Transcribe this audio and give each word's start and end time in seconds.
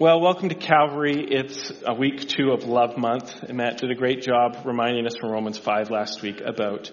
Well, 0.00 0.18
welcome 0.22 0.48
to 0.48 0.54
Calvary. 0.54 1.26
It's 1.30 1.70
a 1.84 1.92
week 1.92 2.26
two 2.26 2.52
of 2.52 2.64
Love 2.64 2.96
Month, 2.96 3.42
and 3.42 3.58
Matt 3.58 3.76
did 3.76 3.90
a 3.90 3.94
great 3.94 4.22
job 4.22 4.56
reminding 4.64 5.04
us 5.04 5.14
from 5.20 5.30
Romans 5.30 5.58
5 5.58 5.90
last 5.90 6.22
week 6.22 6.40
about 6.40 6.90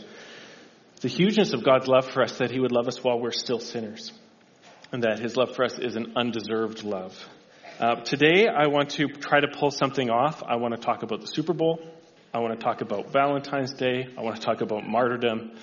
the 1.00 1.08
hugeness 1.08 1.54
of 1.54 1.64
God's 1.64 1.88
love 1.88 2.12
for 2.12 2.22
us, 2.22 2.40
that 2.40 2.52
He 2.52 2.60
would 2.60 2.74
love 2.74 2.90
us 2.90 3.02
while 3.02 3.18
we're 3.18 3.32
still 3.32 3.62
sinners, 3.62 4.12
and 4.92 5.04
that 5.04 5.20
His 5.20 5.38
love 5.38 5.56
for 5.56 5.64
us 5.64 5.80
is 5.80 5.96
an 5.96 6.16
undeserved 6.18 6.84
love. 6.84 7.18
Uh, 7.80 7.96
today, 7.96 8.46
I 8.50 8.68
want 8.68 8.90
to 8.96 9.08
try 9.08 9.40
to 9.40 9.48
pull 9.58 9.72
something 9.72 10.10
off. 10.10 10.44
I 10.44 10.58
want 10.58 10.76
to 10.76 10.82
talk 10.82 11.02
about 11.02 11.22
the 11.22 11.28
Super 11.28 11.54
Bowl. 11.54 11.80
I 12.34 12.40
want 12.40 12.60
to 12.60 12.62
talk 12.62 12.82
about 12.82 13.14
Valentine's 13.14 13.74
Day. 13.74 14.06
I 14.18 14.22
want 14.22 14.36
to 14.36 14.42
talk 14.42 14.60
about 14.60 14.86
martyrdom. 14.86 15.54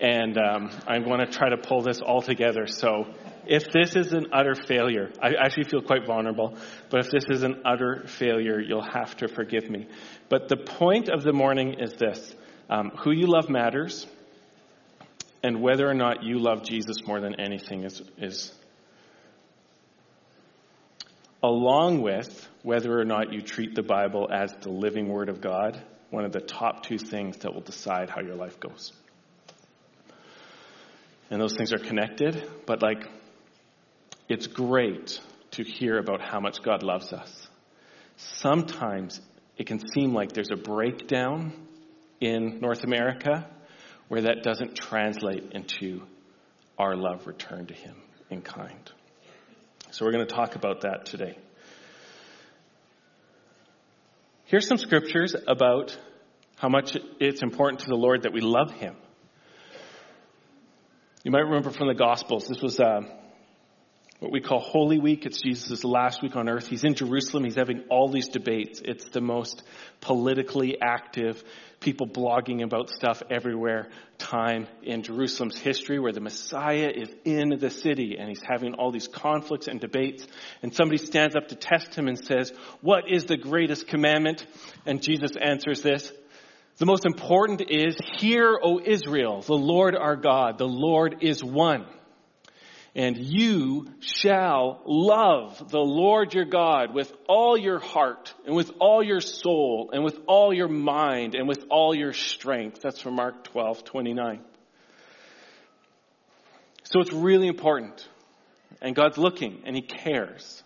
And 0.00 0.36
um, 0.36 0.70
I 0.86 0.98
want 0.98 1.28
to 1.28 1.38
try 1.38 1.48
to 1.48 1.56
pull 1.56 1.82
this 1.82 2.00
all 2.00 2.22
together. 2.22 2.66
So 2.66 3.06
if 3.48 3.72
this 3.72 3.96
is 3.96 4.12
an 4.12 4.26
utter 4.32 4.54
failure, 4.54 5.10
I 5.22 5.32
actually 5.42 5.64
feel 5.64 5.80
quite 5.80 6.06
vulnerable, 6.06 6.56
but 6.90 7.06
if 7.06 7.10
this 7.10 7.24
is 7.30 7.42
an 7.42 7.62
utter 7.64 8.04
failure, 8.06 8.60
you'll 8.60 8.82
have 8.82 9.16
to 9.16 9.28
forgive 9.28 9.70
me. 9.70 9.88
But 10.28 10.48
the 10.48 10.58
point 10.58 11.08
of 11.08 11.22
the 11.22 11.32
morning 11.32 11.76
is 11.80 11.94
this 11.94 12.34
um, 12.68 12.90
who 12.98 13.10
you 13.10 13.26
love 13.26 13.48
matters, 13.48 14.06
and 15.42 15.62
whether 15.62 15.88
or 15.88 15.94
not 15.94 16.22
you 16.22 16.38
love 16.38 16.62
Jesus 16.62 16.98
more 17.06 17.20
than 17.20 17.40
anything 17.40 17.84
is, 17.84 18.02
is 18.18 18.52
along 21.42 22.02
with 22.02 22.48
whether 22.62 23.00
or 23.00 23.04
not 23.04 23.32
you 23.32 23.40
treat 23.40 23.74
the 23.74 23.82
Bible 23.82 24.28
as 24.30 24.52
the 24.60 24.70
living 24.70 25.08
Word 25.08 25.30
of 25.30 25.40
God, 25.40 25.82
one 26.10 26.26
of 26.26 26.32
the 26.32 26.40
top 26.40 26.82
two 26.82 26.98
things 26.98 27.38
that 27.38 27.54
will 27.54 27.62
decide 27.62 28.10
how 28.10 28.20
your 28.20 28.34
life 28.34 28.60
goes. 28.60 28.92
And 31.30 31.40
those 31.40 31.54
things 31.56 31.72
are 31.72 31.78
connected, 31.78 32.46
but 32.66 32.82
like 32.82 33.06
it's 34.28 34.46
great 34.46 35.20
to 35.52 35.64
hear 35.64 35.98
about 35.98 36.20
how 36.20 36.40
much 36.40 36.62
God 36.62 36.82
loves 36.82 37.12
us. 37.12 37.48
Sometimes 38.16 39.20
it 39.56 39.66
can 39.66 39.80
seem 39.92 40.12
like 40.12 40.32
there's 40.32 40.50
a 40.50 40.56
breakdown 40.56 41.52
in 42.20 42.60
North 42.60 42.84
America 42.84 43.48
where 44.08 44.22
that 44.22 44.42
doesn't 44.42 44.76
translate 44.76 45.52
into 45.52 46.02
our 46.78 46.96
love 46.96 47.26
returned 47.26 47.68
to 47.68 47.74
Him 47.74 47.96
in 48.30 48.42
kind. 48.42 48.90
So 49.90 50.04
we're 50.04 50.12
going 50.12 50.26
to 50.26 50.34
talk 50.34 50.54
about 50.54 50.82
that 50.82 51.06
today. 51.06 51.38
Here's 54.44 54.66
some 54.66 54.78
scriptures 54.78 55.34
about 55.46 55.96
how 56.56 56.68
much 56.68 56.96
it's 57.20 57.42
important 57.42 57.80
to 57.80 57.86
the 57.86 57.96
Lord 57.96 58.22
that 58.22 58.32
we 58.32 58.40
love 58.40 58.72
Him. 58.72 58.96
You 61.22 61.30
might 61.30 61.40
remember 61.40 61.70
from 61.70 61.88
the 61.88 61.94
Gospels, 61.94 62.46
this 62.48 62.62
was 62.62 62.78
uh, 62.80 63.00
what 64.20 64.32
we 64.32 64.40
call 64.40 64.58
Holy 64.58 64.98
Week. 64.98 65.26
It's 65.26 65.40
Jesus' 65.40 65.84
last 65.84 66.22
week 66.22 66.34
on 66.34 66.48
earth. 66.48 66.66
He's 66.66 66.82
in 66.82 66.94
Jerusalem. 66.94 67.44
He's 67.44 67.54
having 67.54 67.84
all 67.88 68.08
these 68.08 68.28
debates. 68.28 68.82
It's 68.84 69.04
the 69.10 69.20
most 69.20 69.62
politically 70.00 70.76
active, 70.82 71.42
people 71.78 72.08
blogging 72.08 72.64
about 72.64 72.90
stuff 72.90 73.22
everywhere 73.30 73.88
time 74.18 74.66
in 74.82 75.04
Jerusalem's 75.04 75.56
history 75.56 76.00
where 76.00 76.12
the 76.12 76.20
Messiah 76.20 76.90
is 76.92 77.08
in 77.24 77.56
the 77.60 77.70
city 77.70 78.16
and 78.18 78.28
he's 78.28 78.42
having 78.42 78.74
all 78.74 78.90
these 78.90 79.06
conflicts 79.06 79.68
and 79.68 79.80
debates. 79.80 80.26
And 80.62 80.74
somebody 80.74 80.98
stands 80.98 81.36
up 81.36 81.48
to 81.48 81.54
test 81.54 81.94
him 81.94 82.08
and 82.08 82.18
says, 82.18 82.52
What 82.80 83.08
is 83.08 83.26
the 83.26 83.36
greatest 83.36 83.86
commandment? 83.86 84.44
And 84.84 85.00
Jesus 85.00 85.32
answers 85.40 85.82
this. 85.82 86.12
The 86.78 86.86
most 86.86 87.06
important 87.06 87.62
is, 87.68 87.96
Hear, 88.18 88.58
O 88.60 88.80
Israel, 88.84 89.42
the 89.42 89.54
Lord 89.54 89.94
our 89.94 90.16
God, 90.16 90.58
the 90.58 90.68
Lord 90.68 91.18
is 91.20 91.42
one. 91.42 91.86
And 92.98 93.16
you 93.16 93.86
shall 94.00 94.82
love 94.84 95.70
the 95.70 95.78
Lord 95.78 96.34
your 96.34 96.44
God 96.44 96.92
with 96.92 97.12
all 97.28 97.56
your 97.56 97.78
heart 97.78 98.34
and 98.44 98.56
with 98.56 98.72
all 98.80 99.04
your 99.04 99.20
soul 99.20 99.90
and 99.92 100.02
with 100.02 100.18
all 100.26 100.52
your 100.52 100.66
mind 100.66 101.36
and 101.36 101.46
with 101.46 101.64
all 101.70 101.94
your 101.94 102.12
strength. 102.12 102.80
That's 102.82 103.00
from 103.00 103.14
Mark 103.14 103.44
12, 103.44 103.84
29. 103.84 104.40
So 106.82 107.00
it's 107.00 107.12
really 107.12 107.46
important. 107.46 108.04
And 108.82 108.96
God's 108.96 109.16
looking 109.16 109.62
and 109.64 109.76
He 109.76 109.82
cares. 109.82 110.64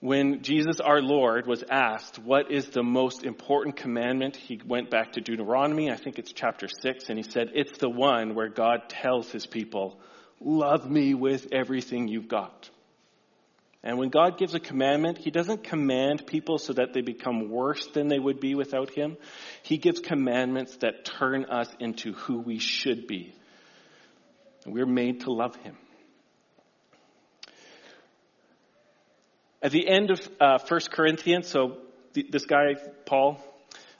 When 0.00 0.42
Jesus 0.42 0.80
our 0.80 1.00
Lord 1.00 1.46
was 1.46 1.62
asked, 1.70 2.18
what 2.18 2.50
is 2.50 2.68
the 2.70 2.82
most 2.82 3.22
important 3.22 3.76
commandment? 3.76 4.34
He 4.34 4.60
went 4.66 4.90
back 4.90 5.12
to 5.12 5.20
Deuteronomy, 5.20 5.88
I 5.88 5.96
think 5.96 6.18
it's 6.18 6.32
chapter 6.32 6.66
6, 6.66 7.10
and 7.10 7.16
he 7.16 7.28
said, 7.28 7.50
it's 7.54 7.78
the 7.78 7.88
one 7.88 8.34
where 8.34 8.48
God 8.48 8.88
tells 8.88 9.30
his 9.30 9.46
people, 9.46 10.00
Love 10.40 10.88
me 10.90 11.14
with 11.14 11.48
everything 11.52 12.08
you've 12.08 12.28
got. 12.28 12.70
And 13.82 13.96
when 13.96 14.08
God 14.08 14.38
gives 14.38 14.54
a 14.54 14.60
commandment, 14.60 15.18
He 15.18 15.30
doesn't 15.30 15.64
command 15.64 16.26
people 16.26 16.58
so 16.58 16.72
that 16.72 16.92
they 16.92 17.00
become 17.00 17.48
worse 17.48 17.86
than 17.94 18.08
they 18.08 18.18
would 18.18 18.40
be 18.40 18.54
without 18.54 18.90
Him. 18.90 19.16
He 19.62 19.78
gives 19.78 20.00
commandments 20.00 20.76
that 20.78 21.04
turn 21.04 21.44
us 21.44 21.68
into 21.78 22.12
who 22.12 22.38
we 22.38 22.58
should 22.58 23.06
be. 23.06 23.34
We're 24.66 24.86
made 24.86 25.20
to 25.22 25.32
love 25.32 25.56
Him. 25.56 25.76
At 29.62 29.72
the 29.72 29.88
end 29.88 30.10
of 30.10 30.20
uh, 30.40 30.58
1 30.66 30.80
Corinthians, 30.92 31.48
so 31.48 31.78
th- 32.14 32.30
this 32.30 32.46
guy, 32.46 32.74
Paul, 33.06 33.42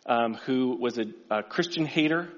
um, 0.07 0.35
who 0.35 0.77
was 0.79 0.99
a, 0.99 1.07
a 1.31 1.43
Christian 1.43 1.85
hater, 1.85 2.29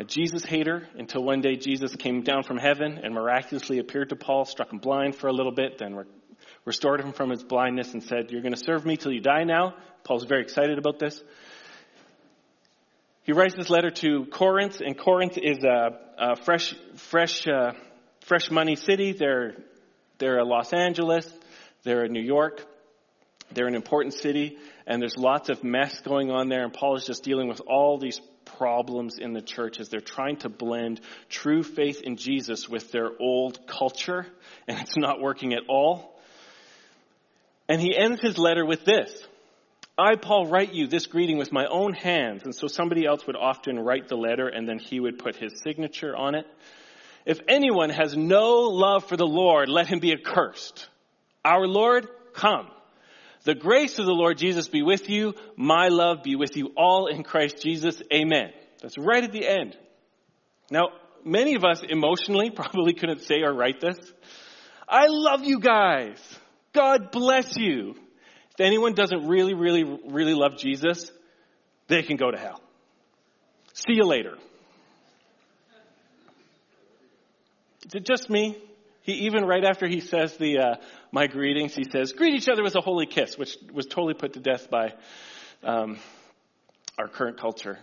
a 0.00 0.04
Jesus 0.04 0.42
hater 0.46 0.88
until 0.96 1.22
one 1.22 1.42
day 1.42 1.56
Jesus 1.56 1.94
came 1.94 2.22
down 2.22 2.42
from 2.42 2.56
heaven 2.56 2.98
and 3.04 3.12
miraculously 3.12 3.78
appeared 3.80 4.08
to 4.08 4.16
Paul, 4.16 4.46
struck 4.46 4.72
him 4.72 4.78
blind 4.78 5.14
for 5.14 5.26
a 5.26 5.32
little 5.32 5.52
bit, 5.52 5.76
then 5.76 5.94
re- 5.94 6.04
restored 6.64 7.02
him 7.02 7.12
from 7.12 7.28
his 7.28 7.44
blindness 7.44 7.92
and 7.92 8.02
said, 8.02 8.30
You're 8.30 8.40
going 8.40 8.54
to 8.54 8.64
serve 8.64 8.86
me 8.86 8.96
till 8.96 9.12
you 9.12 9.20
die 9.20 9.44
now. 9.44 9.74
Paul's 10.02 10.24
very 10.24 10.40
excited 10.40 10.78
about 10.78 10.98
this. 10.98 11.22
He 13.24 13.32
writes 13.32 13.54
this 13.54 13.68
letter 13.68 13.90
to 13.90 14.24
Corinth, 14.24 14.80
and 14.80 14.98
Corinth 14.98 15.36
is 15.36 15.58
a, 15.64 15.98
a 16.16 16.36
fresh, 16.36 16.74
fresh, 16.96 17.46
uh, 17.46 17.72
fresh 18.22 18.50
money 18.50 18.76
city. 18.76 19.12
They're, 19.12 19.56
they're 20.16 20.38
a 20.38 20.46
Los 20.46 20.72
Angeles, 20.72 21.30
they're 21.82 22.04
a 22.04 22.08
New 22.08 22.22
York, 22.22 22.64
they're 23.52 23.68
an 23.68 23.74
important 23.74 24.14
city, 24.14 24.56
and 24.86 25.02
there's 25.02 25.18
lots 25.18 25.50
of 25.50 25.62
mess 25.62 26.00
going 26.00 26.30
on 26.30 26.48
there, 26.48 26.64
and 26.64 26.72
Paul 26.72 26.96
is 26.96 27.04
just 27.04 27.22
dealing 27.22 27.48
with 27.48 27.60
all 27.66 27.98
these 27.98 28.18
problems 28.58 29.18
in 29.18 29.32
the 29.32 29.42
church 29.42 29.80
as 29.80 29.88
they're 29.88 30.00
trying 30.00 30.36
to 30.38 30.48
blend 30.48 31.00
true 31.28 31.62
faith 31.62 32.00
in 32.02 32.16
Jesus 32.16 32.68
with 32.68 32.92
their 32.92 33.10
old 33.20 33.66
culture, 33.66 34.26
and 34.68 34.78
it's 34.78 34.96
not 34.96 35.20
working 35.20 35.52
at 35.52 35.62
all. 35.68 36.20
And 37.68 37.80
he 37.80 37.96
ends 37.96 38.20
his 38.20 38.36
letter 38.36 38.66
with 38.66 38.84
this. 38.84 39.10
I, 39.96 40.16
Paul, 40.16 40.46
write 40.46 40.72
you 40.72 40.86
this 40.86 41.06
greeting 41.06 41.36
with 41.36 41.52
my 41.52 41.66
own 41.66 41.92
hands. 41.92 42.42
And 42.44 42.54
so 42.54 42.66
somebody 42.66 43.06
else 43.06 43.26
would 43.26 43.36
often 43.36 43.78
write 43.78 44.08
the 44.08 44.16
letter 44.16 44.48
and 44.48 44.68
then 44.68 44.78
he 44.78 44.98
would 44.98 45.18
put 45.18 45.36
his 45.36 45.60
signature 45.62 46.16
on 46.16 46.34
it. 46.34 46.46
If 47.26 47.38
anyone 47.48 47.90
has 47.90 48.16
no 48.16 48.62
love 48.62 49.04
for 49.04 49.16
the 49.16 49.26
Lord, 49.26 49.68
let 49.68 49.86
him 49.86 49.98
be 49.98 50.12
accursed. 50.12 50.88
Our 51.44 51.66
Lord, 51.66 52.08
come. 52.32 52.68
The 53.44 53.54
grace 53.54 53.98
of 53.98 54.06
the 54.06 54.12
Lord 54.12 54.36
Jesus 54.36 54.68
be 54.68 54.82
with 54.82 55.08
you. 55.08 55.34
My 55.56 55.88
love 55.88 56.22
be 56.22 56.36
with 56.36 56.56
you 56.56 56.72
all 56.76 57.06
in 57.06 57.22
Christ 57.22 57.62
Jesus. 57.62 58.02
Amen. 58.12 58.50
That's 58.82 58.98
right 58.98 59.24
at 59.24 59.32
the 59.32 59.46
end. 59.46 59.76
Now, 60.70 60.88
many 61.24 61.54
of 61.54 61.64
us 61.64 61.82
emotionally 61.88 62.50
probably 62.54 62.92
couldn't 62.92 63.22
say 63.22 63.42
or 63.42 63.52
write 63.52 63.80
this. 63.80 63.96
I 64.88 65.06
love 65.08 65.44
you 65.44 65.60
guys. 65.60 66.18
God 66.72 67.10
bless 67.10 67.56
you. 67.56 67.94
If 68.52 68.60
anyone 68.60 68.94
doesn't 68.94 69.26
really, 69.26 69.54
really, 69.54 69.84
really 69.84 70.34
love 70.34 70.58
Jesus, 70.58 71.10
they 71.88 72.02
can 72.02 72.16
go 72.16 72.30
to 72.30 72.38
hell. 72.38 72.60
See 73.72 73.94
you 73.94 74.04
later. 74.04 74.36
Is 77.86 77.94
it 77.94 78.04
just 78.04 78.28
me? 78.28 78.56
He 79.02 79.12
even 79.26 79.44
right 79.44 79.64
after 79.64 79.86
he 79.86 80.00
says 80.00 80.36
the 80.36 80.58
uh, 80.58 80.74
my 81.10 81.26
greetings, 81.26 81.74
he 81.74 81.84
says, 81.90 82.12
"Greet 82.12 82.34
each 82.34 82.48
other 82.48 82.62
with 82.62 82.76
a 82.76 82.80
holy 82.80 83.06
kiss," 83.06 83.38
which 83.38 83.56
was 83.72 83.86
totally 83.86 84.14
put 84.14 84.34
to 84.34 84.40
death 84.40 84.68
by 84.70 84.94
um, 85.62 85.98
our 86.98 87.08
current 87.08 87.38
culture. 87.40 87.78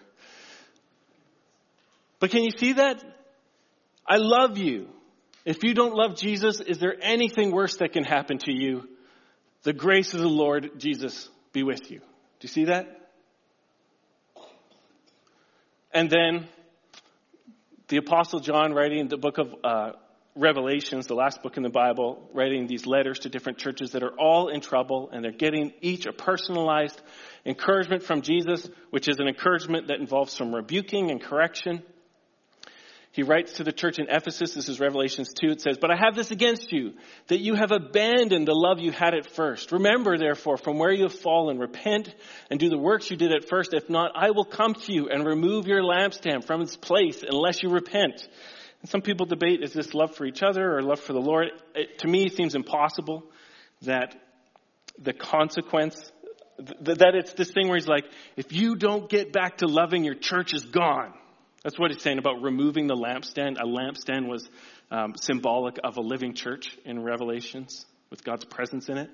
But 2.20 2.32
can 2.32 2.44
you 2.44 2.52
see 2.52 2.74
that? 2.74 3.04
I 4.08 4.18
love 4.18 4.58
you. 4.58 4.88
If 5.46 5.64
you 5.64 5.74
don't 5.74 5.94
love 5.94 6.18
Jesus, 6.18 6.60
is 6.60 6.78
there 6.80 6.96
anything 7.02 7.52
worse 7.52 7.78
that 7.78 7.94
can 7.94 8.04
happen 8.04 8.38
to 8.40 8.52
you? 8.52 8.88
The 9.64 9.74
grace 9.74 10.14
of 10.14 10.20
the 10.20 10.28
Lord 10.28 10.72
Jesus 10.78 11.30
be 11.54 11.64
with 11.64 11.90
you. 11.90 12.00
Do 12.00 12.06
you 12.42 12.50
see 12.50 12.66
that? 12.66 12.88
And 15.92 16.10
then 16.10 16.48
the 17.88 17.98
Apostle 17.98 18.40
John, 18.40 18.74
writing 18.74 19.08
the 19.08 19.18
book 19.18 19.38
of 19.38 19.56
uh, 19.64 19.92
Revelations, 20.38 21.08
the 21.08 21.16
last 21.16 21.42
book 21.42 21.58
in 21.58 21.64
the 21.64 21.70
Bible, 21.70 22.30
writing 22.32 22.68
these 22.68 22.86
letters 22.86 23.20
to 23.20 23.30
different 23.30 23.58
churches 23.58 23.92
that 23.92 24.04
are 24.04 24.14
all 24.20 24.50
in 24.50 24.62
trouble 24.62 25.10
and 25.12 25.24
they're 25.24 25.32
getting 25.32 25.74
each 25.82 26.06
a 26.06 26.14
personalized 26.14 27.02
encouragement 27.44 28.04
from 28.04 28.22
Jesus, 28.22 28.70
which 28.92 29.08
is 29.08 29.18
an 29.20 29.28
encouragement 29.28 29.88
that 29.88 30.00
involves 30.00 30.34
some 30.34 30.54
rebuking 30.54 31.10
and 31.10 31.22
correction. 31.22 31.82
He 33.12 33.24
writes 33.24 33.54
to 33.54 33.64
the 33.64 33.72
church 33.72 33.98
in 33.98 34.06
Ephesus, 34.10 34.54
this 34.54 34.70
is 34.70 34.80
Revelations 34.80 35.34
2, 35.34 35.48
it 35.50 35.62
says, 35.62 35.80
But 35.82 35.90
I 35.90 35.96
have 35.96 36.16
this 36.16 36.30
against 36.30 36.72
you, 36.72 36.94
that 37.30 37.40
you 37.40 37.56
have 37.56 37.72
abandoned 37.72 38.48
the 38.48 38.54
love 38.54 38.80
you 38.80 38.92
had 38.92 39.16
at 39.16 39.32
first. 39.32 39.72
Remember, 39.72 40.20
therefore, 40.20 40.58
from 40.58 40.78
where 40.78 40.92
you 40.92 41.04
have 41.04 41.16
fallen, 41.16 41.58
repent 41.58 42.14
and 42.52 42.60
do 42.60 42.70
the 42.70 42.78
works 42.78 43.10
you 43.10 43.18
did 43.18 43.32
at 43.32 43.50
first. 43.50 43.74
If 43.74 43.90
not, 43.90 44.12
I 44.14 44.30
will 44.30 44.46
come 44.46 44.76
to 44.76 44.94
you 44.94 45.10
and 45.10 45.26
remove 45.26 45.66
your 45.66 45.82
lampstand 45.82 46.46
from 46.46 46.62
its 46.62 46.76
place 46.76 47.24
unless 47.28 47.64
you 47.64 47.70
repent. 47.70 48.28
And 48.82 48.90
some 48.90 49.02
people 49.02 49.26
debate, 49.26 49.64
is 49.64 49.74
this 49.74 49.94
love 49.94 50.16
for 50.16 50.26
each 50.26 50.44
other 50.44 50.78
or 50.78 50.82
love 50.82 51.00
for 51.00 51.14
the 51.14 51.22
Lord? 51.22 51.48
It, 51.76 52.00
to 52.00 52.08
me, 52.08 52.26
it 52.26 52.36
seems 52.36 52.56
impossible 52.56 53.24
that 53.84 54.16
the 55.00 55.14
consequence, 55.14 56.12
that 56.60 57.16
it's 57.16 57.34
this 57.34 57.52
thing 57.52 57.68
where 57.68 57.78
he's 57.78 57.88
like, 57.88 58.06
if 58.36 58.52
you 58.52 58.76
don't 58.76 59.10
get 59.10 59.32
back 59.32 59.58
to 59.58 59.68
loving, 59.68 60.04
your 60.04 60.16
church 60.16 60.54
is 60.54 60.66
gone. 60.66 61.14
That's 61.64 61.78
what 61.78 61.92
he's 61.92 62.02
saying 62.02 62.18
about 62.18 62.42
removing 62.42 62.88
the 62.88 62.96
lampstand. 62.96 63.58
A 63.60 63.66
lampstand 63.66 64.28
was 64.28 64.48
um, 64.92 65.16
symbolic 65.18 65.78
of 65.84 65.98
a 65.98 66.02
living 66.02 66.34
church 66.34 66.78
in 66.86 67.04
Revelations 67.04 67.86
with 68.10 68.24
God's 68.24 68.46
presence 68.46 68.90
in 68.90 68.98
it. 68.98 69.10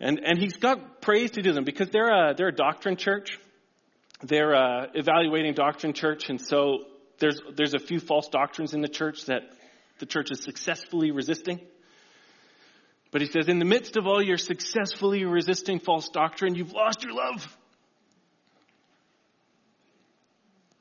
And, 0.00 0.20
and 0.24 0.38
he's 0.38 0.56
got 0.56 1.00
praise 1.00 1.32
to 1.32 1.42
do 1.42 1.52
them 1.52 1.64
because 1.64 1.88
they're 1.90 2.30
a, 2.30 2.34
they're 2.34 2.48
a 2.48 2.54
doctrine 2.54 2.96
church. 2.96 3.38
They're 4.22 4.52
a 4.52 4.88
evaluating 4.94 5.54
doctrine 5.54 5.92
church. 5.92 6.28
And 6.28 6.40
so 6.40 6.84
there's, 7.22 7.40
there's 7.54 7.74
a 7.74 7.78
few 7.78 8.00
false 8.00 8.28
doctrines 8.28 8.74
in 8.74 8.80
the 8.80 8.88
church 8.88 9.26
that 9.26 9.42
the 10.00 10.06
church 10.06 10.32
is 10.32 10.42
successfully 10.42 11.12
resisting. 11.12 11.60
But 13.12 13.20
he 13.20 13.28
says, 13.28 13.48
in 13.48 13.60
the 13.60 13.64
midst 13.64 13.96
of 13.96 14.08
all 14.08 14.20
your 14.20 14.38
successfully 14.38 15.24
resisting 15.24 15.78
false 15.78 16.08
doctrine, 16.08 16.56
you've 16.56 16.72
lost 16.72 17.04
your 17.04 17.14
love. 17.14 17.56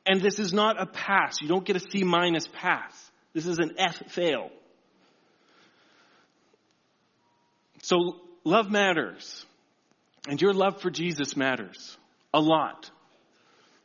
And 0.07 0.19
this 0.19 0.39
is 0.39 0.51
not 0.51 0.81
a 0.81 0.87
pass. 0.87 1.37
You 1.41 1.47
don't 1.47 1.63
get 1.63 1.75
a 1.75 1.79
C 1.79 2.03
minus 2.03 2.47
pass. 2.51 3.11
This 3.33 3.45
is 3.45 3.59
an 3.59 3.75
F 3.77 4.01
fail. 4.07 4.49
So 7.83 8.15
love 8.43 8.71
matters. 8.71 9.45
And 10.27 10.41
your 10.41 10.53
love 10.53 10.81
for 10.81 10.89
Jesus 10.89 11.37
matters 11.37 11.97
a 12.33 12.41
lot. 12.41 12.89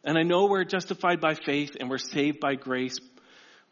And 0.06 0.16
I 0.16 0.22
know 0.22 0.46
we're 0.46 0.64
justified 0.64 1.20
by 1.20 1.34
faith 1.34 1.76
and 1.78 1.90
we're 1.90 1.98
saved 1.98 2.38
by 2.38 2.54
grace. 2.54 2.98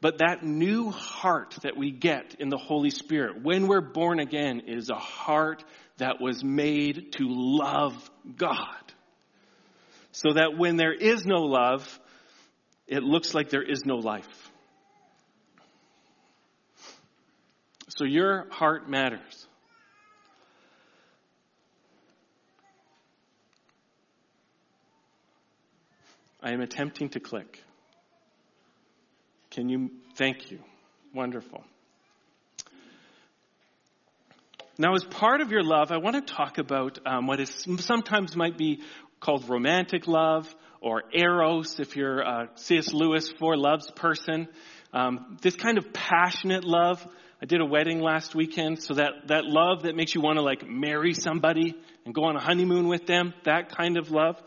But 0.01 0.19
that 0.19 0.43
new 0.43 0.91
heart 0.91 1.57
that 1.63 1.77
we 1.77 1.93
get 1.93 2.35
in 2.41 2.49
the 2.49 2.59
Holy 2.59 2.91
Spirit 2.91 3.43
when 3.43 3.69
we're 3.69 3.81
born 3.81 4.19
again 4.19 4.63
is 4.67 4.91
a 4.91 4.97
heart 4.97 5.65
that 5.99 6.21
was 6.21 6.43
made 6.43 7.13
to 7.13 7.27
love 7.29 8.11
God. 8.37 8.93
So 10.11 10.35
that 10.35 10.59
when 10.59 10.77
there 10.77 10.93
is 10.93 11.25
no 11.25 11.43
love, 11.43 12.01
it 12.89 13.03
looks 13.03 13.33
like 13.33 13.49
there 13.49 13.63
is 13.63 13.87
no 13.87 13.97
life. 13.97 14.51
So 17.89 18.05
your 18.05 18.49
heart 18.51 18.91
matters. 18.91 19.47
I 26.45 26.53
am 26.53 26.61
attempting 26.61 27.09
to 27.09 27.21
click. 27.21 27.65
Can 29.51 29.71
you? 29.71 29.91
Thank 30.17 30.51
you. 30.51 30.59
Wonderful. 31.15 31.65
Now, 34.77 34.95
as 34.95 35.05
part 35.05 35.41
of 35.41 35.51
your 35.51 35.63
love, 35.63 35.91
I 35.91 35.97
want 35.97 36.17
to 36.17 36.35
talk 36.35 36.59
about 36.59 36.99
um, 37.07 37.27
what 37.27 37.41
is 37.41 37.67
sometimes 37.79 38.37
might 38.37 38.59
be 38.59 38.83
called 39.21 39.49
romantic 39.49 40.07
love 40.07 40.55
or 40.83 41.05
eros 41.15 41.81
if 41.81 41.97
you're 41.97 42.21
a 42.21 42.51
C.S. 42.57 42.93
Lewis 42.93 43.33
Four 43.39 43.57
Loves 43.57 43.91
person. 43.93 44.47
Um, 44.93 45.39
this 45.41 45.57
kind 45.57 45.79
of 45.79 45.95
passionate 45.95 46.65
love. 46.65 47.07
I 47.41 47.47
did 47.47 47.63
a 47.63 47.67
wedding 47.67 48.01
last 48.01 48.35
weekend, 48.35 48.83
so 48.83 48.95
that, 48.95 49.29
that 49.29 49.45
love 49.47 49.85
that 49.85 49.97
makes 49.97 50.15
you 50.15 50.21
want 50.21 50.37
to 50.37 50.43
like 50.43 50.69
marry 50.69 51.15
somebody 51.15 51.75
and 52.05 52.15
go 52.15 52.25
on 52.25 52.37
a 52.37 52.41
honeymoon 52.41 52.87
with 52.87 53.07
them, 53.07 53.33
that 53.45 53.75
kind 53.75 53.97
of 53.97 54.11
love. 54.11 54.43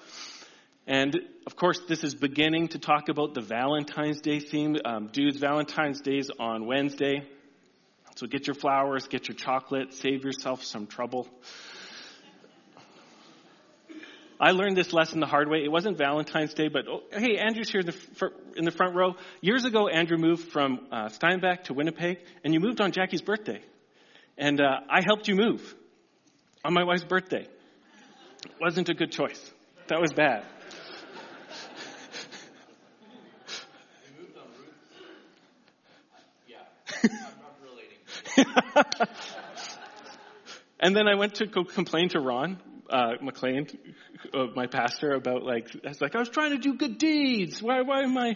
And 0.87 1.19
of 1.45 1.57
course, 1.57 1.81
this 1.89 2.05
is 2.05 2.15
beginning 2.15 2.69
to 2.69 2.79
talk 2.79 3.09
about 3.09 3.33
the 3.33 3.41
Valentine's 3.41 4.21
Day 4.21 4.39
theme. 4.39 4.77
Um, 4.85 5.07
dudes, 5.07 5.37
Valentine's 5.37 5.99
Day's 5.99 6.31
on 6.39 6.65
Wednesday. 6.65 7.27
So 8.15 8.25
get 8.25 8.47
your 8.47 8.55
flowers, 8.55 9.07
get 9.07 9.27
your 9.27 9.35
chocolate, 9.35 9.93
save 9.93 10.23
yourself 10.23 10.63
some 10.63 10.87
trouble. 10.87 11.27
I 14.39 14.51
learned 14.51 14.77
this 14.77 14.93
lesson 14.93 15.19
the 15.19 15.25
hard 15.25 15.49
way. 15.49 15.59
It 15.63 15.71
wasn't 15.71 15.97
Valentine's 15.97 16.53
Day, 16.53 16.69
but 16.69 16.87
oh, 16.87 17.01
hey, 17.11 17.37
Andrew's 17.37 17.69
here 17.69 17.81
in 17.81 17.87
the, 17.87 17.91
fr- 17.91 18.27
in 18.55 18.63
the, 18.63 18.71
front 18.71 18.95
row. 18.95 19.15
Years 19.41 19.65
ago, 19.65 19.87
Andrew 19.87 20.17
moved 20.17 20.51
from 20.51 20.87
uh, 20.91 21.09
Steinbach 21.09 21.65
to 21.65 21.73
Winnipeg, 21.73 22.19
and 22.43 22.53
you 22.53 22.59
moved 22.59 22.79
on 22.79 22.91
Jackie's 22.91 23.21
birthday. 23.21 23.61
And 24.37 24.61
uh, 24.61 24.79
I 24.89 25.01
helped 25.05 25.27
you 25.27 25.35
move 25.35 25.75
on 26.63 26.73
my 26.73 26.83
wife's 26.83 27.03
birthday. 27.03 27.47
Wasn't 28.61 28.87
a 28.89 28.93
good 28.93 29.11
choice. 29.11 29.51
That 29.87 29.99
was 29.99 30.13
bad. 30.13 30.45
and 40.79 40.95
then 40.95 41.07
I 41.07 41.15
went 41.15 41.35
to 41.35 41.47
go 41.47 41.63
complain 41.63 42.09
to 42.09 42.19
Ron 42.19 42.59
uh, 42.89 43.13
McLean, 43.21 43.67
uh, 44.33 44.47
my 44.55 44.67
pastor, 44.67 45.13
about 45.13 45.43
like, 45.43 45.69
I 45.85 45.89
was 45.89 46.01
like, 46.01 46.15
I 46.15 46.19
was 46.19 46.29
trying 46.29 46.51
to 46.51 46.57
do 46.57 46.75
good 46.75 46.97
deeds. 46.97 47.61
Why, 47.61 47.81
why 47.81 48.03
am 48.03 48.17
I 48.17 48.35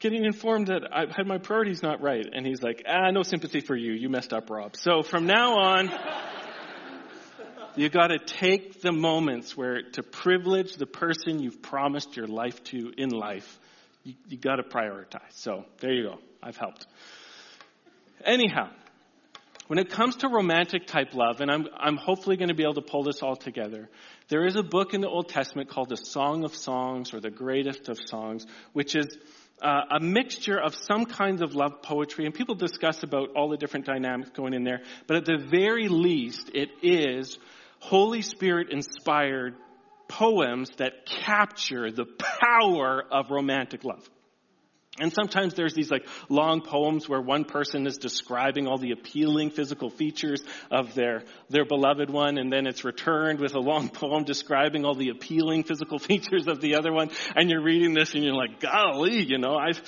getting 0.00 0.24
informed 0.24 0.68
that 0.68 0.82
I 0.92 1.06
had 1.14 1.26
my 1.26 1.38
priorities 1.38 1.82
not 1.82 2.02
right? 2.02 2.26
And 2.32 2.46
he's 2.46 2.62
like, 2.62 2.84
ah, 2.88 3.10
no 3.10 3.22
sympathy 3.22 3.60
for 3.60 3.76
you. 3.76 3.92
You 3.92 4.08
messed 4.08 4.32
up, 4.32 4.50
Rob. 4.50 4.76
So 4.76 5.02
from 5.02 5.26
now 5.26 5.58
on, 5.58 5.90
you 7.76 7.88
gotta 7.88 8.18
take 8.18 8.80
the 8.80 8.92
moments 8.92 9.56
where 9.56 9.82
to 9.92 10.02
privilege 10.02 10.76
the 10.76 10.86
person 10.86 11.40
you've 11.40 11.62
promised 11.62 12.16
your 12.16 12.26
life 12.26 12.62
to 12.64 12.92
in 12.96 13.10
life, 13.10 13.58
you, 14.04 14.14
you 14.28 14.36
gotta 14.36 14.62
prioritize. 14.62 15.32
So 15.32 15.64
there 15.80 15.92
you 15.92 16.04
go. 16.04 16.18
I've 16.42 16.56
helped. 16.56 16.86
Anyhow, 18.24 18.70
when 19.68 19.78
it 19.78 19.90
comes 19.90 20.16
to 20.16 20.28
romantic 20.28 20.86
type 20.86 21.14
love, 21.14 21.40
and 21.40 21.50
I'm, 21.50 21.68
I'm 21.76 21.96
hopefully 21.96 22.36
going 22.36 22.48
to 22.48 22.54
be 22.54 22.64
able 22.64 22.74
to 22.74 22.82
pull 22.82 23.04
this 23.04 23.22
all 23.22 23.36
together, 23.36 23.88
there 24.28 24.44
is 24.46 24.56
a 24.56 24.62
book 24.62 24.94
in 24.94 25.00
the 25.00 25.08
Old 25.08 25.28
Testament 25.28 25.68
called 25.68 25.90
the 25.90 25.96
Song 25.96 26.44
of 26.44 26.54
Songs 26.56 27.14
or 27.14 27.20
the 27.20 27.30
Greatest 27.30 27.88
of 27.88 27.98
Songs, 28.06 28.46
which 28.72 28.96
is 28.96 29.06
uh, 29.62 29.82
a 29.90 30.00
mixture 30.00 30.58
of 30.58 30.74
some 30.74 31.04
kinds 31.04 31.42
of 31.42 31.54
love 31.54 31.82
poetry, 31.82 32.24
and 32.24 32.34
people 32.34 32.54
discuss 32.54 33.02
about 33.02 33.30
all 33.36 33.48
the 33.48 33.56
different 33.56 33.86
dynamics 33.86 34.30
going 34.34 34.54
in 34.54 34.64
there, 34.64 34.80
but 35.06 35.18
at 35.18 35.24
the 35.26 35.36
very 35.36 35.88
least, 35.88 36.50
it 36.54 36.70
is 36.82 37.38
Holy 37.80 38.22
Spirit 38.22 38.72
inspired 38.72 39.54
poems 40.08 40.70
that 40.78 41.04
capture 41.04 41.90
the 41.90 42.06
power 42.06 43.04
of 43.10 43.30
romantic 43.30 43.84
love. 43.84 44.08
And 45.00 45.12
sometimes 45.12 45.54
there's 45.54 45.74
these 45.74 45.90
like 45.90 46.06
long 46.28 46.60
poems 46.60 47.08
where 47.08 47.20
one 47.20 47.44
person 47.44 47.86
is 47.86 47.98
describing 47.98 48.66
all 48.66 48.78
the 48.78 48.90
appealing 48.90 49.50
physical 49.50 49.90
features 49.90 50.42
of 50.70 50.94
their, 50.94 51.22
their 51.48 51.64
beloved 51.64 52.10
one 52.10 52.38
and 52.38 52.52
then 52.52 52.66
it's 52.66 52.84
returned 52.84 53.38
with 53.38 53.54
a 53.54 53.60
long 53.60 53.88
poem 53.92 54.24
describing 54.24 54.84
all 54.84 54.94
the 54.94 55.10
appealing 55.10 55.64
physical 55.64 55.98
features 56.08 56.48
of 56.48 56.60
the 56.60 56.74
other 56.74 56.92
one. 56.92 57.10
And 57.36 57.48
you're 57.48 57.62
reading 57.62 57.94
this 57.94 58.14
and 58.14 58.24
you're 58.24 58.34
like, 58.34 58.60
golly, 58.60 59.22
you 59.22 59.38
know, 59.38 59.56
I've, 59.56 59.80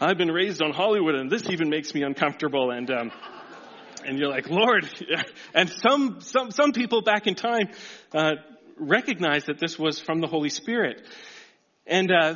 I've 0.00 0.18
been 0.18 0.30
raised 0.30 0.62
on 0.62 0.72
Hollywood 0.72 1.14
and 1.14 1.30
this 1.30 1.48
even 1.48 1.70
makes 1.70 1.94
me 1.94 2.02
uncomfortable 2.02 2.70
and, 2.70 2.90
um, 2.90 3.10
and 4.04 4.18
you're 4.18 4.30
like, 4.30 4.48
Lord, 4.50 4.88
and 5.54 5.70
some, 5.70 6.20
some, 6.20 6.50
some 6.50 6.72
people 6.72 7.02
back 7.02 7.26
in 7.26 7.34
time, 7.34 7.68
uh, 8.14 8.32
recognized 8.78 9.46
that 9.46 9.58
this 9.58 9.78
was 9.78 9.98
from 9.98 10.20
the 10.20 10.26
Holy 10.26 10.50
Spirit. 10.50 11.02
And, 11.86 12.12
uh, 12.12 12.34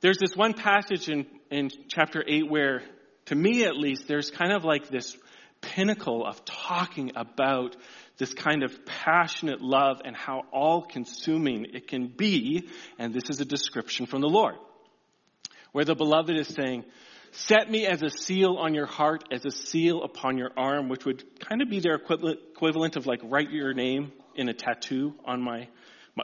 there's 0.00 0.18
this 0.18 0.36
one 0.36 0.54
passage 0.54 1.08
in, 1.08 1.26
in 1.50 1.70
chapter 1.88 2.24
8 2.26 2.50
where, 2.50 2.82
to 3.26 3.34
me 3.34 3.64
at 3.64 3.76
least, 3.76 4.08
there's 4.08 4.30
kind 4.30 4.52
of 4.52 4.64
like 4.64 4.88
this 4.88 5.16
pinnacle 5.60 6.24
of 6.24 6.44
talking 6.44 7.12
about 7.16 7.76
this 8.18 8.34
kind 8.34 8.62
of 8.62 8.84
passionate 8.84 9.60
love 9.60 10.00
and 10.04 10.16
how 10.16 10.42
all 10.52 10.82
consuming 10.82 11.66
it 11.72 11.88
can 11.88 12.08
be. 12.08 12.68
And 12.98 13.14
this 13.14 13.30
is 13.30 13.40
a 13.40 13.44
description 13.44 14.06
from 14.06 14.20
the 14.20 14.28
Lord. 14.28 14.56
Where 15.72 15.84
the 15.84 15.94
beloved 15.94 16.36
is 16.36 16.48
saying, 16.48 16.84
set 17.32 17.70
me 17.70 17.86
as 17.86 18.02
a 18.02 18.10
seal 18.10 18.56
on 18.56 18.74
your 18.74 18.86
heart, 18.86 19.24
as 19.30 19.44
a 19.44 19.50
seal 19.50 20.02
upon 20.02 20.38
your 20.38 20.50
arm, 20.56 20.88
which 20.88 21.04
would 21.04 21.40
kind 21.40 21.62
of 21.62 21.68
be 21.68 21.80
their 21.80 21.94
equivalent 21.94 22.96
of 22.96 23.06
like 23.06 23.20
write 23.22 23.50
your 23.50 23.74
name 23.74 24.12
in 24.34 24.48
a 24.48 24.54
tattoo 24.54 25.14
on 25.24 25.42
my 25.42 25.68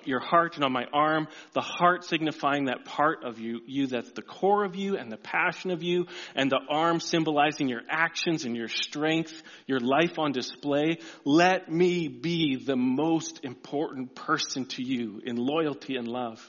your 0.05 0.21
heart 0.21 0.57
and 0.57 0.65
on 0.65 0.73
my 0.73 0.87
arm, 0.93 1.29
the 1.53 1.61
heart 1.61 2.05
signifying 2.05 2.67
that 2.67 2.85
part 2.85 3.25
of 3.25 3.39
you, 3.39 3.61
you 3.67 3.87
that's 3.87 4.13
the 4.13 4.23
core 4.23 4.65
of 4.65 4.77
you 4.77 4.97
and 4.97 5.11
the 5.11 5.17
passion 5.17 5.71
of 5.71 5.83
you, 5.83 6.07
and 6.35 6.51
the 6.51 6.61
arm 6.69 7.01
symbolizing 7.01 7.69
your 7.69 7.83
actions 7.89 8.45
and 8.45 8.57
your 8.57 8.69
strength, 8.69 9.43
your 9.67 9.81
life 9.81 10.19
on 10.19 10.33
display. 10.33 10.99
Let 11.25 11.71
me 11.71 12.09
be 12.09 12.57
the 12.57 12.77
most 12.77 13.45
important 13.45 14.15
person 14.15 14.67
to 14.67 14.83
you 14.83 15.21
in 15.25 15.37
loyalty 15.37 15.97
and 15.97 16.09
love. 16.09 16.41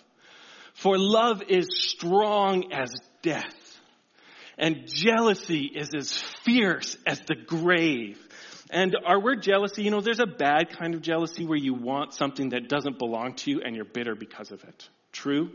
For 0.73 0.97
love 0.97 1.41
is 1.47 1.67
strong 1.71 2.73
as 2.73 2.93
death 3.21 3.75
And 4.57 4.87
jealousy 4.87 5.65
is 5.65 5.89
as 5.95 6.17
fierce 6.43 6.97
as 7.05 7.19
the 7.27 7.35
grave. 7.35 8.19
And 8.71 8.95
our 9.05 9.19
word 9.19 9.43
jealousy, 9.43 9.83
you 9.83 9.91
know, 9.91 10.01
there's 10.01 10.19
a 10.19 10.25
bad 10.25 10.71
kind 10.77 10.95
of 10.95 11.01
jealousy 11.01 11.45
where 11.45 11.57
you 11.57 11.73
want 11.73 12.13
something 12.13 12.49
that 12.49 12.67
doesn't 12.67 12.97
belong 12.97 13.35
to 13.35 13.51
you 13.51 13.61
and 13.63 13.75
you're 13.75 13.85
bitter 13.85 14.15
because 14.15 14.51
of 14.51 14.63
it. 14.63 14.89
True? 15.11 15.51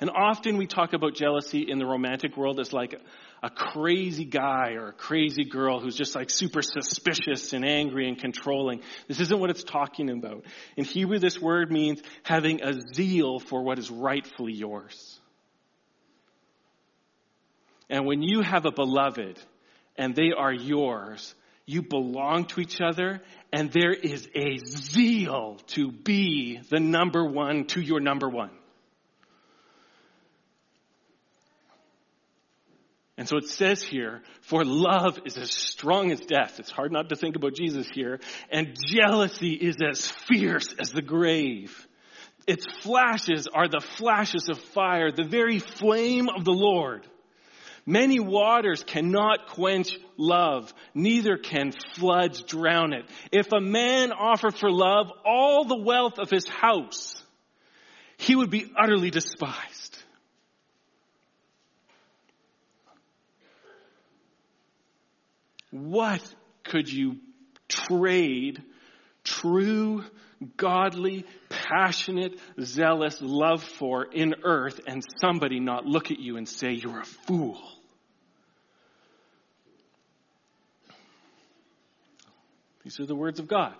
And 0.00 0.10
often 0.10 0.58
we 0.58 0.66
talk 0.66 0.92
about 0.92 1.14
jealousy 1.14 1.66
in 1.68 1.78
the 1.78 1.86
romantic 1.86 2.36
world 2.36 2.60
as 2.60 2.72
like 2.72 2.94
a 3.42 3.50
crazy 3.50 4.24
guy 4.24 4.74
or 4.74 4.88
a 4.88 4.92
crazy 4.92 5.44
girl 5.44 5.80
who's 5.80 5.96
just 5.96 6.14
like 6.14 6.30
super 6.30 6.62
suspicious 6.62 7.52
and 7.52 7.64
angry 7.64 8.08
and 8.08 8.16
controlling. 8.16 8.82
This 9.08 9.18
isn't 9.18 9.40
what 9.40 9.50
it's 9.50 9.64
talking 9.64 10.08
about. 10.10 10.44
In 10.76 10.84
Hebrew, 10.84 11.18
this 11.18 11.40
word 11.40 11.72
means 11.72 12.00
having 12.22 12.62
a 12.62 12.74
zeal 12.94 13.40
for 13.40 13.62
what 13.62 13.78
is 13.80 13.90
rightfully 13.90 14.52
yours. 14.52 15.18
And 17.90 18.06
when 18.06 18.22
you 18.22 18.42
have 18.42 18.66
a 18.66 18.72
beloved 18.72 19.40
and 19.96 20.14
they 20.14 20.30
are 20.36 20.52
yours, 20.52 21.34
you 21.68 21.82
belong 21.82 22.46
to 22.46 22.60
each 22.60 22.80
other 22.80 23.20
and 23.52 23.70
there 23.70 23.92
is 23.92 24.26
a 24.34 24.56
zeal 24.56 25.58
to 25.66 25.92
be 25.92 26.60
the 26.70 26.80
number 26.80 27.22
one 27.22 27.66
to 27.66 27.80
your 27.82 28.00
number 28.00 28.26
one. 28.26 28.50
And 33.18 33.28
so 33.28 33.36
it 33.36 33.48
says 33.48 33.82
here, 33.82 34.22
for 34.40 34.64
love 34.64 35.18
is 35.26 35.36
as 35.36 35.50
strong 35.50 36.10
as 36.10 36.20
death. 36.20 36.58
It's 36.58 36.70
hard 36.70 36.90
not 36.90 37.10
to 37.10 37.16
think 37.16 37.36
about 37.36 37.54
Jesus 37.54 37.86
here. 37.92 38.20
And 38.50 38.74
jealousy 38.86 39.52
is 39.52 39.76
as 39.86 40.06
fierce 40.06 40.72
as 40.80 40.90
the 40.90 41.02
grave. 41.02 41.86
Its 42.46 42.64
flashes 42.80 43.46
are 43.52 43.68
the 43.68 43.84
flashes 43.98 44.48
of 44.48 44.58
fire, 44.58 45.12
the 45.12 45.28
very 45.28 45.58
flame 45.58 46.30
of 46.30 46.46
the 46.46 46.52
Lord. 46.52 47.06
Many 47.88 48.20
waters 48.20 48.84
cannot 48.84 49.46
quench 49.46 49.98
love, 50.18 50.74
neither 50.92 51.38
can 51.38 51.72
floods 51.94 52.42
drown 52.42 52.92
it. 52.92 53.06
If 53.32 53.50
a 53.50 53.62
man 53.62 54.12
offered 54.12 54.58
for 54.58 54.70
love 54.70 55.10
all 55.24 55.64
the 55.64 55.82
wealth 55.82 56.18
of 56.18 56.28
his 56.28 56.46
house, 56.46 57.18
he 58.18 58.36
would 58.36 58.50
be 58.50 58.70
utterly 58.78 59.10
despised. 59.10 59.96
What 65.70 66.22
could 66.64 66.92
you 66.92 67.16
trade 67.68 68.62
true, 69.24 70.04
godly, 70.58 71.24
passionate, 71.48 72.38
zealous 72.60 73.16
love 73.22 73.64
for 73.64 74.04
in 74.04 74.34
earth 74.44 74.78
and 74.86 75.02
somebody 75.22 75.58
not 75.58 75.86
look 75.86 76.10
at 76.10 76.18
you 76.18 76.36
and 76.36 76.46
say 76.46 76.72
you're 76.72 77.00
a 77.00 77.06
fool? 77.06 77.58
These 82.88 83.00
are 83.00 83.06
the 83.06 83.14
words 83.14 83.38
of 83.38 83.46
God. 83.46 83.74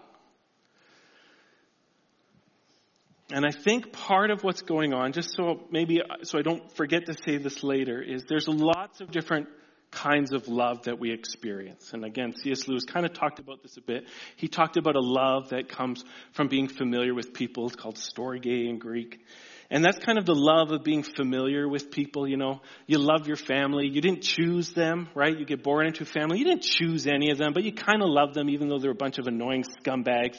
And 3.32 3.46
I 3.46 3.50
think 3.50 3.90
part 3.90 4.30
of 4.30 4.44
what's 4.44 4.60
going 4.60 4.92
on, 4.92 5.12
just 5.12 5.34
so 5.34 5.62
maybe, 5.70 6.02
so 6.24 6.38
I 6.38 6.42
don't 6.42 6.70
forget 6.76 7.06
to 7.06 7.14
say 7.14 7.38
this 7.38 7.62
later, 7.62 8.02
is 8.02 8.24
there's 8.28 8.48
lots 8.48 9.00
of 9.00 9.10
different 9.10 9.48
kinds 9.90 10.34
of 10.34 10.46
love 10.48 10.82
that 10.82 10.98
we 10.98 11.10
experience. 11.10 11.94
And 11.94 12.04
again, 12.04 12.34
C.S. 12.36 12.68
Lewis 12.68 12.84
kind 12.84 13.06
of 13.06 13.14
talked 13.14 13.38
about 13.38 13.62
this 13.62 13.78
a 13.78 13.80
bit. 13.80 14.04
He 14.36 14.46
talked 14.46 14.76
about 14.76 14.94
a 14.94 15.00
love 15.00 15.48
that 15.50 15.70
comes 15.70 16.04
from 16.32 16.48
being 16.48 16.68
familiar 16.68 17.14
with 17.14 17.32
people. 17.32 17.66
It's 17.66 17.76
called 17.76 17.96
storge 17.96 18.44
in 18.44 18.78
Greek. 18.78 19.20
And 19.70 19.84
that's 19.84 19.98
kind 19.98 20.16
of 20.16 20.24
the 20.24 20.34
love 20.34 20.72
of 20.72 20.82
being 20.82 21.02
familiar 21.02 21.68
with 21.68 21.90
people, 21.90 22.26
you 22.26 22.38
know. 22.38 22.62
You 22.86 22.98
love 22.98 23.26
your 23.26 23.36
family. 23.36 23.86
You 23.86 24.00
didn't 24.00 24.22
choose 24.22 24.72
them, 24.72 25.08
right? 25.14 25.38
You 25.38 25.44
get 25.44 25.62
born 25.62 25.86
into 25.86 26.04
a 26.04 26.06
family. 26.06 26.38
You 26.38 26.44
didn't 26.44 26.62
choose 26.62 27.06
any 27.06 27.30
of 27.30 27.38
them, 27.38 27.52
but 27.52 27.64
you 27.64 27.72
kind 27.72 28.02
of 28.02 28.08
love 28.08 28.32
them 28.32 28.48
even 28.48 28.68
though 28.68 28.78
they're 28.78 28.92
a 28.92 28.94
bunch 28.94 29.18
of 29.18 29.26
annoying 29.26 29.64
scumbags. 29.64 30.38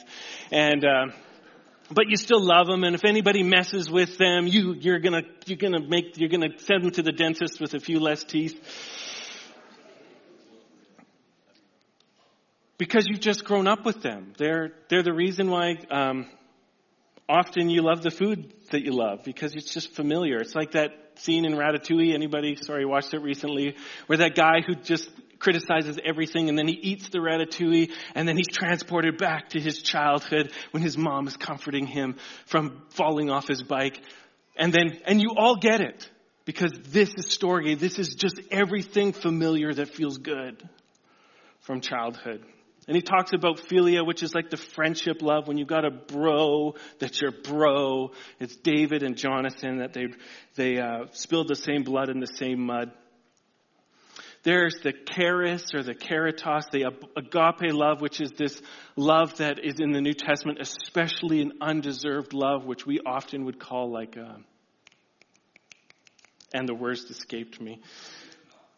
And, 0.50 0.84
uh, 0.84 1.06
but 1.92 2.06
you 2.08 2.16
still 2.16 2.44
love 2.44 2.66
them, 2.68 2.84
and 2.84 2.94
if 2.94 3.04
anybody 3.04 3.42
messes 3.42 3.90
with 3.90 4.16
them, 4.16 4.46
you, 4.46 4.74
you're 4.74 5.00
gonna, 5.00 5.22
you're 5.46 5.58
gonna 5.58 5.84
make, 5.88 6.16
you're 6.18 6.28
gonna 6.28 6.56
send 6.58 6.84
them 6.84 6.90
to 6.92 7.02
the 7.02 7.10
dentist 7.10 7.60
with 7.60 7.74
a 7.74 7.80
few 7.80 7.98
less 7.98 8.22
teeth. 8.22 8.60
because 12.80 13.06
you've 13.06 13.20
just 13.20 13.44
grown 13.44 13.68
up 13.68 13.84
with 13.84 14.00
them. 14.00 14.32
They're, 14.38 14.72
they're 14.88 15.02
the 15.02 15.12
reason 15.12 15.50
why 15.50 15.76
um, 15.90 16.30
often 17.30 17.70
you 17.70 17.82
love 17.82 18.02
the 18.02 18.10
food 18.10 18.52
that 18.70 18.82
you 18.82 18.92
love 18.92 19.24
because 19.24 19.54
it's 19.54 19.72
just 19.72 19.94
familiar. 19.94 20.38
It's 20.38 20.54
like 20.54 20.72
that 20.72 20.90
scene 21.16 21.44
in 21.44 21.52
Ratatouille. 21.54 22.14
Anybody, 22.14 22.56
sorry, 22.60 22.84
watched 22.84 23.14
it 23.14 23.20
recently, 23.20 23.76
where 24.06 24.18
that 24.18 24.34
guy 24.34 24.60
who 24.66 24.74
just 24.74 25.08
criticizes 25.38 25.98
everything 26.04 26.48
and 26.48 26.58
then 26.58 26.68
he 26.68 26.74
eats 26.74 27.08
the 27.08 27.18
ratatouille 27.18 27.90
and 28.14 28.28
then 28.28 28.36
he's 28.36 28.48
transported 28.52 29.16
back 29.16 29.50
to 29.50 29.60
his 29.60 29.80
childhood 29.80 30.52
when 30.72 30.82
his 30.82 30.98
mom 30.98 31.26
is 31.26 31.36
comforting 31.36 31.86
him 31.86 32.16
from 32.46 32.82
falling 32.90 33.30
off 33.30 33.48
his 33.48 33.62
bike. 33.62 34.00
And 34.56 34.72
then, 34.72 34.98
and 35.06 35.20
you 35.20 35.30
all 35.36 35.56
get 35.56 35.80
it 35.80 36.10
because 36.44 36.72
this 36.88 37.08
is 37.16 37.26
Storge. 37.26 37.78
This 37.78 37.98
is 37.98 38.14
just 38.14 38.40
everything 38.50 39.12
familiar 39.12 39.72
that 39.72 39.88
feels 39.88 40.18
good 40.18 40.68
from 41.60 41.80
childhood. 41.80 42.44
And 42.90 42.96
he 42.96 43.02
talks 43.02 43.32
about 43.32 43.58
philia, 43.58 44.04
which 44.04 44.24
is 44.24 44.34
like 44.34 44.50
the 44.50 44.56
friendship 44.56 45.22
love 45.22 45.46
when 45.46 45.56
you've 45.56 45.68
got 45.68 45.84
a 45.84 45.92
bro 45.92 46.74
that's 46.98 47.20
your 47.20 47.30
bro. 47.30 48.10
It's 48.40 48.56
David 48.56 49.04
and 49.04 49.16
Jonathan 49.16 49.78
that 49.78 49.92
they, 49.92 50.06
they 50.56 50.78
uh, 50.78 51.04
spilled 51.12 51.46
the 51.46 51.54
same 51.54 51.84
blood 51.84 52.08
in 52.08 52.18
the 52.18 52.26
same 52.26 52.66
mud. 52.66 52.90
There's 54.42 54.74
the 54.82 54.92
charis 54.92 55.72
or 55.72 55.84
the 55.84 55.94
caritas, 55.94 56.66
the 56.72 56.86
agape 57.16 57.72
love, 57.72 58.00
which 58.00 58.20
is 58.20 58.32
this 58.36 58.60
love 58.96 59.36
that 59.36 59.60
is 59.64 59.78
in 59.78 59.92
the 59.92 60.00
New 60.00 60.14
Testament, 60.14 60.58
especially 60.60 61.42
an 61.42 61.52
undeserved 61.60 62.32
love, 62.32 62.64
which 62.64 62.86
we 62.86 62.98
often 63.06 63.44
would 63.44 63.60
call 63.60 63.92
like, 63.92 64.16
a, 64.16 64.22
uh, 64.22 64.36
and 66.52 66.68
the 66.68 66.74
words 66.74 67.04
escaped 67.04 67.60
me. 67.60 67.80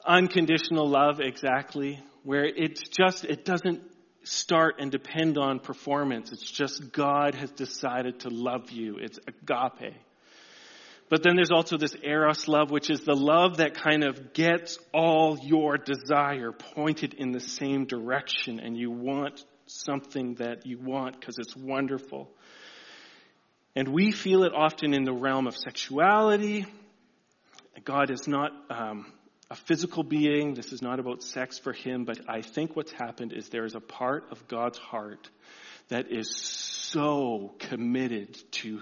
Unconditional 0.07 0.87
love, 0.87 1.19
exactly, 1.19 1.99
where 2.25 2.45
it's 2.45 2.83
just, 2.91 3.25
it 3.25 3.47
doesn't 3.47 3.92
start 4.25 4.77
and 4.79 4.91
depend 4.91 5.39
on 5.39 5.59
performance. 5.59 6.33
It's 6.33 6.51
just 6.51 6.93
God 6.93 7.35
has 7.35 7.51
decided 7.51 8.21
to 8.21 8.31
love 8.31 8.71
you. 8.71 8.99
It's 8.99 9.19
agape. 9.27 9.95
But 11.09 11.23
then 11.23 11.37
there's 11.37 11.51
also 11.51 11.77
this 11.77 11.95
eros 12.03 12.49
love, 12.49 12.71
which 12.71 12.89
is 12.89 13.03
the 13.03 13.15
love 13.15 13.59
that 13.59 13.75
kind 13.75 14.03
of 14.03 14.33
gets 14.33 14.79
all 14.95 15.39
your 15.43 15.77
desire 15.77 16.53
pointed 16.53 17.13
in 17.15 17.33
the 17.33 17.41
same 17.41 17.85
direction 17.85 18.61
and 18.61 18.77
you 18.77 18.91
want 18.91 19.45
something 19.67 20.37
that 20.37 20.65
you 20.65 20.79
want 20.79 21.21
because 21.21 21.39
it's 21.39 21.55
wonderful. 21.55 22.31
And 23.77 23.89
we 23.89 24.11
feel 24.11 24.45
it 24.45 24.53
often 24.55 24.95
in 24.95 25.05
the 25.05 25.13
realm 25.13 25.47
of 25.47 25.57
sexuality. 25.57 26.67
God 27.85 28.11
is 28.11 28.27
not 28.27 28.53
um, 28.71 29.13
a 29.53 29.55
physical 29.55 30.03
being. 30.03 30.55
This 30.55 30.73
is 30.73 30.81
not 30.81 30.99
about 30.99 31.23
sex 31.23 31.59
for 31.59 31.75
him, 31.75 32.07
but 32.07 32.19
I 32.27 32.41
think 32.41 32.75
what's 32.75 32.91
happened 32.91 33.35
is 33.35 33.51
there 33.51 33.67
is 33.67 33.75
a 33.75 33.81
part 33.81 34.25
of 34.31 34.49
God's 34.49 34.79
heart 34.79 35.29
that 35.89 36.11
is 36.11 36.35
so 36.35 37.55
committed 37.59 38.39
to 38.53 38.81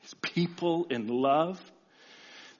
his 0.00 0.14
people 0.14 0.88
in 0.90 1.06
love 1.06 1.60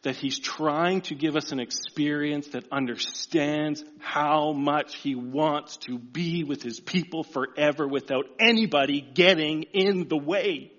that 0.03 0.15
he's 0.15 0.39
trying 0.39 1.01
to 1.01 1.17
give 1.17 1.35
us 1.35 1.51
an 1.51 1.59
experience 1.59 2.47
that 2.49 2.63
understands 2.71 3.83
how 3.99 4.53
much 4.53 4.95
he 4.95 5.17
wants 5.17 5.79
to 5.79 5.99
be 5.99 6.45
with 6.45 6.63
his 6.63 6.79
people 6.79 7.25
forever 7.25 7.89
without 7.89 8.27
anybody 8.39 9.01
getting 9.01 9.65
in 9.73 10.07
the 10.07 10.17
way 10.17 10.71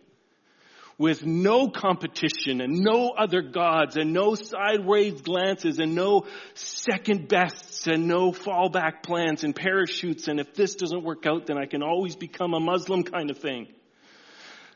with 1.00 1.26
no 1.26 1.70
competition 1.70 2.60
and 2.60 2.82
no 2.82 3.10
other 3.18 3.42
gods 3.42 3.96
and 3.96 4.12
no 4.12 4.36
sideways 4.36 5.22
glances 5.22 5.80
and 5.80 5.96
no 5.96 6.26
second 6.54 7.30
bests 7.30 7.88
and 7.88 8.06
no 8.06 8.34
fallback 8.34 9.02
plans 9.02 9.46
and 9.46 9.56
parachutes 9.56 10.28
and 10.28 10.42
if 10.42 10.54
this 10.54 10.76
doesn't 10.76 11.04
work 11.04 11.26
out 11.26 11.48
then 11.48 11.58
I 11.58 11.66
can 11.66 11.82
always 11.82 12.18
become 12.18 12.54
a 12.54 12.60
Muslim 12.60 13.04
kind 13.04 13.32
of 13.32 13.40
thing. 13.40 13.68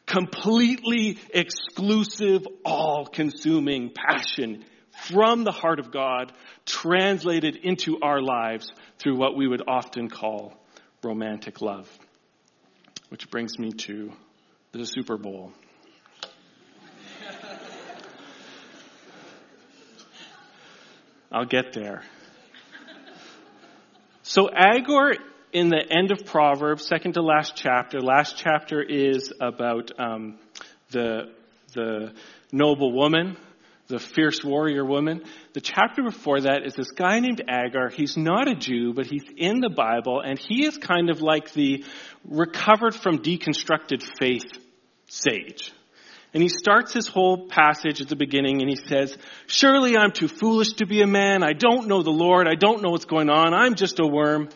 Completely 0.05 1.17
exclusive, 1.33 2.47
all-consuming 2.65 3.93
passion 3.93 4.65
from 5.07 5.43
the 5.43 5.51
heart 5.51 5.79
of 5.79 5.91
God 5.91 6.31
translated 6.65 7.57
into 7.57 7.99
our 8.01 8.21
lives 8.21 8.71
through 8.99 9.17
what 9.17 9.35
we 9.35 9.47
would 9.47 9.63
often 9.67 10.09
call 10.09 10.53
romantic 11.03 11.61
love. 11.61 11.89
Which 13.09 13.29
brings 13.29 13.57
me 13.59 13.71
to 13.71 14.11
the 14.71 14.85
Super 14.85 15.17
Bowl. 15.17 15.51
I'll 21.33 21.45
get 21.45 21.73
there. 21.73 22.03
So 24.21 24.49
Agur 24.49 25.15
in 25.51 25.69
the 25.69 25.83
end 25.89 26.11
of 26.11 26.25
Proverbs, 26.25 26.87
second 26.87 27.13
to 27.13 27.21
last 27.21 27.55
chapter, 27.55 27.99
last 27.99 28.37
chapter 28.37 28.81
is 28.81 29.33
about 29.41 29.91
um, 29.99 30.37
the 30.91 31.33
the 31.73 32.13
noble 32.51 32.93
woman 32.93 33.35
the 33.87 33.99
fierce 33.99 34.43
warrior 34.43 34.85
woman. 34.85 35.23
The 35.53 35.61
chapter 35.61 36.03
before 36.03 36.41
that 36.41 36.65
is 36.65 36.73
this 36.73 36.91
guy 36.91 37.19
named 37.19 37.43
Agur. 37.47 37.89
He's 37.89 38.15
not 38.17 38.47
a 38.47 38.55
Jew, 38.55 38.93
but 38.93 39.05
he's 39.05 39.25
in 39.35 39.59
the 39.59 39.69
Bible, 39.69 40.21
and 40.21 40.39
he 40.39 40.65
is 40.65 40.77
kind 40.77 41.09
of 41.09 41.21
like 41.21 41.53
the 41.53 41.83
recovered 42.23 42.95
from 42.95 43.19
deconstructed 43.19 44.01
faith 44.17 44.51
sage. 45.07 45.73
And 46.33 46.41
he 46.41 46.49
starts 46.49 46.93
his 46.93 47.07
whole 47.07 47.47
passage 47.47 48.01
at 48.01 48.09
the 48.09 48.15
beginning 48.15 48.61
and 48.61 48.69
he 48.69 48.75
says, 48.75 49.15
Surely 49.45 49.95
I'm 49.95 50.11
too 50.11 50.27
foolish 50.27 50.73
to 50.73 50.87
be 50.87 51.01
a 51.01 51.07
man. 51.07 51.43
I 51.43 51.53
don't 51.53 51.87
know 51.87 52.01
the 52.01 52.09
Lord. 52.09 52.47
I 52.47 52.55
don't 52.55 52.81
know 52.81 52.89
what's 52.89 53.05
going 53.05 53.29
on. 53.29 53.53
I'm 53.53 53.75
just 53.75 53.99
a 53.99 54.07
worm. 54.07 54.49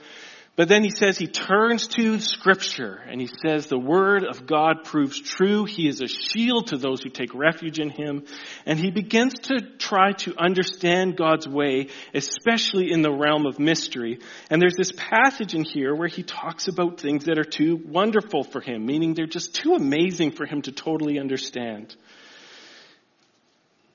But 0.57 0.69
then 0.69 0.83
he 0.83 0.89
says 0.89 1.19
he 1.19 1.27
turns 1.27 1.87
to 1.89 2.19
scripture 2.19 2.99
and 3.07 3.21
he 3.21 3.29
says 3.45 3.67
the 3.67 3.77
word 3.77 4.25
of 4.25 4.47
God 4.47 4.83
proves 4.83 5.21
true. 5.21 5.65
He 5.65 5.87
is 5.87 6.01
a 6.01 6.07
shield 6.07 6.67
to 6.67 6.77
those 6.77 7.03
who 7.03 7.09
take 7.09 7.35
refuge 7.35 7.77
in 7.77 7.91
him. 7.91 8.25
And 8.65 8.79
he 8.79 8.89
begins 8.89 9.35
to 9.35 9.59
try 9.77 10.13
to 10.13 10.33
understand 10.35 11.15
God's 11.15 11.47
way, 11.47 11.89
especially 12.11 12.91
in 12.91 13.03
the 13.03 13.11
realm 13.11 13.45
of 13.45 13.59
mystery. 13.59 14.19
And 14.49 14.59
there's 14.59 14.75
this 14.75 14.91
passage 14.97 15.53
in 15.53 15.63
here 15.63 15.93
where 15.93 16.07
he 16.07 16.23
talks 16.23 16.67
about 16.67 16.99
things 16.99 17.25
that 17.25 17.37
are 17.37 17.43
too 17.43 17.79
wonderful 17.85 18.43
for 18.43 18.59
him, 18.59 18.83
meaning 18.83 19.13
they're 19.13 19.27
just 19.27 19.53
too 19.53 19.75
amazing 19.75 20.31
for 20.31 20.47
him 20.47 20.63
to 20.63 20.71
totally 20.71 21.19
understand. 21.19 21.95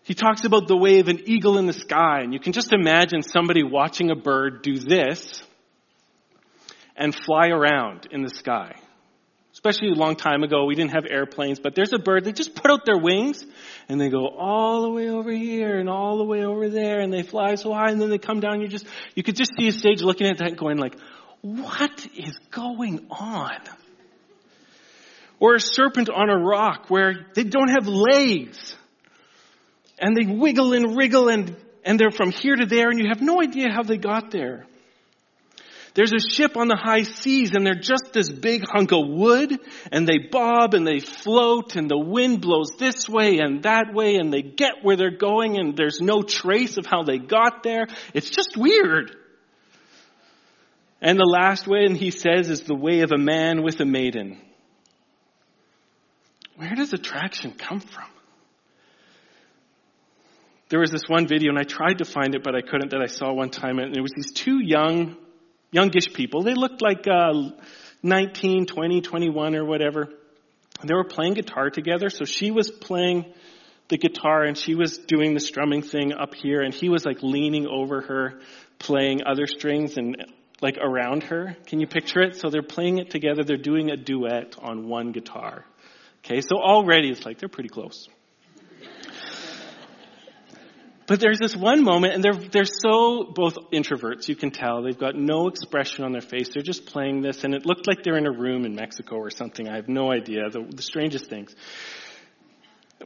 He 0.05 0.15
talks 0.15 0.45
about 0.45 0.69
the 0.69 0.77
way 0.77 1.01
of 1.01 1.09
an 1.09 1.29
eagle 1.29 1.59
in 1.59 1.67
the 1.67 1.73
sky, 1.73 2.21
and 2.21 2.33
you 2.33 2.39
can 2.39 2.53
just 2.53 2.73
imagine 2.73 3.23
somebody 3.23 3.65
watching 3.65 4.13
a 4.13 4.17
bird 4.17 4.63
do 4.63 4.79
this 4.79 5.43
and 6.97 7.15
fly 7.15 7.49
around 7.49 8.09
in 8.11 8.23
the 8.23 8.31
sky. 8.31 8.77
Especially 9.53 9.89
a 9.89 9.95
long 9.95 10.17
time 10.17 10.43
ago, 10.43 10.65
we 10.65 10.75
didn't 10.75 10.95
have 10.95 11.05
airplanes, 11.09 11.61
but 11.61 11.75
there's 11.75 11.93
a 11.93 11.99
bird, 11.99 12.25
they 12.25 12.33
just 12.33 12.55
put 12.55 12.71
out 12.71 12.87
their 12.87 12.97
wings 12.97 13.45
and 13.89 14.01
they 14.01 14.09
go 14.09 14.27
all 14.27 14.83
the 14.83 14.91
way 14.91 15.11
over 15.11 15.31
here 15.31 15.79
and 15.79 15.91
all 15.91 16.17
the 16.17 16.25
way 16.25 16.45
over 16.45 16.71
there 16.71 17.01
and 17.01 17.13
they 17.13 17.23
fly 17.23 17.55
so 17.57 17.73
high 17.73 17.91
and 17.91 18.01
then 18.01 18.09
they 18.09 18.19
come 18.19 18.41
down. 18.41 18.63
You 18.63 18.69
just, 18.69 18.87
you 19.15 19.23
could 19.23 19.37
just 19.37 19.53
see 19.59 19.69
a 19.69 19.73
stage 19.73 20.01
looking 20.01 20.27
at 20.27 20.39
that 20.39 20.57
going 20.57 20.79
like, 20.79 20.97
what 21.43 22.07
is 22.17 22.39
going 22.51 23.07
on? 23.11 23.59
Or 25.39 25.57
a 25.57 25.61
serpent 25.61 26.09
on 26.09 26.31
a 26.31 26.39
rock 26.39 26.89
where 26.89 27.27
they 27.35 27.45
don't 27.45 27.69
have 27.69 27.87
legs 27.87 28.75
and 29.99 30.17
they 30.17 30.25
wiggle 30.25 30.73
and 30.73 30.97
wriggle 30.97 31.29
and, 31.29 31.55
and 31.85 32.01
they're 32.01 32.11
from 32.11 32.31
here 32.31 32.57
to 32.57 32.65
there 32.65 32.89
and 32.89 32.99
you 32.99 33.09
have 33.09 33.21
no 33.21 33.43
idea 33.43 33.71
how 33.71 33.83
they 33.83 33.99
got 33.99 34.31
there. 34.31 34.67
There's 35.95 36.13
a 36.13 36.31
ship 36.35 36.57
on 36.57 36.69
the 36.69 36.77
high 36.77 37.03
seas 37.03 37.55
and 37.55 37.67
they're 37.67 37.75
just 37.75 38.13
this 38.13 38.31
big 38.31 38.65
hunk 38.67 38.93
of 38.93 39.07
wood 39.07 39.59
and 39.91 40.09
they 40.09 40.19
bob 40.19 40.73
and 40.73 40.87
they 40.87 41.01
float 41.01 41.77
and 41.77 41.91
the 41.91 41.99
wind 41.99 42.41
blows 42.41 42.71
this 42.79 43.09
way 43.09 43.39
and 43.39 43.65
that 43.65 43.93
way 43.93 44.17
and 44.17 44.33
they 44.33 44.41
get 44.41 44.83
where 44.83 44.97
they're 44.97 45.17
going 45.17 45.59
and 45.59 45.77
there's 45.77 46.01
no 46.01 46.23
trace 46.23 46.79
of 46.79 46.87
how 46.87 47.03
they 47.03 47.19
got 47.19 47.63
there. 47.63 47.87
It's 48.15 48.31
just 48.31 48.57
weird. 48.57 49.15
And 51.03 51.19
the 51.19 51.29
last 51.29 51.67
way, 51.67 51.85
and 51.85 51.97
he 51.97 52.13
says, 52.13 52.49
is 52.49 52.63
the 52.63 52.77
way 52.77 53.01
of 53.01 53.11
a 53.11 53.19
man 53.19 53.63
with 53.63 53.81
a 53.81 53.85
maiden. 53.85 54.41
Where 56.57 56.77
does 56.77 56.93
attraction 56.93 57.53
come 57.53 57.81
from? 57.81 58.09
There 60.69 60.79
was 60.79 60.93
this 60.93 61.03
one 61.09 61.27
video, 61.27 61.51
and 61.51 61.59
I 61.59 61.65
tried 61.65 61.99
to 61.99 62.05
find 62.05 62.37
it, 62.37 62.45
but 62.45 62.55
I 62.55 62.63
couldn't, 62.63 62.93
that 62.93 63.03
I 63.03 63.07
saw 63.07 63.33
one 63.33 63.51
time, 63.51 63.81
and 63.81 63.97
it 63.97 64.01
was 64.01 64.13
these 64.15 64.33
two 64.33 64.61
young 64.63 65.17
youngish 65.73 66.13
people. 66.13 66.43
They 66.43 66.55
looked 66.55 66.81
like 66.81 67.07
uh, 67.09 67.51
19, 68.03 68.67
20, 68.67 69.01
21 69.01 69.57
or 69.57 69.65
whatever. 69.65 70.09
They 70.85 70.95
were 70.95 71.05
playing 71.05 71.35
guitar 71.35 71.71
together. 71.71 72.11
So 72.11 72.25
she 72.25 72.51
was 72.51 72.71
playing 72.71 73.33
the 73.89 73.99
guitar 73.99 74.45
and 74.45 74.57
she 74.57 74.75
was 74.75 74.99
doing 74.99 75.35
the 75.35 75.41
strumming 75.41 75.83
thing 75.83 76.13
up 76.13 76.35
here 76.35 76.61
and 76.61 76.73
he 76.73 76.89
was 76.89 77.05
like 77.05 77.23
leaning 77.23 77.67
over 77.67 78.01
her 78.03 78.41
playing 78.79 79.21
other 79.27 79.47
strings 79.47 79.97
and 79.97 80.17
like 80.61 80.77
around 80.79 81.25
her. 81.25 81.57
Can 81.67 81.81
you 81.81 81.87
picture 81.87 82.21
it? 82.21 82.37
So 82.37 82.49
they're 82.51 82.63
playing 82.63 82.99
it 82.99 83.11
together. 83.11 83.43
They're 83.45 83.57
doing 83.57 83.91
a 83.91 83.97
duet 83.97 84.57
on 84.61 84.89
one 84.89 85.13
guitar. 85.13 85.65
Okay. 86.25 86.41
So 86.41 86.57
already 86.57 87.11
it's 87.11 87.25
like 87.25 87.39
they're 87.39 87.49
pretty 87.49 87.69
close. 87.69 88.09
But 91.13 91.21
there's 91.21 91.39
this 91.39 91.55
one 91.55 91.85
moment, 91.85 92.15
and 92.15 92.25
they're, 92.25 92.33
they're 92.33 92.65
so 92.65 93.31
both 93.35 93.59
introverts, 93.71 94.29
you 94.29 94.35
can 94.35 94.51
tell. 94.51 94.83
They've 94.83 94.99
got 94.99 95.15
no 95.15 95.49
expression 95.49 96.05
on 96.05 96.13
their 96.13 96.23
face. 96.23 96.49
They're 96.55 96.63
just 96.63 96.87
playing 96.87 97.21
this, 97.21 97.45
and 97.45 97.55
it 97.55 97.67
looked 97.67 97.87
like 97.87 98.03
they're 98.03 98.17
in 98.17 98.25
a 98.25 98.33
room 98.33 98.65
in 98.65 98.75
Mexico 98.75 99.17
or 99.17 99.29
something. 99.29 99.69
I 99.69 99.77
have 99.77 99.91
no 99.91 100.11
idea. 100.11 100.49
The, 100.49 100.65
the 100.67 100.81
strangest 100.81 101.27
things. 101.27 101.55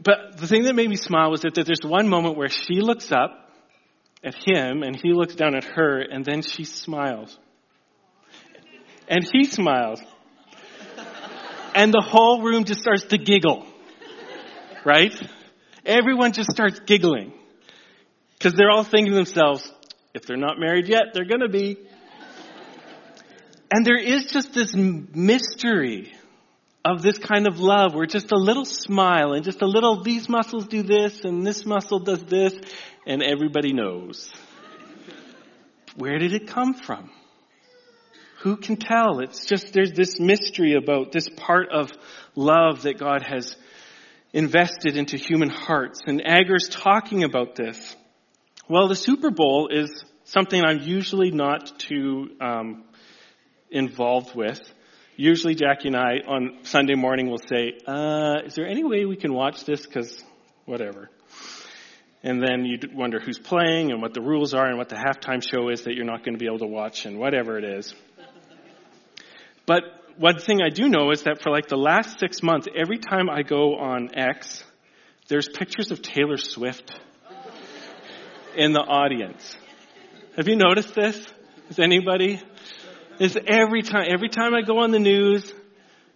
But 0.05 0.37
the 0.37 0.47
thing 0.47 0.67
that 0.67 0.77
made 0.77 0.89
me 0.89 0.95
smile 0.95 1.33
was 1.33 1.41
that, 1.41 1.57
that 1.57 1.67
there's 1.67 1.81
one 1.83 2.09
moment 2.09 2.37
where 2.37 2.49
she 2.49 2.81
looks 2.81 3.11
up 3.11 3.51
at 4.23 4.37
him, 4.37 4.85
and 4.85 4.95
he 4.95 5.13
looks 5.13 5.35
down 5.35 5.57
at 5.57 5.65
her, 5.65 6.01
and 6.01 6.25
then 6.25 6.43
she 6.43 6.63
smiles. 6.63 7.37
And 9.09 9.29
he 9.33 9.47
smiles. 9.47 10.01
And 11.75 11.93
the 11.93 12.07
whole 12.09 12.41
room 12.41 12.67
just 12.67 12.83
starts 12.83 13.03
to 13.07 13.19
giggle. 13.19 13.67
Right? 14.85 15.13
Everyone 15.85 16.31
just 16.31 16.53
starts 16.53 16.79
giggling. 16.87 17.33
Because 18.39 18.55
they're 18.55 18.71
all 18.71 18.85
thinking 18.85 19.13
to 19.13 19.17
themselves, 19.17 19.71
if 20.15 20.27
they're 20.27 20.37
not 20.37 20.59
married 20.59 20.89
yet, 20.89 21.15
they're 21.15 21.25
going 21.25 21.41
to 21.41 21.49
be. 21.49 21.79
And 23.71 23.85
there 23.85 23.99
is 23.99 24.27
just 24.27 24.53
this 24.55 24.75
mystery 24.75 26.13
of 26.85 27.03
this 27.03 27.19
kind 27.19 27.49
of 27.49 27.59
love 27.59 27.95
where 27.95 28.07
just 28.07 28.31
a 28.31 28.37
little 28.37 28.65
smile 28.65 29.33
and 29.33 29.45
just 29.45 29.61
a 29.61 29.67
little, 29.67 30.03
these 30.03 30.29
muscles 30.29 30.69
do 30.69 30.83
this 30.83 31.25
and 31.25 31.45
this 31.45 31.67
muscle 31.67 31.99
does 31.99 32.23
this, 32.25 32.55
and 33.07 33.23
everybody 33.23 33.73
knows. 33.73 34.31
Where 35.97 36.19
did 36.19 36.33
it 36.33 36.47
come 36.47 36.75
from? 36.75 37.11
Who 38.41 38.57
can 38.57 38.77
tell? 38.77 39.21
It's 39.21 39.47
just, 39.47 39.73
there's 39.73 39.93
this 39.93 40.21
mystery 40.21 40.75
about 40.75 41.11
this 41.11 41.29
part 41.37 41.71
of 41.71 41.91
love 42.37 42.83
that 42.83 42.99
God 42.99 43.23
has 43.27 43.57
invested 44.33 44.97
into 44.97 45.17
human 45.17 45.49
hearts. 45.49 46.03
And 46.07 46.23
Agur's 46.25 46.69
talking 46.69 47.25
about 47.25 47.57
this. 47.57 47.97
Well, 48.69 48.89
the 48.89 48.97
Super 48.97 49.31
Bowl 49.31 49.69
is 49.71 50.05
something 50.25 50.61
I'm 50.61 50.81
usually 50.81 51.31
not 51.31 51.79
too 51.79 52.31
um, 52.41 52.83
involved 53.71 54.35
with. 54.35 54.61
Usually, 55.15 55.55
Jackie 55.55 55.87
and 55.87 55.97
I 55.97 56.15
on 56.27 56.65
Sunday 56.65 56.97
morning 56.97 57.31
will 57.31 57.39
say, 57.49 57.79
uh, 57.87 58.39
"Is 58.45 58.57
there 58.57 58.67
any 58.67 58.83
way 58.83 59.05
we 59.05 59.15
can 59.15 59.33
watch 59.33 59.65
this? 59.65 59.87
Because 59.87 60.21
whatever." 60.65 61.09
And 62.25 62.43
then 62.43 62.65
you 62.65 62.77
wonder 62.93 63.21
who's 63.21 63.39
playing 63.39 63.93
and 63.93 64.03
what 64.03 64.15
the 64.15 64.21
rules 64.21 64.53
are 64.53 64.67
and 64.67 64.79
what 64.79 64.89
the 64.89 64.97
halftime 64.97 65.49
show 65.49 65.69
is 65.69 65.83
that 65.83 65.95
you're 65.95 66.05
not 66.05 66.25
going 66.25 66.35
to 66.35 66.41
be 66.41 66.47
able 66.47 66.59
to 66.59 66.67
watch 66.67 67.07
and 67.07 67.21
whatever 67.21 67.59
it 67.59 67.65
is. 67.65 67.95
But 69.65 69.85
one 70.17 70.41
thing 70.41 70.61
I 70.61 70.71
do 70.71 70.89
know 70.89 71.13
is 71.13 71.23
that 71.23 71.41
for 71.41 71.53
like 71.53 71.69
the 71.69 71.77
last 71.77 72.19
six 72.19 72.43
months, 72.43 72.67
every 72.75 72.99
time 72.99 73.31
I 73.31 73.43
go 73.43 73.77
on 73.77 74.19
X, 74.19 74.65
there's 75.29 75.49
pictures 75.49 75.93
of 75.93 76.03
Taylor 76.03 76.37
Swift 76.37 76.99
in 78.57 78.73
the 78.73 78.81
audience. 78.81 79.57
Have 80.37 80.49
you 80.49 80.57
noticed 80.57 80.95
this? 80.95 81.25
Is 81.69 81.79
anybody? 81.79 82.41
Is 83.19 83.39
every 83.47 83.83
time, 83.83 84.07
every 84.13 84.29
time 84.29 84.55
I 84.55 84.63
go 84.63 84.79
on 84.79 84.91
the 84.91 84.99
news, 84.99 85.53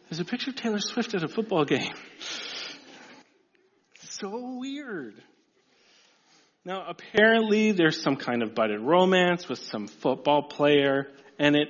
there's 0.09 0.21
a 0.21 0.25
picture 0.25 0.51
of 0.51 0.57
Taylor 0.57 0.81
Swift 0.81 1.15
at 1.15 1.23
a 1.23 1.29
football 1.29 1.65
game. 1.65 1.93
So 4.01 4.59
weird. 4.59 5.15
Now, 6.65 6.85
apparently 6.89 7.73
there's 7.73 8.03
some 8.03 8.17
kind 8.17 8.43
of 8.43 8.55
budded 8.55 8.81
romance 8.81 9.49
with 9.49 9.61
some 9.61 9.87
football 9.87 10.43
player, 10.43 11.09
and 11.39 11.57
it, 11.57 11.69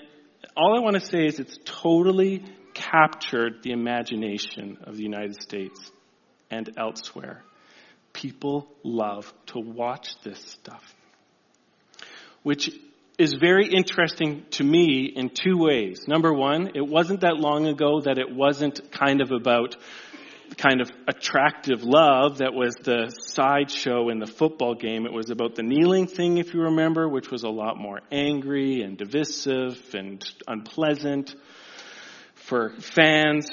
all 0.56 0.76
I 0.76 0.80
want 0.80 0.94
to 0.94 1.06
say 1.06 1.26
is 1.26 1.38
it's 1.38 1.58
totally 1.64 2.44
captured 2.74 3.62
the 3.62 3.70
imagination 3.70 4.78
of 4.82 4.96
the 4.96 5.02
United 5.02 5.40
States 5.40 5.92
and 6.50 6.68
elsewhere. 6.76 7.44
People 8.12 8.68
love 8.82 9.32
to 9.46 9.58
watch 9.58 10.08
this 10.22 10.38
stuff. 10.40 10.94
Which 12.42 12.70
is 13.18 13.34
very 13.34 13.68
interesting 13.68 14.46
to 14.50 14.64
me 14.64 15.12
in 15.14 15.28
two 15.28 15.58
ways. 15.58 16.08
Number 16.08 16.32
one, 16.32 16.72
it 16.74 16.86
wasn't 16.86 17.20
that 17.20 17.36
long 17.36 17.66
ago 17.66 18.00
that 18.00 18.18
it 18.18 18.34
wasn't 18.34 18.90
kind 18.90 19.20
of 19.20 19.30
about 19.30 19.76
kind 20.56 20.80
of 20.80 20.90
attractive 21.06 21.82
love 21.82 22.38
that 22.38 22.54
was 22.54 22.74
the 22.82 23.14
sideshow 23.20 24.08
in 24.08 24.18
the 24.18 24.26
football 24.26 24.74
game. 24.74 25.06
It 25.06 25.12
was 25.12 25.30
about 25.30 25.54
the 25.54 25.62
kneeling 25.62 26.06
thing, 26.06 26.38
if 26.38 26.54
you 26.54 26.62
remember, 26.62 27.08
which 27.08 27.30
was 27.30 27.42
a 27.42 27.48
lot 27.48 27.76
more 27.76 28.00
angry 28.10 28.82
and 28.82 28.96
divisive 28.96 29.78
and 29.94 30.24
unpleasant 30.48 31.34
for 32.34 32.70
fans. 32.80 33.48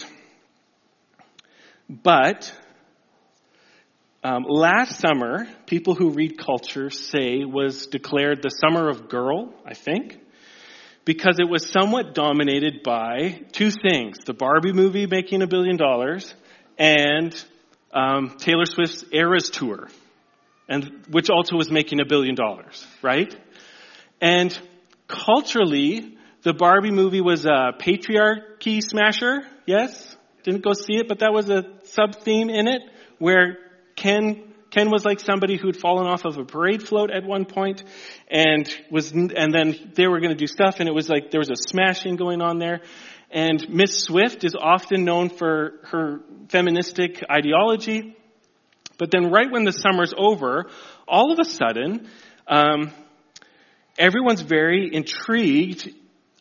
But 1.90 2.54
um, 4.24 4.46
last 4.48 5.00
summer, 5.00 5.48
people 5.68 5.94
who 5.94 6.10
read 6.10 6.38
culture 6.38 6.90
say 6.90 7.44
was 7.46 7.88
declared 7.88 8.42
the 8.42 8.50
summer 8.50 8.90
of 8.90 9.10
girl, 9.10 9.54
I 9.66 9.74
think, 9.74 10.20
because 11.06 11.38
it 11.40 11.50
was 11.50 11.72
somewhat 11.72 12.16
dominated 12.16 12.82
by 12.84 13.42
two 13.52 13.72
things: 13.72 14.18
the 14.26 14.34
Barbie 14.34 14.74
movie 14.74 15.06
making 15.06 15.42
a 15.44 15.48
billion 15.48 15.78
dollars 15.78 16.34
and 16.78 17.34
um, 17.94 18.38
Taylor 18.38 18.66
Swift's 18.66 19.06
Eras 19.12 19.50
tour. 19.50 19.88
and 20.68 21.06
which 21.10 21.30
also 21.30 21.56
was 21.56 21.72
making 21.72 22.00
a 22.00 22.06
billion 22.06 22.36
dollars, 22.36 22.86
right? 23.02 23.34
And 24.20 24.58
culturally, 25.08 26.18
the 26.44 26.54
Barbie 26.54 26.92
movie 26.92 27.22
was 27.22 27.46
a 27.46 27.72
patriarchy 27.80 28.82
smasher, 28.82 29.44
yes? 29.66 30.16
Didn't 30.44 30.64
go 30.64 30.74
see 30.74 30.98
it, 30.98 31.08
but 31.08 31.20
that 31.20 31.32
was 31.32 31.50
a 31.50 31.64
sub 31.84 32.16
theme 32.16 32.50
in 32.50 32.68
it 32.68 32.82
where 33.20 33.58
Ken 33.98 34.48
Ken 34.70 34.92
was 34.92 35.06
like 35.06 35.20
somebody 35.20 35.58
who'd 35.58 35.78
fallen 35.78 36.08
off 36.08 36.26
of 36.26 36.38
a 36.38 36.44
parade 36.44 36.88
float 36.88 37.10
at 37.10 37.24
one 37.24 37.46
point 37.46 37.84
and 38.30 38.70
was, 38.92 39.12
and 39.12 39.54
then 39.54 39.92
they 39.96 40.08
were 40.08 40.20
going 40.20 40.32
to 40.32 40.38
do 40.38 40.48
stuff 40.48 40.80
and 40.80 40.90
it 40.90 40.92
was 40.92 41.10
like 41.10 41.32
there 41.32 41.40
was 41.40 41.50
a 41.50 41.56
smashing 41.56 42.16
going 42.16 42.42
on 42.42 42.60
there. 42.60 42.82
And 43.32 43.68
Miss 43.70 44.04
Swift 44.04 44.44
is 44.44 44.56
often 44.60 45.04
known 45.04 45.30
for 45.30 45.80
her 45.86 46.22
feministic 46.50 47.24
ideology. 47.32 48.16
But 48.98 49.12
then 49.12 49.32
right 49.32 49.50
when 49.50 49.64
the 49.64 49.72
summer's 49.72 50.14
over, 50.18 50.70
all 51.08 51.32
of 51.32 51.40
a 51.40 51.46
sudden, 51.46 52.10
um, 52.48 52.92
everyone's 53.98 54.42
very 54.42 54.94
intrigued 54.94 55.90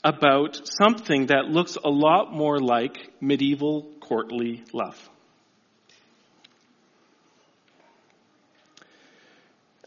about 0.03 0.61
something 0.81 1.27
that 1.27 1.47
looks 1.47 1.77
a 1.77 1.91
lot 1.91 2.33
more 2.33 2.59
like 2.59 2.97
medieval 3.21 3.93
courtly 4.01 4.65
love. 4.73 4.97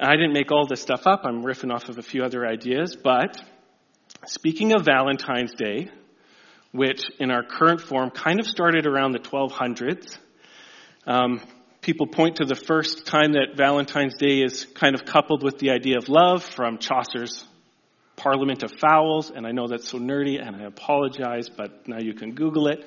I 0.02 0.16
didn't 0.16 0.32
make 0.32 0.50
all 0.50 0.66
this 0.66 0.82
stuff 0.82 1.06
up. 1.06 1.26
I'm 1.26 1.44
riffing 1.44 1.74
off 1.74 1.90
of 1.90 1.98
a 1.98 2.02
few 2.02 2.24
other 2.24 2.48
ideas, 2.48 2.96
but 2.96 3.38
speaking 4.26 4.72
of 4.72 4.86
Valentine's 4.86 5.54
Day, 5.54 5.90
which 6.72 7.10
in 7.20 7.32
our 7.32 7.44
current 7.44 7.82
form 7.82 8.10
kind 8.10 8.40
of 8.40 8.48
started 8.48 8.88
around 8.88 9.12
the 9.12 9.20
1200s, 9.20 10.18
um, 11.06 11.42
people 11.82 12.08
point 12.08 12.38
to 12.38 12.46
the 12.46 12.56
first 12.56 13.08
time 13.08 13.34
that 13.34 13.58
Valentine's 13.58 14.16
Day 14.16 14.42
is 14.42 14.66
kind 14.74 14.96
of 14.96 15.04
coupled 15.04 15.44
with 15.44 15.58
the 15.60 15.72
idea 15.72 15.98
of 15.98 16.08
love 16.08 16.46
from 16.46 16.78
Chaucer's 16.78 17.46
Parliament 18.16 18.64
of 18.64 18.72
Fowls, 18.72 19.32
and 19.32 19.46
I 19.46 19.52
know 19.52 19.68
that's 19.68 19.90
so 19.90 20.00
nerdy, 20.00 20.42
and 20.42 20.56
I 20.56 20.64
apologize, 20.64 21.50
but 21.50 21.90
now 21.90 22.00
you 22.00 22.14
can 22.14 22.36
Google 22.36 22.68
it 22.68 22.86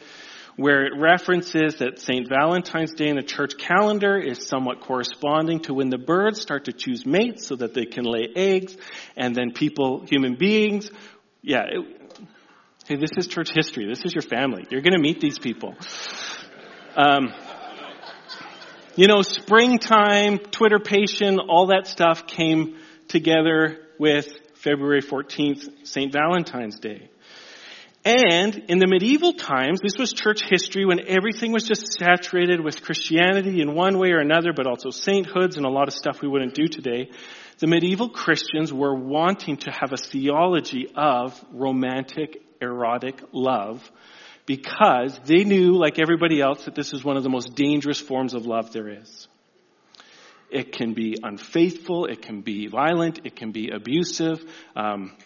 where 0.57 0.85
it 0.85 0.93
references 0.99 1.77
that 1.77 1.99
St. 1.99 2.29
Valentine's 2.29 2.93
Day 2.93 3.09
in 3.09 3.17
the 3.17 3.23
church 3.23 3.57
calendar 3.59 4.19
is 4.19 4.47
somewhat 4.47 4.81
corresponding 4.81 5.61
to 5.61 5.75
when 5.75 5.89
the 5.89 5.99
birds 5.99 6.41
start 6.41 6.67
to 6.67 6.73
choose 6.73 7.07
mates 7.07 7.47
so 7.47 7.57
that 7.57 7.75
they 7.75 7.87
can 7.87 8.05
lay 8.05 8.29
eggs, 8.37 8.77
and 9.17 9.35
then 9.35 9.53
people, 9.53 10.05
human 10.07 10.35
beings, 10.35 10.91
yeah, 11.41 11.63
it, 11.67 12.21
hey, 12.87 12.97
this 12.97 13.11
is 13.17 13.27
church 13.27 13.51
history. 13.55 13.87
This 13.87 14.05
is 14.05 14.15
your 14.15 14.23
family. 14.23 14.67
You're 14.71 14.83
going 14.83 14.95
to 14.95 15.01
meet 15.01 15.21
these 15.21 15.39
people. 15.39 15.75
Um, 16.97 17.33
you 18.95 19.07
know, 19.07 19.23
springtime, 19.23 20.39
Twitterpation, 20.39 21.39
all 21.49 21.69
that 21.69 21.87
stuff 21.87 22.27
came 22.27 22.77
together 23.09 23.79
with 23.99 24.29
February 24.55 25.01
14th, 25.01 25.87
St. 25.87 26.13
Valentine's 26.13 26.79
Day. 26.79 27.12
And 28.05 28.65
in 28.69 28.79
the 28.79 28.89
medieval 28.89 29.33
times, 29.33 29.81
this 29.81 29.97
was 29.97 30.13
church 30.13 30.43
history 30.43 30.85
when 30.85 31.07
everything 31.07 31.53
was 31.53 31.63
just 31.63 31.93
saturated 31.93 32.61
with 32.61 32.83
Christianity 32.83 33.61
in 33.61 33.75
one 33.75 33.97
way 33.97 34.11
or 34.11 34.19
another, 34.19 34.53
but 34.53 34.67
also 34.67 34.91
sainthoods 34.91 35.57
and 35.57 35.65
a 35.65 35.71
lot 35.71 35.87
of 35.87 35.95
stuff 35.95 36.21
we 36.21 36.27
wouldn't 36.27 36.55
do 36.55 36.67
today. 36.67 37.11
The 37.59 37.69
medieval 37.69 38.09
Christians 38.09 38.73
were 38.73 38.95
wanting 38.95 39.59
to 39.59 39.71
have 39.71 39.93
a 39.93 39.97
theology 39.97 40.89
of 40.97 41.41
romantic, 41.53 42.43
erotic 42.61 43.23
love 43.33 43.89
because 44.47 45.17
they 45.25 45.45
knew, 45.45 45.79
like 45.79 46.01
everybody 46.01 46.41
else, 46.41 46.65
that 46.65 46.75
this 46.75 46.93
is 46.93 47.05
one 47.05 47.17
of 47.17 47.23
the 47.23 47.31
most 47.31 47.55
dangerous 47.55 48.01
forms 48.01 48.35
of 48.35 48.47
love 48.47 48.73
there 48.73 48.89
is. 48.89 49.29
It 50.51 50.73
can 50.73 50.93
be 50.93 51.17
unfaithful, 51.23 52.07
it 52.07 52.21
can 52.21 52.41
be 52.41 52.67
violent, 52.67 53.21
it 53.25 53.37
can 53.37 53.53
be 53.53 53.71
abusive. 53.71 54.45
Um, 54.75 55.17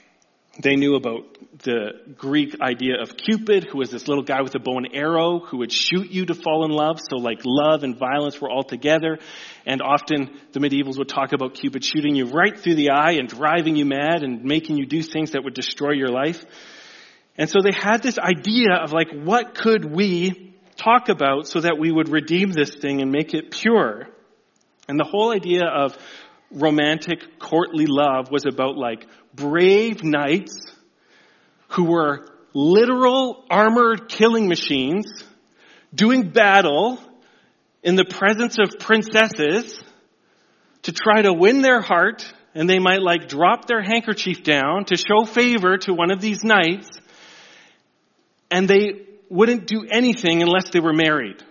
they 0.58 0.76
knew 0.76 0.94
about 0.94 1.24
the 1.64 1.92
Greek 2.16 2.60
idea 2.60 3.00
of 3.00 3.16
Cupid, 3.16 3.64
who 3.64 3.78
was 3.78 3.90
this 3.90 4.08
little 4.08 4.22
guy 4.22 4.40
with 4.42 4.54
a 4.54 4.58
bow 4.58 4.78
and 4.78 4.88
arrow 4.94 5.40
who 5.40 5.58
would 5.58 5.72
shoot 5.72 6.10
you 6.10 6.26
to 6.26 6.34
fall 6.34 6.64
in 6.64 6.70
love. 6.70 6.98
So 7.00 7.16
like 7.16 7.40
love 7.44 7.82
and 7.82 7.98
violence 7.98 8.40
were 8.40 8.50
all 8.50 8.64
together. 8.64 9.18
And 9.66 9.82
often 9.82 10.30
the 10.52 10.60
medievals 10.60 10.98
would 10.98 11.08
talk 11.08 11.32
about 11.32 11.54
Cupid 11.54 11.84
shooting 11.84 12.14
you 12.14 12.26
right 12.26 12.58
through 12.58 12.76
the 12.76 12.90
eye 12.90 13.12
and 13.12 13.28
driving 13.28 13.76
you 13.76 13.84
mad 13.84 14.22
and 14.22 14.44
making 14.44 14.76
you 14.78 14.86
do 14.86 15.02
things 15.02 15.32
that 15.32 15.44
would 15.44 15.54
destroy 15.54 15.92
your 15.92 16.08
life. 16.08 16.44
And 17.36 17.50
so 17.50 17.60
they 17.62 17.72
had 17.72 18.02
this 18.02 18.18
idea 18.18 18.74
of 18.82 18.92
like, 18.92 19.08
what 19.12 19.54
could 19.54 19.84
we 19.84 20.54
talk 20.76 21.08
about 21.08 21.48
so 21.48 21.60
that 21.60 21.78
we 21.78 21.92
would 21.92 22.08
redeem 22.08 22.52
this 22.52 22.74
thing 22.74 23.02
and 23.02 23.12
make 23.12 23.34
it 23.34 23.50
pure? 23.50 24.08
And 24.88 24.98
the 24.98 25.04
whole 25.04 25.32
idea 25.32 25.66
of 25.66 25.96
romantic, 26.50 27.38
courtly 27.38 27.86
love 27.86 28.30
was 28.30 28.46
about 28.46 28.76
like 28.76 29.06
brave 29.36 30.02
knights 30.02 30.62
who 31.68 31.84
were 31.84 32.26
literal 32.54 33.44
armored 33.50 34.08
killing 34.08 34.48
machines 34.48 35.06
doing 35.94 36.30
battle 36.30 36.98
in 37.82 37.94
the 37.96 38.04
presence 38.04 38.56
of 38.58 38.78
princesses 38.78 39.78
to 40.82 40.92
try 40.92 41.22
to 41.22 41.32
win 41.32 41.60
their 41.60 41.80
heart 41.80 42.32
and 42.54 42.68
they 42.68 42.78
might 42.78 43.02
like 43.02 43.28
drop 43.28 43.66
their 43.66 43.82
handkerchief 43.82 44.42
down 44.42 44.86
to 44.86 44.96
show 44.96 45.26
favor 45.26 45.76
to 45.76 45.92
one 45.92 46.10
of 46.10 46.20
these 46.20 46.42
knights 46.42 46.88
and 48.50 48.66
they 48.66 49.02
wouldn't 49.28 49.66
do 49.66 49.84
anything 49.90 50.42
unless 50.42 50.70
they 50.70 50.80
were 50.80 50.94
married. 50.94 51.42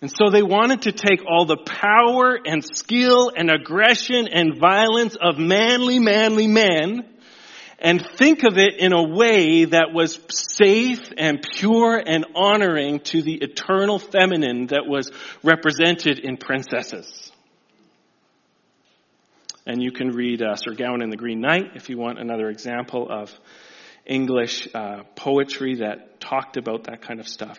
And 0.00 0.10
so 0.10 0.30
they 0.30 0.42
wanted 0.42 0.82
to 0.82 0.92
take 0.92 1.24
all 1.26 1.44
the 1.44 1.56
power 1.56 2.38
and 2.44 2.64
skill 2.64 3.32
and 3.36 3.50
aggression 3.50 4.28
and 4.28 4.56
violence 4.56 5.16
of 5.20 5.38
manly, 5.38 5.98
manly 5.98 6.46
men 6.46 7.04
and 7.80 8.04
think 8.04 8.42
of 8.42 8.58
it 8.58 8.74
in 8.78 8.92
a 8.92 9.02
way 9.02 9.64
that 9.64 9.92
was 9.92 10.18
safe 10.30 11.12
and 11.16 11.40
pure 11.42 11.96
and 12.04 12.26
honoring 12.34 13.00
to 13.00 13.22
the 13.22 13.34
eternal 13.34 13.98
feminine 13.98 14.66
that 14.68 14.86
was 14.86 15.10
represented 15.44 16.18
in 16.18 16.36
princesses. 16.36 17.32
And 19.64 19.82
you 19.82 19.92
can 19.92 20.10
read 20.10 20.42
uh, 20.42 20.56
Sir 20.56 20.74
Gawain 20.74 21.02
and 21.02 21.12
the 21.12 21.16
Green 21.16 21.40
Knight 21.40 21.76
if 21.76 21.88
you 21.88 21.98
want 21.98 22.18
another 22.18 22.48
example 22.48 23.06
of 23.08 23.32
English 24.04 24.66
uh, 24.74 25.02
poetry 25.14 25.76
that 25.76 26.20
talked 26.20 26.56
about 26.56 26.84
that 26.84 27.02
kind 27.02 27.20
of 27.20 27.28
stuff. 27.28 27.58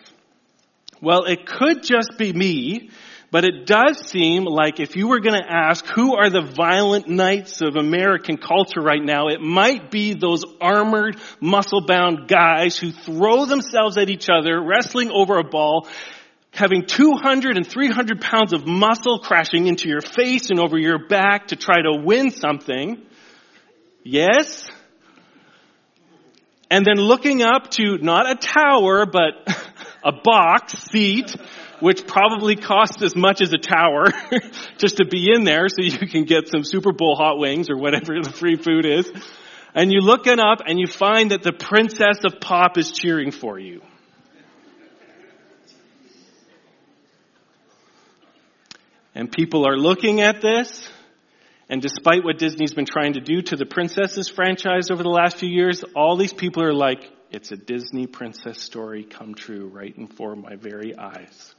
Well, 1.02 1.24
it 1.24 1.46
could 1.46 1.82
just 1.82 2.18
be 2.18 2.32
me, 2.32 2.90
but 3.30 3.44
it 3.44 3.64
does 3.64 4.08
seem 4.08 4.44
like 4.44 4.80
if 4.80 4.96
you 4.96 5.08
were 5.08 5.20
going 5.20 5.40
to 5.40 5.50
ask 5.50 5.86
who 5.86 6.16
are 6.16 6.28
the 6.28 6.42
violent 6.42 7.08
knights 7.08 7.62
of 7.62 7.76
American 7.76 8.36
culture 8.36 8.80
right 8.80 9.02
now, 9.02 9.28
it 9.28 9.40
might 9.40 9.90
be 9.90 10.14
those 10.14 10.44
armored, 10.60 11.16
muscle-bound 11.40 12.28
guys 12.28 12.76
who 12.76 12.90
throw 12.90 13.46
themselves 13.46 13.96
at 13.96 14.10
each 14.10 14.28
other, 14.28 14.60
wrestling 14.60 15.10
over 15.10 15.38
a 15.38 15.44
ball, 15.44 15.88
having 16.52 16.84
200 16.84 17.56
and 17.56 17.66
300 17.66 18.20
pounds 18.20 18.52
of 18.52 18.66
muscle 18.66 19.20
crashing 19.20 19.68
into 19.68 19.88
your 19.88 20.00
face 20.00 20.50
and 20.50 20.58
over 20.58 20.76
your 20.76 21.06
back 21.06 21.48
to 21.48 21.56
try 21.56 21.80
to 21.80 22.02
win 22.02 22.30
something. 22.30 23.00
Yes? 24.02 24.68
And 26.70 26.84
then 26.84 26.96
looking 26.96 27.42
up 27.42 27.70
to 27.72 27.98
not 27.98 28.30
a 28.30 28.34
tower, 28.34 29.06
but 29.06 29.49
a 30.04 30.12
box 30.12 30.74
seat, 30.90 31.34
which 31.80 32.06
probably 32.06 32.56
costs 32.56 33.02
as 33.02 33.14
much 33.16 33.40
as 33.40 33.52
a 33.52 33.58
tower 33.58 34.06
just 34.78 34.96
to 34.98 35.04
be 35.04 35.32
in 35.32 35.44
there 35.44 35.68
so 35.68 35.82
you 35.82 36.08
can 36.08 36.24
get 36.24 36.48
some 36.48 36.64
Super 36.64 36.92
Bowl 36.92 37.16
hot 37.16 37.38
wings 37.38 37.70
or 37.70 37.76
whatever 37.76 38.14
the 38.22 38.30
free 38.30 38.56
food 38.56 38.86
is. 38.86 39.10
And 39.74 39.92
you 39.92 40.00
look 40.00 40.26
it 40.26 40.40
up 40.40 40.60
and 40.66 40.78
you 40.78 40.86
find 40.86 41.30
that 41.30 41.42
the 41.42 41.52
princess 41.52 42.24
of 42.24 42.40
pop 42.40 42.76
is 42.76 42.90
cheering 42.90 43.30
for 43.30 43.58
you. 43.58 43.82
And 49.14 49.30
people 49.30 49.66
are 49.66 49.76
looking 49.76 50.20
at 50.20 50.40
this, 50.40 50.88
and 51.68 51.82
despite 51.82 52.24
what 52.24 52.38
Disney's 52.38 52.72
been 52.72 52.86
trying 52.86 53.14
to 53.14 53.20
do 53.20 53.42
to 53.42 53.56
the 53.56 53.66
Princesses 53.66 54.28
franchise 54.28 54.90
over 54.90 55.02
the 55.02 55.10
last 55.10 55.36
few 55.36 55.48
years, 55.48 55.84
all 55.94 56.16
these 56.16 56.32
people 56.32 56.62
are 56.62 56.72
like, 56.72 57.10
it's 57.30 57.52
a 57.52 57.56
Disney 57.56 58.06
princess 58.06 58.60
story 58.60 59.04
come 59.04 59.34
true 59.34 59.68
right 59.68 59.96
in 59.96 60.06
before 60.06 60.34
my 60.34 60.56
very 60.56 60.96
eyes. 60.96 61.54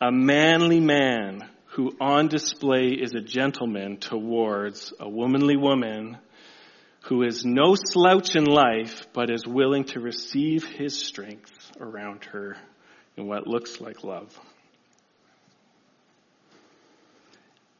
A 0.00 0.10
manly 0.10 0.80
man 0.80 1.48
who 1.76 1.92
on 2.00 2.28
display 2.28 2.88
is 2.88 3.14
a 3.14 3.20
gentleman 3.20 3.98
towards 3.98 4.92
a 4.98 5.08
womanly 5.08 5.56
woman 5.56 6.18
who 7.04 7.22
is 7.22 7.44
no 7.44 7.76
slouch 7.76 8.34
in 8.34 8.44
life, 8.44 9.06
but 9.12 9.30
is 9.30 9.46
willing 9.46 9.84
to 9.84 10.00
receive 10.00 10.64
his 10.64 11.00
strength 11.00 11.70
around 11.80 12.24
her 12.26 12.56
in 13.16 13.26
what 13.26 13.46
looks 13.46 13.80
like 13.80 14.02
love. 14.02 14.38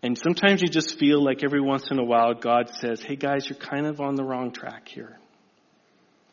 And 0.07 0.17
sometimes 0.17 0.63
you 0.63 0.69
just 0.69 1.01
feel 1.01 1.21
like 1.21 1.43
every 1.43 1.61
once 1.61 1.91
in 1.91 1.99
a 1.99 2.05
while 2.05 2.33
God 2.33 2.71
says, 2.71 3.03
hey 3.03 3.17
guys, 3.17 3.49
you're 3.49 3.59
kind 3.59 3.87
of 3.87 4.01
on 4.01 4.15
the 4.15 4.23
wrong 4.23 4.53
track 4.53 4.87
here. 4.87 5.19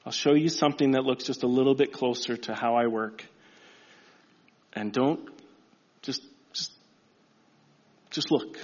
I'll 0.05 0.11
show 0.11 0.35
you 0.35 0.49
something 0.49 0.91
that 0.91 1.05
looks 1.05 1.23
just 1.23 1.41
a 1.41 1.47
little 1.47 1.73
bit 1.73 1.91
closer 1.91 2.37
to 2.37 2.53
how 2.53 2.75
I 2.75 2.85
work. 2.85 3.25
And 4.73 4.91
don't 4.93 5.27
just 6.03 6.21
just 6.53 6.71
just 8.11 8.29
look. 8.29 8.59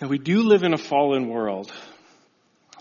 Now 0.00 0.06
we 0.06 0.18
do 0.18 0.44
live 0.44 0.62
in 0.62 0.72
a 0.72 0.78
fallen 0.78 1.26
world. 1.26 1.72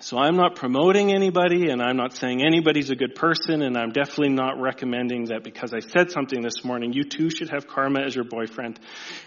So 0.05 0.19
I'm 0.19 0.35
not 0.35 0.53
promoting 0.55 1.11
anybody 1.11 1.71
and 1.71 1.81
I'm 1.81 1.97
not 1.97 2.15
saying 2.15 2.45
anybody's 2.45 2.91
a 2.91 2.95
good 2.95 3.15
person 3.15 3.63
and 3.63 3.75
I'm 3.75 3.89
definitely 3.89 4.35
not 4.35 4.61
recommending 4.61 5.25
that 5.29 5.43
because 5.43 5.73
I 5.73 5.79
said 5.79 6.11
something 6.11 6.43
this 6.43 6.63
morning, 6.63 6.93
you 6.93 7.05
too 7.05 7.31
should 7.31 7.49
have 7.49 7.65
karma 7.65 8.01
as 8.01 8.13
your 8.13 8.23
boyfriend. 8.23 8.79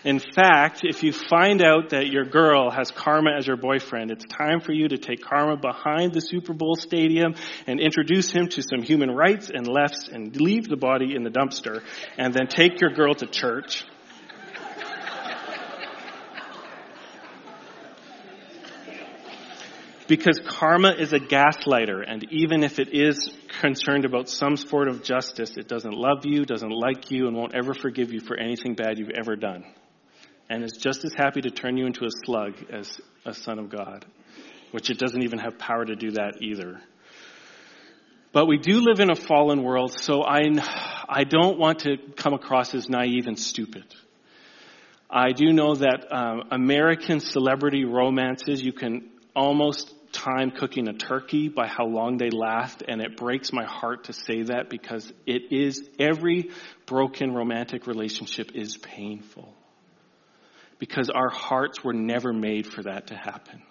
In 0.05 0.21
fact, 0.21 0.83
if 0.85 1.03
you 1.03 1.13
find 1.13 1.63
out 1.63 1.91
that 1.91 2.07
your 2.07 2.25
girl 2.25 2.71
has 2.71 2.93
karma 2.93 3.31
as 3.37 3.45
your 3.45 3.57
boyfriend, 3.57 4.13
it's 4.13 4.25
time 4.27 4.61
for 4.61 4.71
you 4.71 4.87
to 4.87 4.99
take 4.99 5.21
karma 5.21 5.57
behind 5.57 6.15
the 6.15 6.21
Super 6.21 6.53
Bowl 6.53 6.77
stadium 6.77 7.35
and 7.67 7.81
introduce 7.81 8.31
him 8.31 8.47
to 8.51 8.63
some 8.63 8.81
human 8.81 9.11
rights 9.11 9.51
and 9.53 9.67
lefts 9.67 10.07
and 10.07 10.41
leave 10.41 10.69
the 10.69 10.77
body 10.77 11.17
in 11.17 11.25
the 11.25 11.31
dumpster 11.31 11.83
and 12.17 12.33
then 12.33 12.47
take 12.47 12.81
your 12.81 12.91
girl 12.91 13.15
to 13.15 13.27
church. 13.27 13.85
Because 20.09 20.41
karma 20.47 20.93
is 20.93 21.13
a 21.13 21.21
gaslighter, 21.21 22.03
and 22.07 22.25
even 22.31 22.65
if 22.65 22.79
it 22.79 22.89
is 22.95 23.31
concerned 23.61 24.07
about 24.07 24.31
some 24.31 24.57
sort 24.57 24.89
of 24.89 25.03
justice, 25.03 25.59
it 25.59 25.69
doesn't 25.69 25.93
love 25.93 26.25
you, 26.25 26.47
doesn't 26.47 26.71
like 26.71 27.11
you, 27.11 27.27
and 27.29 27.37
won't 27.37 27.55
ever 27.55 27.75
forgive 27.75 28.11
you 28.11 28.21
for 28.21 28.35
anything 28.35 28.75
bad 28.75 28.99
you've 28.99 29.11
ever 29.11 29.37
done. 29.37 29.65
And 30.49 30.65
is 30.65 30.79
just 30.81 31.05
as 31.05 31.13
happy 31.13 31.43
to 31.43 31.51
turn 31.51 31.77
you 31.77 31.85
into 31.85 32.07
a 32.07 32.11
slug 32.25 32.55
as 32.73 32.99
a 33.27 33.35
son 33.35 33.59
of 33.59 33.69
God, 33.69 34.07
which 34.71 34.89
it 34.89 34.99
doesn't 34.99 35.23
even 35.23 35.41
have 35.41 35.59
power 35.59 35.85
to 35.85 35.95
do 35.95 36.13
that 36.13 36.41
either. 36.41 36.81
But 38.33 38.47
we 38.47 38.57
do 38.57 38.81
live 38.81 39.01
in 39.01 39.11
a 39.11 39.15
fallen 39.15 39.63
world, 39.63 39.93
so 39.93 40.23
I, 40.23 40.41
I 41.07 41.25
don't 41.25 41.59
want 41.59 41.81
to 41.81 41.99
come 42.17 42.33
across 42.33 42.75
as 42.75 42.89
naive 42.89 43.27
and 43.27 43.39
stupid. 43.39 43.85
I 45.11 45.33
do 45.33 45.53
know 45.53 45.75
that 45.75 46.07
um, 46.11 46.45
American 46.51 47.21
celebrity 47.21 47.85
romances, 47.85 48.63
you 48.63 48.73
can 48.73 49.11
almost 49.37 49.95
time 50.13 50.51
cooking 50.51 50.89
a 50.89 50.93
turkey 50.93 51.49
by 51.49 51.67
how 51.67 51.87
long 51.87 52.17
they 52.19 52.31
last, 52.31 52.83
and 52.87 53.01
it 53.01 53.17
breaks 53.17 53.53
my 53.53 53.65
heart 53.65 54.05
to 54.05 54.13
say 54.13 54.43
that 54.43 54.71
because 54.71 55.13
it 55.27 55.53
is, 55.53 55.89
every 55.99 56.51
broken 56.87 57.33
romantic 57.35 57.87
relationship 57.87 58.53
is 58.55 58.77
painful. 58.77 59.55
Because 60.79 61.11
our 61.11 61.31
hearts 61.31 61.83
were 61.83 61.93
never 61.93 62.33
made 62.33 62.67
for 62.67 62.83
that 62.83 63.09
to 63.09 63.17
happen. 63.17 63.63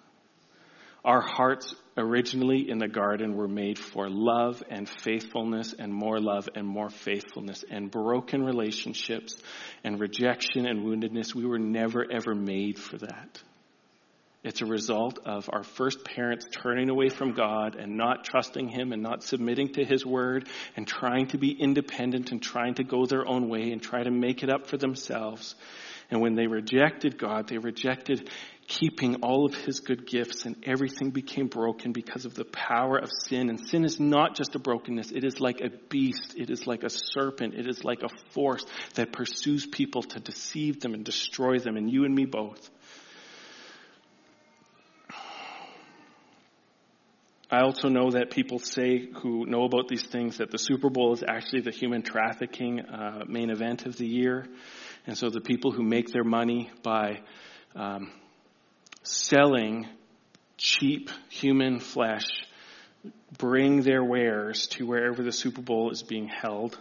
Our 1.04 1.22
hearts 1.22 1.74
originally 1.96 2.68
in 2.68 2.78
the 2.78 2.88
garden 2.88 3.34
were 3.34 3.48
made 3.48 3.78
for 3.78 4.10
love 4.10 4.62
and 4.68 4.88
faithfulness 4.88 5.74
and 5.78 5.92
more 5.92 6.20
love 6.20 6.48
and 6.54 6.66
more 6.66 6.90
faithfulness 6.90 7.64
and 7.70 7.90
broken 7.90 8.44
relationships 8.44 9.40
and 9.84 9.98
rejection 9.98 10.66
and 10.66 10.84
woundedness. 10.84 11.34
We 11.34 11.46
were 11.46 11.58
never 11.58 12.04
ever 12.10 12.34
made 12.34 12.78
for 12.78 12.98
that. 12.98 13.42
It's 14.44 14.60
a 14.62 14.66
result 14.66 15.18
of 15.24 15.50
our 15.52 15.64
first 15.64 16.04
parents 16.04 16.46
turning 16.52 16.90
away 16.90 17.08
from 17.08 17.32
God 17.32 17.74
and 17.74 17.96
not 17.96 18.24
trusting 18.24 18.68
Him 18.68 18.92
and 18.92 19.02
not 19.02 19.24
submitting 19.24 19.72
to 19.74 19.84
His 19.84 20.06
word 20.06 20.48
and 20.76 20.86
trying 20.86 21.26
to 21.28 21.38
be 21.38 21.50
independent 21.50 22.30
and 22.30 22.40
trying 22.40 22.74
to 22.74 22.84
go 22.84 23.04
their 23.04 23.26
own 23.26 23.48
way 23.48 23.72
and 23.72 23.82
try 23.82 24.02
to 24.02 24.12
make 24.12 24.44
it 24.44 24.50
up 24.50 24.68
for 24.68 24.76
themselves. 24.76 25.56
And 26.08 26.20
when 26.20 26.36
they 26.36 26.46
rejected 26.46 27.18
God, 27.18 27.48
they 27.48 27.58
rejected 27.58 28.30
keeping 28.68 29.16
all 29.22 29.44
of 29.44 29.54
His 29.54 29.80
good 29.80 30.06
gifts 30.06 30.44
and 30.44 30.54
everything 30.62 31.10
became 31.10 31.48
broken 31.48 31.90
because 31.90 32.24
of 32.24 32.34
the 32.34 32.44
power 32.44 32.96
of 32.96 33.10
sin. 33.10 33.48
And 33.50 33.58
sin 33.58 33.84
is 33.84 33.98
not 33.98 34.36
just 34.36 34.54
a 34.54 34.60
brokenness. 34.60 35.10
It 35.10 35.24
is 35.24 35.40
like 35.40 35.60
a 35.62 35.70
beast. 35.88 36.34
It 36.36 36.48
is 36.48 36.64
like 36.64 36.84
a 36.84 36.90
serpent. 36.90 37.54
It 37.54 37.66
is 37.66 37.82
like 37.82 38.04
a 38.04 38.32
force 38.34 38.64
that 38.94 39.12
pursues 39.12 39.66
people 39.66 40.04
to 40.04 40.20
deceive 40.20 40.78
them 40.78 40.94
and 40.94 41.04
destroy 41.04 41.58
them 41.58 41.76
and 41.76 41.90
you 41.90 42.04
and 42.04 42.14
me 42.14 42.24
both. 42.24 42.70
I 47.50 47.62
also 47.62 47.88
know 47.88 48.10
that 48.10 48.30
people 48.30 48.58
say 48.58 49.08
who 49.22 49.46
know 49.46 49.64
about 49.64 49.88
these 49.88 50.06
things 50.06 50.36
that 50.36 50.50
the 50.50 50.58
Super 50.58 50.90
Bowl 50.90 51.14
is 51.14 51.24
actually 51.26 51.62
the 51.62 51.70
human 51.70 52.02
trafficking 52.02 52.80
uh, 52.80 53.24
main 53.26 53.48
event 53.48 53.86
of 53.86 53.96
the 53.96 54.06
year. 54.06 54.46
And 55.06 55.16
so 55.16 55.30
the 55.30 55.40
people 55.40 55.72
who 55.72 55.82
make 55.82 56.12
their 56.12 56.24
money 56.24 56.70
by 56.82 57.20
um, 57.74 58.10
selling 59.02 59.86
cheap 60.58 61.08
human 61.30 61.80
flesh 61.80 62.26
bring 63.38 63.80
their 63.80 64.04
wares 64.04 64.66
to 64.66 64.86
wherever 64.86 65.22
the 65.22 65.32
Super 65.32 65.62
Bowl 65.62 65.90
is 65.90 66.02
being 66.02 66.28
held 66.28 66.78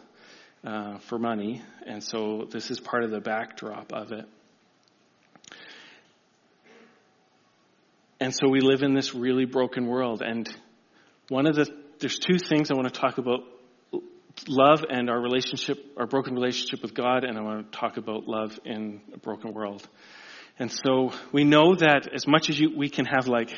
uh, 0.66 0.98
for 0.98 1.18
money. 1.18 1.62
And 1.86 2.04
so 2.04 2.46
this 2.52 2.72
is 2.72 2.82
part 2.82 3.06
of 3.06 3.12
the 3.12 3.22
backdrop 3.22 3.94
of 3.94 4.12
it. 4.12 4.26
And 8.20 8.34
so 8.34 8.50
we 8.50 8.62
live 8.62 8.82
in 8.82 8.94
this 8.94 9.14
really 9.14 9.46
broken 9.46 9.88
world. 9.88 10.22
And 10.22 10.50
one 11.30 11.46
of 11.46 11.56
the, 11.56 11.68
there's 12.00 12.18
two 12.18 12.40
things 12.40 12.72
I 12.72 12.74
want 12.74 12.92
to 12.92 13.00
talk 13.00 13.18
about 13.20 13.42
love 14.48 14.84
and 14.90 15.10
our 15.10 15.20
relationship, 15.20 15.78
our 15.98 16.08
broken 16.08 16.34
relationship 16.34 16.82
with 16.82 16.94
God, 16.94 17.24
and 17.24 17.38
I 17.38 17.42
want 17.42 17.72
to 17.72 17.78
talk 17.78 17.98
about 17.98 18.28
love 18.28 18.60
in 18.66 19.02
a 19.14 19.18
broken 19.18 19.54
world. 19.54 19.88
And 20.60 20.72
so 20.72 21.14
we 21.32 21.44
know 21.44 21.76
that 21.76 22.12
as 22.14 22.28
much 22.28 22.50
as 22.50 22.60
you, 22.60 22.76
we 22.76 22.90
can 22.90 23.06
have 23.06 23.28
like 23.28 23.52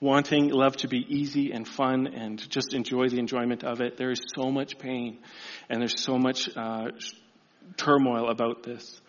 wanting 0.00 0.48
love 0.50 0.76
to 0.76 0.88
be 0.88 1.04
easy 1.08 1.52
and 1.52 1.66
fun 1.66 2.06
and 2.06 2.38
just 2.50 2.72
enjoy 2.72 3.08
the 3.08 3.18
enjoyment 3.18 3.64
of 3.64 3.80
it, 3.80 3.96
there 3.96 4.10
is 4.10 4.20
so 4.34 4.50
much 4.50 4.78
pain 4.78 5.18
and 5.68 5.80
there's 5.80 6.02
so 6.02 6.16
much 6.16 6.48
uh, 6.56 6.86
turmoil 7.76 8.30
about 8.30 8.62
this. 8.62 9.00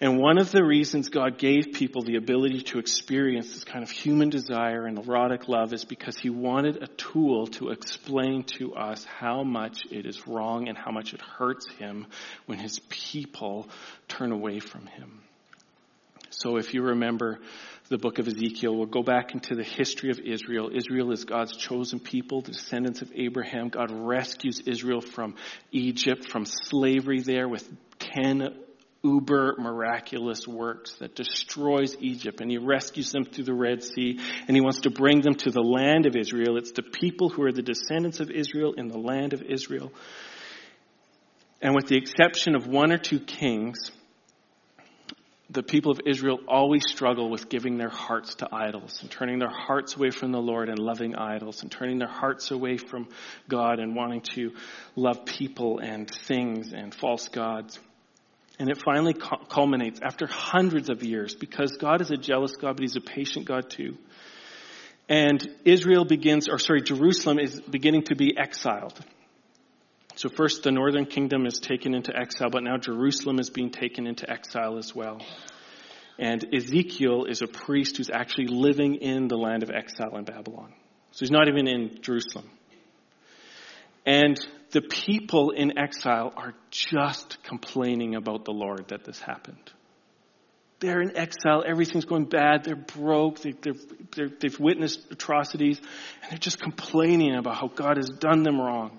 And 0.00 0.20
one 0.20 0.38
of 0.38 0.52
the 0.52 0.62
reasons 0.62 1.08
God 1.08 1.38
gave 1.38 1.72
people 1.72 2.02
the 2.02 2.16
ability 2.16 2.62
to 2.62 2.78
experience 2.78 3.52
this 3.52 3.64
kind 3.64 3.82
of 3.82 3.90
human 3.90 4.30
desire 4.30 4.86
and 4.86 4.96
erotic 4.96 5.48
love 5.48 5.72
is 5.72 5.84
because 5.84 6.16
He 6.16 6.30
wanted 6.30 6.80
a 6.80 6.86
tool 6.86 7.48
to 7.48 7.70
explain 7.70 8.44
to 8.58 8.74
us 8.76 9.04
how 9.04 9.42
much 9.42 9.86
it 9.90 10.06
is 10.06 10.28
wrong 10.28 10.68
and 10.68 10.78
how 10.78 10.92
much 10.92 11.14
it 11.14 11.20
hurts 11.20 11.68
Him 11.78 12.06
when 12.46 12.58
His 12.60 12.78
people 12.88 13.68
turn 14.06 14.30
away 14.30 14.60
from 14.60 14.86
Him. 14.86 15.20
So 16.30 16.58
if 16.58 16.74
you 16.74 16.82
remember 16.82 17.40
the 17.88 17.98
book 17.98 18.20
of 18.20 18.28
Ezekiel, 18.28 18.76
we'll 18.76 18.86
go 18.86 19.02
back 19.02 19.34
into 19.34 19.56
the 19.56 19.64
history 19.64 20.10
of 20.10 20.20
Israel. 20.20 20.70
Israel 20.72 21.10
is 21.10 21.24
God's 21.24 21.56
chosen 21.56 21.98
people, 21.98 22.42
the 22.42 22.52
descendants 22.52 23.02
of 23.02 23.10
Abraham. 23.16 23.70
God 23.70 23.90
rescues 23.90 24.60
Israel 24.60 25.00
from 25.00 25.34
Egypt, 25.72 26.30
from 26.30 26.44
slavery 26.44 27.20
there 27.20 27.48
with 27.48 27.68
ten 27.98 28.54
uber 29.04 29.54
miraculous 29.58 30.46
works 30.46 30.94
that 30.94 31.14
destroys 31.14 31.96
Egypt 32.00 32.40
and 32.40 32.50
he 32.50 32.58
rescues 32.58 33.12
them 33.12 33.24
through 33.24 33.44
the 33.44 33.54
Red 33.54 33.82
Sea 33.82 34.18
and 34.46 34.56
he 34.56 34.60
wants 34.60 34.80
to 34.80 34.90
bring 34.90 35.20
them 35.20 35.34
to 35.34 35.50
the 35.50 35.62
land 35.62 36.06
of 36.06 36.16
Israel. 36.16 36.56
It's 36.56 36.72
the 36.72 36.82
people 36.82 37.28
who 37.28 37.42
are 37.44 37.52
the 37.52 37.62
descendants 37.62 38.20
of 38.20 38.30
Israel 38.30 38.74
in 38.76 38.88
the 38.88 38.98
land 38.98 39.32
of 39.32 39.42
Israel. 39.42 39.92
And 41.60 41.74
with 41.74 41.86
the 41.86 41.96
exception 41.96 42.54
of 42.54 42.66
one 42.66 42.92
or 42.92 42.98
two 42.98 43.20
kings, 43.20 43.90
the 45.50 45.62
people 45.62 45.92
of 45.92 46.00
Israel 46.06 46.40
always 46.46 46.82
struggle 46.88 47.30
with 47.30 47.48
giving 47.48 47.78
their 47.78 47.88
hearts 47.88 48.34
to 48.36 48.48
idols 48.54 49.00
and 49.00 49.10
turning 49.10 49.38
their 49.38 49.50
hearts 49.50 49.96
away 49.96 50.10
from 50.10 50.30
the 50.30 50.40
Lord 50.40 50.68
and 50.68 50.78
loving 50.78 51.16
idols 51.16 51.62
and 51.62 51.72
turning 51.72 51.98
their 51.98 52.08
hearts 52.08 52.50
away 52.50 52.76
from 52.76 53.08
God 53.48 53.78
and 53.78 53.96
wanting 53.96 54.20
to 54.34 54.52
love 54.94 55.24
people 55.24 55.78
and 55.78 56.08
things 56.10 56.72
and 56.74 56.94
false 56.94 57.28
gods. 57.28 57.78
And 58.58 58.68
it 58.68 58.82
finally 58.82 59.14
culminates 59.14 60.00
after 60.02 60.26
hundreds 60.26 60.90
of 60.90 61.02
years 61.04 61.34
because 61.34 61.76
God 61.76 62.00
is 62.00 62.10
a 62.10 62.16
jealous 62.16 62.56
God, 62.56 62.76
but 62.76 62.82
He's 62.82 62.96
a 62.96 63.00
patient 63.00 63.46
God 63.46 63.70
too. 63.70 63.96
And 65.08 65.46
Israel 65.64 66.04
begins, 66.04 66.48
or 66.48 66.58
sorry, 66.58 66.82
Jerusalem 66.82 67.38
is 67.38 67.60
beginning 67.60 68.02
to 68.04 68.16
be 68.16 68.36
exiled. 68.36 68.98
So 70.16 70.28
first 70.28 70.64
the 70.64 70.72
northern 70.72 71.06
kingdom 71.06 71.46
is 71.46 71.60
taken 71.60 71.94
into 71.94 72.14
exile, 72.14 72.50
but 72.50 72.64
now 72.64 72.76
Jerusalem 72.76 73.38
is 73.38 73.50
being 73.50 73.70
taken 73.70 74.06
into 74.06 74.28
exile 74.28 74.76
as 74.76 74.94
well. 74.94 75.20
And 76.18 76.44
Ezekiel 76.52 77.26
is 77.26 77.42
a 77.42 77.46
priest 77.46 77.96
who's 77.96 78.10
actually 78.10 78.48
living 78.48 78.96
in 78.96 79.28
the 79.28 79.36
land 79.36 79.62
of 79.62 79.70
exile 79.70 80.16
in 80.16 80.24
Babylon. 80.24 80.74
So 81.12 81.20
he's 81.20 81.30
not 81.30 81.46
even 81.46 81.68
in 81.68 82.02
Jerusalem. 82.02 82.50
And 84.04 84.36
the 84.70 84.82
people 84.82 85.50
in 85.50 85.78
exile 85.78 86.32
are 86.36 86.54
just 86.70 87.42
complaining 87.42 88.14
about 88.14 88.44
the 88.44 88.52
Lord 88.52 88.88
that 88.88 89.04
this 89.04 89.18
happened. 89.20 89.72
They're 90.80 91.00
in 91.00 91.16
exile. 91.16 91.64
Everything's 91.66 92.04
going 92.04 92.26
bad. 92.26 92.64
They're 92.64 92.76
broke. 92.76 93.40
They, 93.40 93.54
have 94.16 94.60
witnessed 94.60 95.10
atrocities. 95.10 95.78
And 96.22 96.30
they're 96.30 96.38
just 96.38 96.60
complaining 96.60 97.34
about 97.34 97.56
how 97.56 97.68
God 97.68 97.96
has 97.96 98.08
done 98.08 98.44
them 98.44 98.60
wrong. 98.60 98.98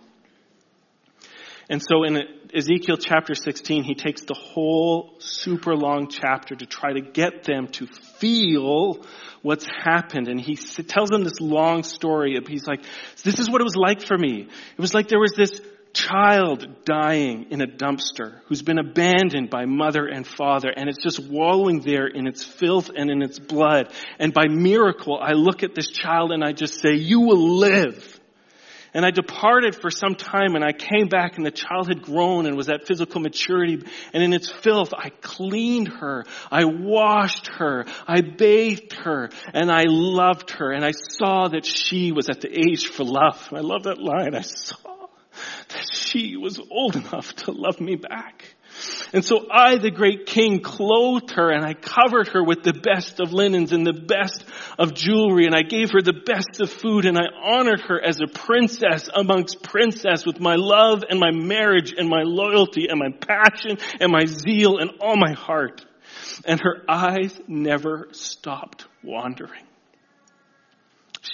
And 1.70 1.82
so 1.82 2.04
in 2.04 2.18
Ezekiel 2.54 2.98
chapter 2.98 3.36
16, 3.36 3.84
he 3.84 3.94
takes 3.94 4.24
the 4.24 4.34
whole 4.34 5.16
super 5.20 5.76
long 5.76 6.10
chapter 6.10 6.56
to 6.56 6.66
try 6.66 6.94
to 6.94 7.02
get 7.02 7.44
them 7.44 7.68
to 7.74 7.86
feel 8.18 9.06
what's 9.44 9.68
happened. 9.68 10.28
And 10.28 10.42
he 10.42 10.56
tells 10.56 11.10
them 11.10 11.24
this 11.24 11.40
long 11.40 11.84
story. 11.84 12.36
He's 12.48 12.66
like, 12.66 12.84
this 13.24 13.40
is 13.40 13.50
what 13.50 13.62
it 13.62 13.66
was 13.66 13.76
like 13.76 14.02
for 14.02 14.18
me. 14.18 14.48
It 14.48 14.82
was 14.82 14.96
like 14.96 15.10
there 15.10 15.20
was 15.20 15.34
this 15.38 15.62
child 15.94 16.86
dying 16.86 17.48
in 17.50 17.62
a 17.62 17.68
dumpster 17.68 18.42
who's 18.48 18.62
been 18.62 18.78
abandoned 18.78 19.50
by 19.50 19.66
mother 19.66 20.06
and 20.06 20.26
father 20.26 20.70
and 20.70 20.88
it's 20.88 21.02
just 21.02 21.20
wallowing 21.20 21.82
there 21.82 22.06
in 22.06 22.28
its 22.28 22.44
filth 22.44 22.92
and 22.96 23.10
in 23.10 23.22
its 23.22 23.40
blood. 23.40 23.92
And 24.20 24.34
by 24.34 24.48
miracle, 24.48 25.20
I 25.22 25.34
look 25.34 25.64
at 25.64 25.76
this 25.76 25.88
child 25.88 26.32
and 26.32 26.44
I 26.44 26.52
just 26.52 26.80
say, 26.80 26.94
you 26.94 27.22
will 27.22 27.58
live. 27.58 28.19
And 28.94 29.06
I 29.06 29.12
departed 29.12 29.76
for 29.76 29.92
some 29.92 30.16
time 30.16 30.56
and 30.56 30.64
I 30.64 30.72
came 30.72 31.08
back 31.08 31.38
and 31.38 31.46
the 31.46 31.52
child 31.52 31.88
had 31.88 32.02
grown 32.02 32.46
and 32.46 32.58
was 32.58 32.70
at 32.70 32.88
physical 32.88 33.22
maturity. 33.22 33.84
And 34.14 34.24
in 34.24 34.34
its 34.34 34.50
filth, 34.50 34.94
I 34.94 35.10
cleaned 35.22 35.90
her. 35.90 36.26
I 36.52 36.66
washed 36.66 37.48
her. 37.58 37.86
I 38.08 38.22
bathed 38.22 38.94
her 38.94 39.30
and 39.54 39.72
I 39.72 39.84
loved 39.88 40.52
her. 40.52 40.72
And 40.72 40.84
I 40.84 40.92
saw 40.92 41.48
that 41.50 41.66
she 41.66 42.12
was 42.12 42.30
at 42.30 42.42
the 42.42 42.52
age 42.52 42.88
for 42.88 43.04
love. 43.04 43.48
And 43.50 43.58
I 43.58 43.62
love 43.62 43.84
that 43.84 44.00
line. 44.00 44.36
I 44.36 44.42
saw 44.42 45.08
that 45.70 45.86
she 45.94 46.38
was 46.38 46.60
old 46.72 46.96
enough 46.96 47.36
to 47.36 47.52
love 47.52 47.80
me 47.80 47.96
back. 47.96 48.56
And 49.14 49.24
so 49.24 49.48
I, 49.52 49.78
the 49.78 49.92
great 49.92 50.26
king, 50.26 50.62
clothed 50.62 51.32
her 51.32 51.52
and 51.52 51.66
I 51.66 51.74
covered 51.74 52.30
her 52.30 52.44
with 52.44 52.64
the 52.64 52.74
best 52.74 53.20
of 53.20 53.34
linens 53.34 53.72
and 53.72 53.86
the 53.86 53.94
best 53.94 54.44
of 54.78 54.94
jewelry 54.94 55.46
and 55.46 55.56
I 55.56 55.64
gave 55.64 55.92
her 55.92 56.02
the 56.02 56.22
best 56.26 56.62
of 56.62 56.70
food 56.70 57.06
and 57.06 57.18
I 57.18 57.26
honored 57.42 57.82
her 57.82 58.00
as 58.00 58.20
a 58.20 58.28
princess 58.28 59.10
amongst 59.14 59.64
princess 59.64 60.26
with 60.26 60.40
my 60.40 60.56
love 60.56 61.04
and 61.10 61.20
my 61.20 61.32
marriage 61.32 61.94
and 61.98 62.10
my 62.10 62.24
loyalty 62.24 62.88
and 62.90 63.00
my 63.00 63.12
passion 63.12 63.78
and 64.00 64.12
my 64.12 64.26
zeal 64.26 64.78
and 64.78 64.92
all 65.02 65.18
my 65.18 65.34
heart. 65.34 65.86
And 66.46 66.60
her 66.62 66.84
eyes 66.88 67.40
never 67.48 68.08
stopped 68.12 68.86
wandering. 69.04 69.69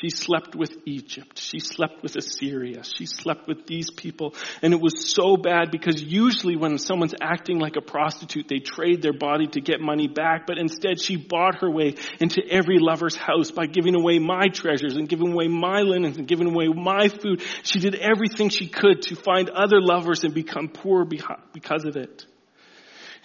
She 0.05 0.11
slept 0.11 0.55
with 0.55 0.77
Egypt. 0.85 1.39
She 1.39 1.57
slept 1.57 2.03
with 2.03 2.15
Assyria. 2.15 2.83
She 2.83 3.07
slept 3.07 3.47
with 3.47 3.65
these 3.65 3.89
people. 3.89 4.35
And 4.61 4.71
it 4.71 4.79
was 4.79 5.11
so 5.11 5.35
bad 5.35 5.71
because 5.71 5.99
usually 5.99 6.55
when 6.55 6.77
someone's 6.77 7.15
acting 7.19 7.57
like 7.57 7.75
a 7.75 7.81
prostitute, 7.81 8.47
they 8.47 8.59
trade 8.59 9.01
their 9.01 9.17
body 9.17 9.47
to 9.47 9.61
get 9.61 9.81
money 9.81 10.07
back. 10.07 10.45
But 10.45 10.59
instead 10.59 11.01
she 11.01 11.15
bought 11.15 11.61
her 11.61 11.71
way 11.71 11.95
into 12.19 12.43
every 12.47 12.77
lover's 12.77 13.15
house 13.15 13.49
by 13.49 13.65
giving 13.65 13.95
away 13.95 14.19
my 14.19 14.47
treasures 14.49 14.95
and 14.95 15.09
giving 15.09 15.31
away 15.31 15.47
my 15.47 15.81
linens 15.81 16.19
and 16.19 16.27
giving 16.27 16.49
away 16.49 16.67
my 16.67 17.07
food. 17.07 17.41
She 17.63 17.79
did 17.79 17.95
everything 17.95 18.49
she 18.49 18.67
could 18.67 19.01
to 19.03 19.15
find 19.15 19.49
other 19.49 19.81
lovers 19.81 20.23
and 20.23 20.35
become 20.35 20.67
poor 20.67 21.03
because 21.05 21.85
of 21.85 21.95
it. 21.95 22.27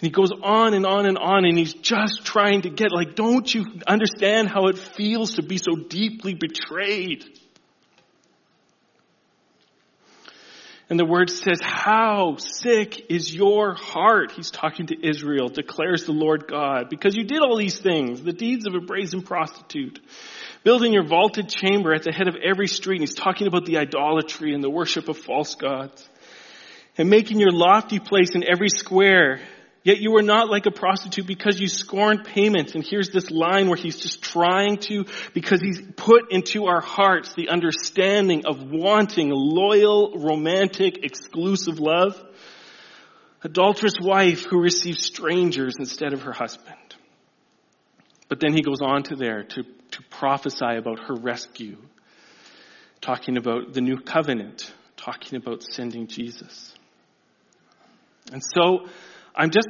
And 0.01 0.07
he 0.07 0.09
goes 0.09 0.31
on 0.31 0.73
and 0.73 0.83
on 0.83 1.05
and 1.05 1.19
on 1.19 1.45
and 1.45 1.55
he's 1.55 1.75
just 1.75 2.25
trying 2.25 2.63
to 2.63 2.71
get 2.71 2.91
like, 2.91 3.15
don't 3.15 3.53
you 3.53 3.67
understand 3.85 4.49
how 4.49 4.65
it 4.65 4.79
feels 4.79 5.35
to 5.35 5.43
be 5.43 5.59
so 5.59 5.75
deeply 5.75 6.33
betrayed? 6.33 7.23
And 10.89 10.99
the 10.99 11.05
word 11.05 11.29
says, 11.29 11.59
how 11.61 12.37
sick 12.37 13.11
is 13.11 13.31
your 13.31 13.75
heart? 13.75 14.31
He's 14.31 14.49
talking 14.49 14.87
to 14.87 15.07
Israel, 15.07 15.49
declares 15.49 16.05
the 16.05 16.13
Lord 16.13 16.47
God, 16.47 16.89
because 16.89 17.15
you 17.15 17.23
did 17.23 17.39
all 17.39 17.55
these 17.55 17.79
things, 17.79 18.23
the 18.23 18.33
deeds 18.33 18.65
of 18.65 18.73
a 18.73 18.81
brazen 18.81 19.21
prostitute, 19.21 19.99
building 20.63 20.93
your 20.93 21.05
vaulted 21.05 21.47
chamber 21.47 21.93
at 21.93 22.01
the 22.01 22.11
head 22.11 22.27
of 22.27 22.35
every 22.43 22.67
street. 22.67 23.01
And 23.01 23.07
he's 23.07 23.15
talking 23.15 23.45
about 23.45 23.65
the 23.67 23.77
idolatry 23.77 24.55
and 24.55 24.63
the 24.63 24.69
worship 24.69 25.09
of 25.09 25.17
false 25.19 25.53
gods 25.53 26.09
and 26.97 27.07
making 27.07 27.39
your 27.39 27.51
lofty 27.51 27.99
place 27.99 28.31
in 28.33 28.43
every 28.43 28.69
square 28.69 29.39
Yet 29.83 29.99
you 29.99 30.11
were 30.11 30.21
not 30.21 30.47
like 30.47 30.67
a 30.67 30.71
prostitute 30.71 31.25
because 31.25 31.59
you 31.59 31.67
scorned 31.67 32.23
payment. 32.23 32.75
And 32.75 32.85
here's 32.87 33.09
this 33.09 33.31
line 33.31 33.67
where 33.67 33.77
he's 33.77 33.99
just 33.99 34.21
trying 34.21 34.77
to, 34.77 35.05
because 35.33 35.59
he's 35.59 35.81
put 35.95 36.31
into 36.31 36.65
our 36.65 36.81
hearts 36.81 37.33
the 37.33 37.49
understanding 37.49 38.45
of 38.45 38.69
wanting 38.69 39.31
loyal, 39.31 40.13
romantic, 40.19 41.03
exclusive 41.03 41.79
love. 41.79 42.21
Adulterous 43.43 43.95
wife 43.99 44.43
who 44.43 44.61
receives 44.61 45.03
strangers 45.03 45.77
instead 45.79 46.13
of 46.13 46.21
her 46.23 46.31
husband. 46.31 46.77
But 48.29 48.39
then 48.39 48.53
he 48.53 48.61
goes 48.61 48.81
on 48.81 49.01
to 49.03 49.15
there 49.15 49.43
to, 49.43 49.63
to 49.63 50.03
prophesy 50.11 50.77
about 50.77 50.99
her 51.07 51.15
rescue, 51.15 51.77
talking 53.01 53.37
about 53.37 53.73
the 53.73 53.81
new 53.81 53.97
covenant, 53.97 54.71
talking 54.95 55.37
about 55.37 55.63
sending 55.63 56.05
Jesus. 56.05 56.75
And 58.31 58.43
so, 58.53 58.87
I'm 59.35 59.49
just, 59.49 59.69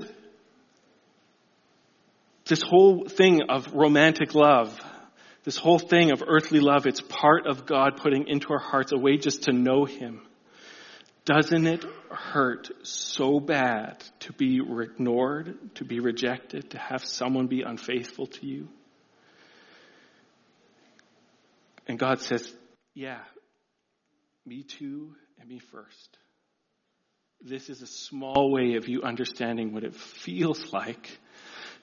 this 2.45 2.61
whole 2.61 3.07
thing 3.07 3.41
of 3.49 3.73
romantic 3.73 4.35
love, 4.35 4.79
this 5.43 5.57
whole 5.57 5.79
thing 5.79 6.11
of 6.11 6.23
earthly 6.25 6.59
love, 6.59 6.85
it's 6.85 7.01
part 7.01 7.47
of 7.47 7.65
God 7.65 7.97
putting 7.97 8.27
into 8.27 8.51
our 8.51 8.59
hearts 8.59 8.91
a 8.91 8.97
way 8.97 9.17
just 9.17 9.43
to 9.43 9.53
know 9.53 9.85
Him. 9.85 10.21
Doesn't 11.23 11.67
it 11.67 11.85
hurt 12.09 12.69
so 12.83 13.39
bad 13.39 14.03
to 14.21 14.33
be 14.33 14.59
ignored, 14.59 15.57
to 15.75 15.85
be 15.85 15.99
rejected, 15.99 16.71
to 16.71 16.79
have 16.79 17.05
someone 17.05 17.47
be 17.47 17.61
unfaithful 17.61 18.27
to 18.27 18.45
you? 18.45 18.67
And 21.87 21.99
God 21.99 22.21
says, 22.21 22.51
yeah, 22.93 23.19
me 24.45 24.63
too, 24.63 25.15
and 25.39 25.47
me 25.47 25.59
first. 25.59 26.17
This 27.43 27.69
is 27.69 27.81
a 27.81 27.87
small 27.87 28.51
way 28.51 28.75
of 28.75 28.87
you 28.87 29.01
understanding 29.01 29.73
what 29.73 29.83
it 29.83 29.95
feels 29.95 30.71
like 30.71 31.17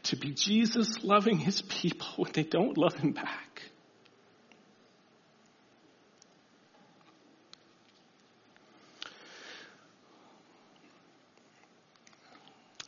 to 0.04 0.16
be 0.16 0.30
Jesus 0.30 1.02
loving 1.02 1.36
his 1.36 1.62
people 1.62 2.06
when 2.16 2.30
they 2.32 2.44
don't 2.44 2.78
love 2.78 2.94
him 2.94 3.10
back. 3.10 3.62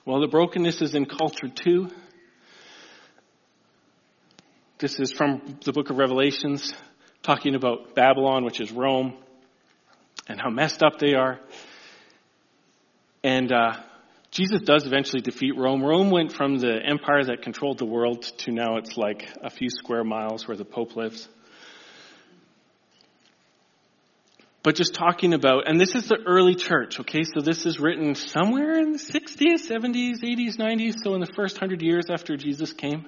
Well, 0.04 0.20
the 0.20 0.28
brokenness 0.28 0.80
is 0.80 0.94
in 0.94 1.06
culture 1.06 1.48
too. 1.48 1.90
This 4.78 5.00
is 5.00 5.12
from 5.12 5.58
the 5.64 5.72
book 5.72 5.90
of 5.90 5.98
Revelations, 5.98 6.72
talking 7.22 7.56
about 7.56 7.96
Babylon, 7.96 8.44
which 8.44 8.60
is 8.60 8.70
Rome, 8.70 9.14
and 10.28 10.40
how 10.40 10.50
messed 10.50 10.84
up 10.84 11.00
they 11.00 11.14
are. 11.14 11.40
And 13.22 13.52
uh, 13.52 13.72
Jesus 14.30 14.62
does 14.62 14.86
eventually 14.86 15.20
defeat 15.20 15.56
Rome. 15.56 15.84
Rome 15.84 16.10
went 16.10 16.32
from 16.32 16.58
the 16.58 16.78
empire 16.84 17.24
that 17.24 17.42
controlled 17.42 17.78
the 17.78 17.84
world 17.84 18.22
to 18.38 18.52
now 18.52 18.76
it's 18.76 18.96
like 18.96 19.28
a 19.42 19.50
few 19.50 19.68
square 19.70 20.04
miles 20.04 20.46
where 20.46 20.56
the 20.56 20.64
Pope 20.64 20.96
lives. 20.96 21.28
But 24.62 24.74
just 24.74 24.94
talking 24.94 25.32
about, 25.32 25.68
and 25.68 25.80
this 25.80 25.94
is 25.94 26.08
the 26.08 26.18
early 26.26 26.54
church, 26.54 27.00
okay? 27.00 27.22
So 27.24 27.40
this 27.40 27.64
is 27.64 27.80
written 27.80 28.14
somewhere 28.14 28.78
in 28.78 28.92
the 28.92 28.98
60s, 28.98 29.66
70s, 29.68 30.22
80s, 30.22 30.58
90s, 30.58 30.96
so 31.02 31.14
in 31.14 31.20
the 31.20 31.32
first 31.34 31.56
hundred 31.56 31.80
years 31.80 32.10
after 32.10 32.36
Jesus 32.36 32.72
came. 32.72 33.06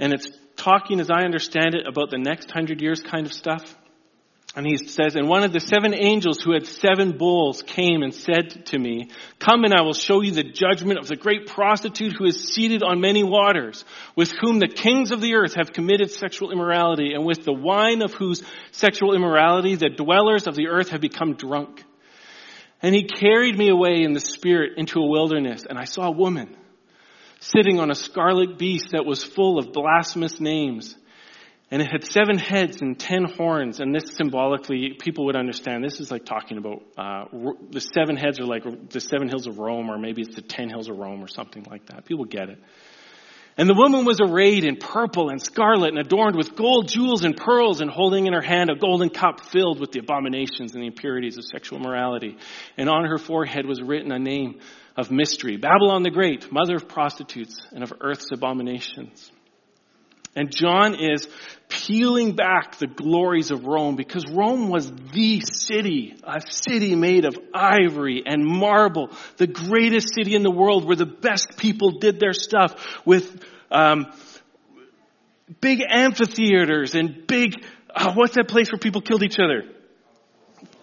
And 0.00 0.12
it's 0.12 0.28
talking, 0.56 0.98
as 1.00 1.10
I 1.10 1.22
understand 1.22 1.74
it, 1.74 1.86
about 1.86 2.10
the 2.10 2.18
next 2.18 2.50
hundred 2.50 2.82
years 2.82 3.00
kind 3.00 3.24
of 3.24 3.32
stuff. 3.32 3.62
And 4.54 4.66
he 4.66 4.78
says, 4.86 5.16
and 5.16 5.28
one 5.28 5.42
of 5.42 5.52
the 5.52 5.60
seven 5.60 5.92
angels 5.92 6.40
who 6.40 6.52
had 6.52 6.66
seven 6.66 7.18
bowls 7.18 7.62
came 7.62 8.02
and 8.02 8.14
said 8.14 8.66
to 8.66 8.78
me, 8.78 9.10
come 9.38 9.64
and 9.64 9.74
I 9.74 9.82
will 9.82 9.92
show 9.92 10.22
you 10.22 10.30
the 10.30 10.44
judgment 10.44 10.98
of 10.98 11.08
the 11.08 11.16
great 11.16 11.46
prostitute 11.46 12.14
who 12.16 12.24
is 12.24 12.54
seated 12.54 12.82
on 12.82 13.00
many 13.00 13.22
waters, 13.22 13.84
with 14.14 14.32
whom 14.40 14.58
the 14.58 14.68
kings 14.68 15.10
of 15.10 15.20
the 15.20 15.34
earth 15.34 15.56
have 15.56 15.74
committed 15.74 16.10
sexual 16.10 16.52
immorality, 16.52 17.12
and 17.12 17.26
with 17.26 17.44
the 17.44 17.52
wine 17.52 18.00
of 18.00 18.14
whose 18.14 18.42
sexual 18.70 19.14
immorality 19.14 19.74
the 19.74 19.90
dwellers 19.90 20.46
of 20.46 20.54
the 20.54 20.68
earth 20.68 20.88
have 20.88 21.02
become 21.02 21.34
drunk. 21.34 21.84
And 22.80 22.94
he 22.94 23.04
carried 23.04 23.58
me 23.58 23.68
away 23.68 24.02
in 24.04 24.14
the 24.14 24.20
spirit 24.20 24.78
into 24.78 25.00
a 25.00 25.06
wilderness, 25.06 25.66
and 25.68 25.78
I 25.78 25.84
saw 25.84 26.04
a 26.04 26.16
woman 26.16 26.56
sitting 27.40 27.78
on 27.78 27.90
a 27.90 27.94
scarlet 27.94 28.58
beast 28.58 28.92
that 28.92 29.04
was 29.04 29.22
full 29.22 29.58
of 29.58 29.72
blasphemous 29.72 30.40
names 30.40 30.96
and 31.70 31.82
it 31.82 31.90
had 31.90 32.04
seven 32.04 32.38
heads 32.38 32.80
and 32.80 32.98
ten 32.98 33.24
horns, 33.24 33.80
and 33.80 33.94
this 33.94 34.14
symbolically, 34.14 34.96
people 35.00 35.26
would 35.26 35.36
understand. 35.36 35.82
This 35.82 36.00
is 36.00 36.10
like 36.10 36.24
talking 36.24 36.58
about 36.58 36.82
uh, 36.96 37.24
the 37.70 37.80
seven 37.80 38.16
heads 38.16 38.38
are 38.38 38.46
like 38.46 38.62
the 38.90 39.00
seven 39.00 39.28
hills 39.28 39.46
of 39.46 39.58
Rome, 39.58 39.90
or 39.90 39.98
maybe 39.98 40.22
it's 40.22 40.36
the 40.36 40.42
ten 40.42 40.68
hills 40.68 40.88
of 40.88 40.96
Rome, 40.96 41.22
or 41.22 41.28
something 41.28 41.66
like 41.68 41.86
that. 41.86 42.04
People 42.04 42.24
get 42.24 42.48
it. 42.50 42.58
And 43.58 43.70
the 43.70 43.74
woman 43.74 44.04
was 44.04 44.20
arrayed 44.20 44.64
in 44.64 44.76
purple 44.76 45.30
and 45.30 45.40
scarlet 45.40 45.88
and 45.88 45.98
adorned 45.98 46.36
with 46.36 46.54
gold, 46.54 46.88
jewels, 46.88 47.24
and 47.24 47.34
pearls, 47.34 47.80
and 47.80 47.90
holding 47.90 48.26
in 48.26 48.34
her 48.34 48.42
hand 48.42 48.68
a 48.68 48.76
golden 48.76 49.08
cup 49.08 49.46
filled 49.46 49.80
with 49.80 49.92
the 49.92 50.00
abominations 50.00 50.74
and 50.74 50.82
the 50.82 50.86
impurities 50.86 51.38
of 51.38 51.44
sexual 51.44 51.78
morality. 51.78 52.36
And 52.76 52.90
on 52.90 53.06
her 53.06 53.16
forehead 53.16 53.64
was 53.64 53.80
written 53.80 54.12
a 54.12 54.18
name 54.18 54.60
of 54.94 55.10
mystery 55.10 55.56
Babylon 55.56 56.02
the 56.02 56.10
Great, 56.10 56.52
mother 56.52 56.76
of 56.76 56.86
prostitutes 56.86 57.66
and 57.72 57.82
of 57.82 57.94
earth's 58.00 58.30
abominations. 58.30 59.32
And 60.36 60.54
John 60.54 60.94
is 60.94 61.26
peeling 61.68 62.36
back 62.36 62.78
the 62.78 62.86
glories 62.86 63.50
of 63.50 63.64
Rome 63.64 63.96
because 63.96 64.24
Rome 64.30 64.68
was 64.68 64.92
the 65.12 65.40
city, 65.40 66.14
a 66.22 66.40
city 66.48 66.94
made 66.94 67.24
of 67.24 67.36
ivory 67.54 68.22
and 68.24 68.44
marble, 68.44 69.10
the 69.38 69.46
greatest 69.46 70.14
city 70.14 70.34
in 70.34 70.42
the 70.42 70.50
world 70.50 70.84
where 70.84 70.94
the 70.94 71.06
best 71.06 71.56
people 71.56 71.98
did 71.98 72.20
their 72.20 72.34
stuff 72.34 73.00
with 73.06 73.42
um, 73.72 74.12
big 75.60 75.80
amphitheaters 75.88 76.94
and 76.94 77.26
big, 77.26 77.64
uh, 77.94 78.12
what's 78.12 78.34
that 78.34 78.46
place 78.46 78.70
where 78.70 78.78
people 78.78 79.00
killed 79.00 79.22
each 79.22 79.38
other? 79.38 79.64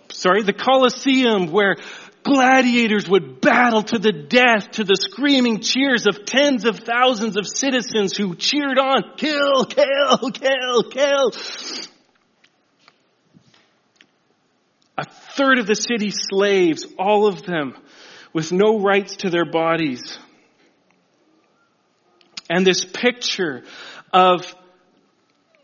Sorry, 0.10 0.44
the 0.44 0.54
Colosseum 0.54 1.52
where 1.52 1.76
gladiators 2.24 3.08
would 3.08 3.42
battle 3.42 3.84
to 3.84 4.00
the 4.00 4.12
death 4.12 4.72
to 4.72 4.84
the 4.84 4.96
screaming 4.96 5.60
cheers 5.60 6.08
of 6.08 6.26
tens 6.26 6.66
of 6.66 6.80
thousands 6.80 7.38
of 7.38 7.46
citizens 7.48 8.16
who 8.16 8.36
cheered 8.36 8.80
on, 8.80 9.16
kill, 9.18 9.66
kill, 9.66 10.32
kill, 10.32 10.84
kill. 10.84 11.32
A 14.98 15.06
third 15.06 15.60
of 15.60 15.68
the 15.68 15.76
city 15.76 16.12
slaves, 16.12 16.86
all 16.98 17.28
of 17.28 17.44
them 17.44 17.76
with 18.34 18.52
no 18.52 18.80
rights 18.80 19.18
to 19.18 19.30
their 19.30 19.46
bodies. 19.46 20.18
And 22.50 22.66
this 22.66 22.86
picture 22.86 23.64
of 24.12 24.56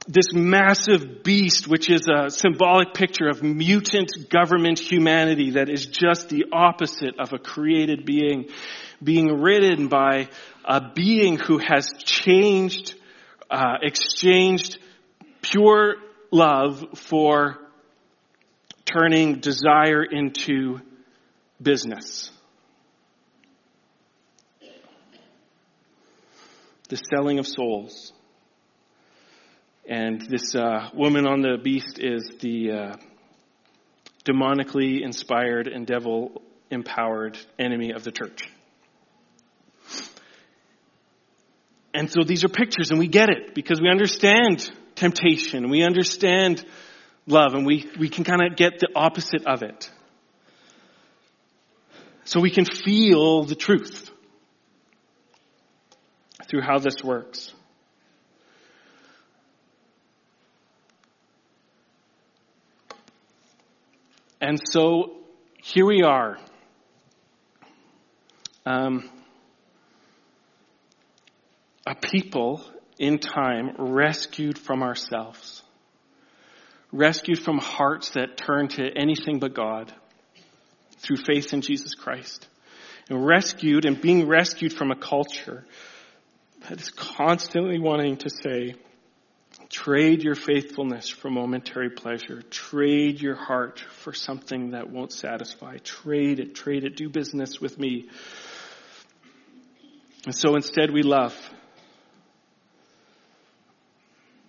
this 0.10 0.34
massive 0.34 1.22
beast, 1.22 1.68
which 1.68 1.88
is 1.88 2.08
a 2.08 2.32
symbolic 2.32 2.96
picture 2.96 3.28
of 3.30 3.44
mutant 3.44 4.12
government 4.30 4.80
humanity 4.80 5.52
that 5.52 5.70
is 5.70 5.86
just 5.86 6.30
the 6.30 6.46
opposite 6.52 7.20
of 7.20 7.32
a 7.32 7.38
created 7.38 8.06
being, 8.06 8.50
being 9.04 9.40
ridden 9.40 9.88
by 9.88 10.30
a 10.66 10.82
being 10.96 11.38
who 11.38 11.60
has 11.60 11.92
changed, 12.00 12.96
uh, 13.52 13.76
exchanged 13.84 14.80
pure 15.44 15.98
love 16.32 16.84
for 16.96 17.60
turning 18.86 19.36
desire 19.36 20.04
into 20.04 20.80
business. 21.62 22.32
The 26.88 26.96
selling 26.96 27.38
of 27.38 27.46
souls. 27.46 28.12
And 29.90 30.22
this 30.22 30.54
uh, 30.54 30.90
woman 30.94 31.26
on 31.26 31.42
the 31.42 31.58
beast 31.58 31.98
is 32.00 32.30
the 32.42 32.72
uh, 32.72 32.96
demonically 34.24 35.02
inspired 35.02 35.68
and 35.68 35.88
devil 35.88 36.44
empowered 36.70 37.40
enemy 37.58 37.92
of 37.94 38.04
the 38.04 38.12
church. 38.12 38.44
And 41.92 42.12
so 42.12 42.24
these 42.24 42.44
are 42.44 42.50
pictures, 42.50 42.92
and 42.92 43.00
we 43.00 43.08
get 43.08 43.30
it 43.30 43.56
because 43.56 43.82
we 43.82 43.90
understand 43.90 44.70
temptation, 44.94 45.72
we 45.72 45.82
understand 45.82 46.64
love, 47.26 47.56
and 47.56 47.66
we, 47.66 47.90
we 48.00 48.10
can 48.10 48.24
kind 48.24 48.44
of 48.44 48.56
get 48.56 48.78
the 48.78 48.90
opposite 48.96 49.48
of 49.48 49.64
it. 49.64 49.90
So 52.26 52.40
we 52.42 52.52
can 52.52 52.66
feel 52.66 53.44
the 53.44 53.56
truth 53.56 54.12
through 56.48 56.62
how 56.62 56.78
this 56.78 57.04
works. 57.04 57.56
And 64.42 64.58
so 64.72 65.18
here 65.62 65.86
we 65.86 66.02
are. 66.04 66.38
Um, 68.66 69.10
a 71.86 71.96
people 71.96 72.64
in 72.98 73.20
time 73.20 73.76
rescued 73.78 74.58
from 74.58 74.82
ourselves, 74.82 75.64
rescued 76.92 77.40
from 77.40 77.58
hearts 77.58 78.12
that 78.12 78.38
turn 78.38 78.70
to 78.70 78.90
anything 78.96 79.40
but 79.40 79.54
God 79.54 79.94
through 81.00 81.18
faith 81.18 81.54
in 81.54 81.62
Jesus 81.62 81.96
Christ, 81.96 82.48
and 83.10 83.26
rescued 83.26 83.86
and 83.86 84.00
being 84.00 84.28
rescued 84.28 84.74
from 84.74 84.92
a 84.92 84.96
culture 84.96 85.66
that 86.68 86.80
is 86.80 86.90
constantly 86.92 87.80
wanting 87.80 88.18
to 88.18 88.30
say, 88.30 88.76
Trade 89.70 90.24
your 90.24 90.36
faithfulness 90.36 91.10
for 91.10 91.30
momentary 91.30 91.92
pleasure. 91.92 92.42
Trade 92.50 93.22
your 93.22 93.36
heart 93.36 93.80
for 93.80 94.14
something 94.14 94.72
that 94.72 94.90
won't 94.90 95.12
satisfy. 95.12 95.78
Trade 95.78 96.40
it, 96.40 96.56
trade 96.56 96.84
it. 96.84 96.96
Do 96.96 97.08
business 97.08 97.62
with 97.62 97.78
me. 97.78 98.10
And 100.26 100.36
so 100.36 100.56
instead 100.56 100.92
we 100.92 101.04
love. 101.04 101.36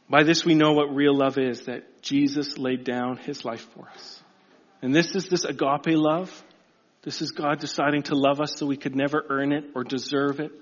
By 0.08 0.22
this 0.22 0.44
we 0.44 0.54
know 0.54 0.72
what 0.72 0.94
real 0.94 1.14
love 1.14 1.38
is, 1.38 1.66
that 1.66 2.02
Jesus 2.02 2.56
laid 2.58 2.84
down 2.84 3.18
his 3.18 3.44
life 3.44 3.66
for 3.74 3.88
us. 3.88 4.22
And 4.82 4.94
this 4.94 5.14
is 5.14 5.28
this 5.28 5.44
agape 5.44 5.96
love. 5.96 6.42
This 7.02 7.20
is 7.22 7.30
God 7.30 7.60
deciding 7.60 8.04
to 8.04 8.14
love 8.14 8.40
us 8.40 8.54
so 8.56 8.66
we 8.66 8.76
could 8.76 8.96
never 8.96 9.24
earn 9.28 9.52
it 9.52 9.64
or 9.74 9.84
deserve 9.84 10.40
it. 10.40 10.52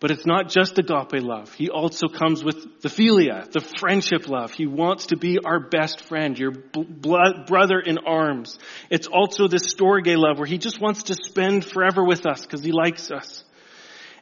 But 0.00 0.10
it's 0.10 0.24
not 0.24 0.48
just 0.48 0.78
agape 0.78 1.22
love. 1.22 1.52
He 1.52 1.68
also 1.68 2.08
comes 2.08 2.42
with 2.42 2.80
the 2.80 2.88
philia, 2.88 3.50
the 3.52 3.60
friendship 3.60 4.28
love. 4.28 4.50
He 4.50 4.66
wants 4.66 5.06
to 5.06 5.16
be 5.18 5.38
our 5.44 5.60
best 5.60 6.00
friend, 6.00 6.38
your 6.38 6.52
brother 6.52 7.78
in 7.78 7.98
arms. 7.98 8.58
It's 8.88 9.06
also 9.06 9.46
this 9.46 9.74
storge 9.74 10.16
love 10.16 10.38
where 10.38 10.46
he 10.46 10.56
just 10.56 10.80
wants 10.80 11.04
to 11.04 11.14
spend 11.14 11.66
forever 11.66 12.02
with 12.02 12.24
us 12.24 12.40
because 12.40 12.64
he 12.64 12.72
likes 12.72 13.10
us. 13.10 13.44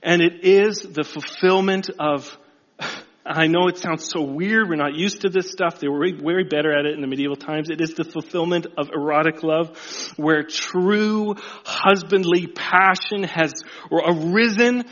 And 0.02 0.20
it 0.20 0.44
is 0.44 0.80
the 0.80 1.04
fulfillment 1.04 1.90
of, 2.00 2.36
I 3.24 3.46
know 3.46 3.68
it 3.68 3.78
sounds 3.78 4.08
so 4.08 4.22
weird. 4.22 4.68
We're 4.68 4.76
not 4.76 4.96
used 4.96 5.20
to 5.20 5.28
this 5.28 5.52
stuff. 5.52 5.78
They 5.78 5.86
were 5.86 6.00
way 6.00 6.42
better 6.42 6.76
at 6.76 6.86
it 6.86 6.94
in 6.94 7.02
the 7.02 7.06
medieval 7.06 7.36
times. 7.36 7.70
It 7.70 7.80
is 7.80 7.94
the 7.94 8.04
fulfillment 8.04 8.66
of 8.76 8.88
erotic 8.92 9.44
love 9.44 9.78
where 10.16 10.42
true 10.42 11.36
husbandly 11.64 12.48
passion 12.48 13.22
has 13.22 13.52
arisen 13.92 14.84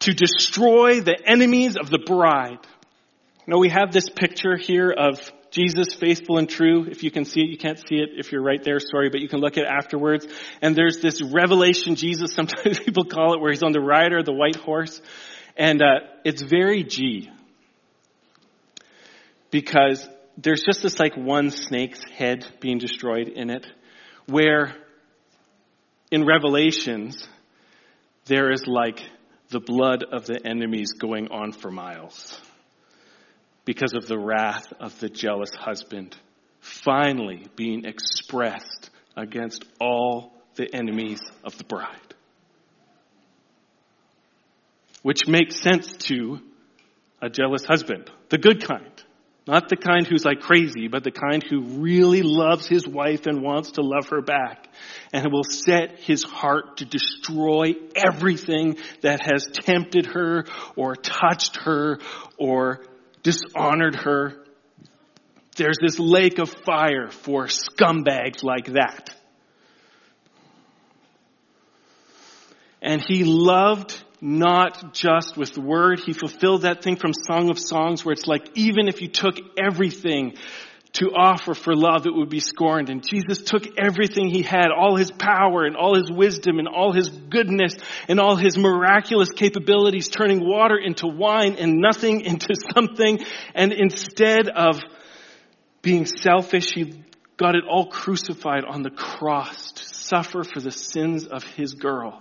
to 0.00 0.12
destroy 0.12 1.00
the 1.00 1.16
enemies 1.24 1.76
of 1.76 1.90
the 1.90 1.98
bride. 1.98 2.58
Now 3.46 3.58
we 3.58 3.68
have 3.68 3.92
this 3.92 4.08
picture 4.08 4.56
here 4.56 4.90
of 4.90 5.20
Jesus 5.50 5.94
faithful 5.94 6.38
and 6.38 6.48
true. 6.48 6.86
If 6.88 7.02
you 7.02 7.10
can 7.10 7.24
see 7.24 7.40
it, 7.40 7.50
you 7.50 7.58
can't 7.58 7.78
see 7.78 7.96
it 7.96 8.10
if 8.16 8.30
you're 8.30 8.42
right 8.42 8.62
there, 8.62 8.78
sorry, 8.78 9.10
but 9.10 9.20
you 9.20 9.28
can 9.28 9.40
look 9.40 9.56
at 9.56 9.64
it 9.64 9.68
afterwards. 9.68 10.26
And 10.62 10.76
there's 10.76 11.00
this 11.00 11.20
revelation 11.22 11.96
Jesus, 11.96 12.32
sometimes 12.34 12.78
people 12.78 13.04
call 13.04 13.34
it, 13.34 13.40
where 13.40 13.50
he's 13.50 13.62
on 13.62 13.72
the 13.72 13.80
rider, 13.80 14.22
the 14.22 14.32
white 14.32 14.56
horse. 14.56 15.00
And 15.56 15.82
uh, 15.82 16.06
it's 16.24 16.42
very 16.42 16.84
G. 16.84 17.30
Because 19.50 20.08
there's 20.38 20.62
just 20.62 20.82
this 20.82 20.98
like 20.98 21.16
one 21.16 21.50
snake's 21.50 22.00
head 22.16 22.46
being 22.60 22.78
destroyed 22.78 23.28
in 23.28 23.50
it, 23.50 23.66
where 24.26 24.76
in 26.12 26.24
Revelations, 26.24 27.28
there 28.26 28.52
is 28.52 28.64
like 28.66 29.02
the 29.50 29.60
blood 29.60 30.04
of 30.04 30.26
the 30.26 30.40
enemies 30.46 30.92
going 30.92 31.28
on 31.28 31.52
for 31.52 31.70
miles 31.70 32.40
because 33.64 33.94
of 33.94 34.06
the 34.06 34.18
wrath 34.18 34.72
of 34.80 34.98
the 35.00 35.08
jealous 35.08 35.50
husband 35.54 36.16
finally 36.60 37.46
being 37.56 37.84
expressed 37.84 38.90
against 39.16 39.64
all 39.80 40.32
the 40.54 40.72
enemies 40.74 41.20
of 41.44 41.56
the 41.58 41.64
bride. 41.64 42.14
Which 45.02 45.26
makes 45.26 45.60
sense 45.60 45.92
to 46.08 46.40
a 47.22 47.30
jealous 47.30 47.64
husband, 47.64 48.10
the 48.28 48.38
good 48.38 48.62
kind. 48.62 48.99
Not 49.46 49.68
the 49.68 49.76
kind 49.76 50.06
who's 50.06 50.24
like 50.24 50.40
crazy, 50.40 50.88
but 50.88 51.02
the 51.02 51.10
kind 51.10 51.42
who 51.42 51.62
really 51.80 52.22
loves 52.22 52.66
his 52.68 52.86
wife 52.86 53.26
and 53.26 53.42
wants 53.42 53.72
to 53.72 53.82
love 53.82 54.08
her 54.10 54.20
back. 54.20 54.68
And 55.12 55.32
will 55.32 55.44
set 55.44 55.98
his 56.00 56.22
heart 56.22 56.78
to 56.78 56.84
destroy 56.84 57.74
everything 57.96 58.76
that 59.00 59.20
has 59.24 59.46
tempted 59.52 60.06
her 60.06 60.44
or 60.76 60.94
touched 60.94 61.56
her 61.64 61.98
or 62.38 62.84
dishonored 63.22 63.96
her. 63.96 64.44
There's 65.56 65.78
this 65.80 65.98
lake 65.98 66.38
of 66.38 66.50
fire 66.50 67.10
for 67.10 67.46
scumbags 67.46 68.42
like 68.42 68.66
that. 68.66 69.10
And 72.82 73.02
he 73.06 73.24
loved 73.24 74.02
not 74.20 74.92
just 74.92 75.36
with 75.36 75.54
the 75.54 75.60
word. 75.60 76.00
He 76.00 76.12
fulfilled 76.12 76.62
that 76.62 76.82
thing 76.82 76.96
from 76.96 77.12
Song 77.12 77.50
of 77.50 77.58
Songs 77.58 78.04
where 78.04 78.12
it's 78.12 78.26
like, 78.26 78.50
even 78.54 78.88
if 78.88 79.00
you 79.00 79.08
took 79.08 79.36
everything 79.58 80.36
to 80.92 81.12
offer 81.14 81.54
for 81.54 81.74
love, 81.74 82.06
it 82.06 82.14
would 82.14 82.28
be 82.28 82.40
scorned. 82.40 82.90
And 82.90 83.06
Jesus 83.06 83.42
took 83.42 83.78
everything 83.78 84.28
he 84.28 84.42
had, 84.42 84.68
all 84.76 84.96
his 84.96 85.10
power 85.10 85.64
and 85.64 85.76
all 85.76 85.94
his 85.94 86.10
wisdom 86.10 86.58
and 86.58 86.66
all 86.66 86.92
his 86.92 87.08
goodness 87.08 87.74
and 88.08 88.18
all 88.18 88.36
his 88.36 88.58
miraculous 88.58 89.30
capabilities, 89.30 90.08
turning 90.08 90.40
water 90.46 90.76
into 90.76 91.06
wine 91.06 91.56
and 91.58 91.78
nothing 91.78 92.20
into 92.22 92.54
something. 92.74 93.20
And 93.54 93.72
instead 93.72 94.48
of 94.48 94.80
being 95.80 96.06
selfish, 96.06 96.72
he 96.74 97.04
got 97.36 97.54
it 97.54 97.64
all 97.68 97.86
crucified 97.86 98.64
on 98.64 98.82
the 98.82 98.90
cross 98.90 99.72
to 99.72 99.84
suffer 99.84 100.44
for 100.44 100.60
the 100.60 100.72
sins 100.72 101.26
of 101.26 101.44
his 101.44 101.74
girl. 101.74 102.20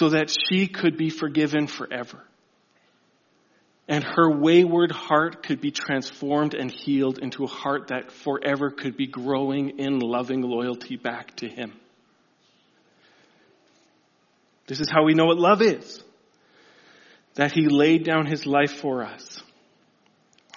So 0.00 0.08
that 0.08 0.30
she 0.30 0.66
could 0.66 0.96
be 0.96 1.10
forgiven 1.10 1.66
forever. 1.66 2.24
And 3.86 4.02
her 4.02 4.30
wayward 4.30 4.90
heart 4.90 5.42
could 5.42 5.60
be 5.60 5.72
transformed 5.72 6.54
and 6.54 6.70
healed 6.70 7.18
into 7.18 7.44
a 7.44 7.48
heart 7.48 7.88
that 7.88 8.10
forever 8.10 8.70
could 8.70 8.96
be 8.96 9.06
growing 9.06 9.78
in 9.78 9.98
loving 9.98 10.40
loyalty 10.40 10.96
back 10.96 11.36
to 11.36 11.48
Him. 11.48 11.74
This 14.68 14.80
is 14.80 14.88
how 14.90 15.04
we 15.04 15.12
know 15.12 15.26
what 15.26 15.36
love 15.36 15.60
is. 15.60 16.02
That 17.34 17.52
He 17.52 17.68
laid 17.68 18.02
down 18.02 18.24
His 18.24 18.46
life 18.46 18.72
for 18.72 19.04
us. 19.04 19.42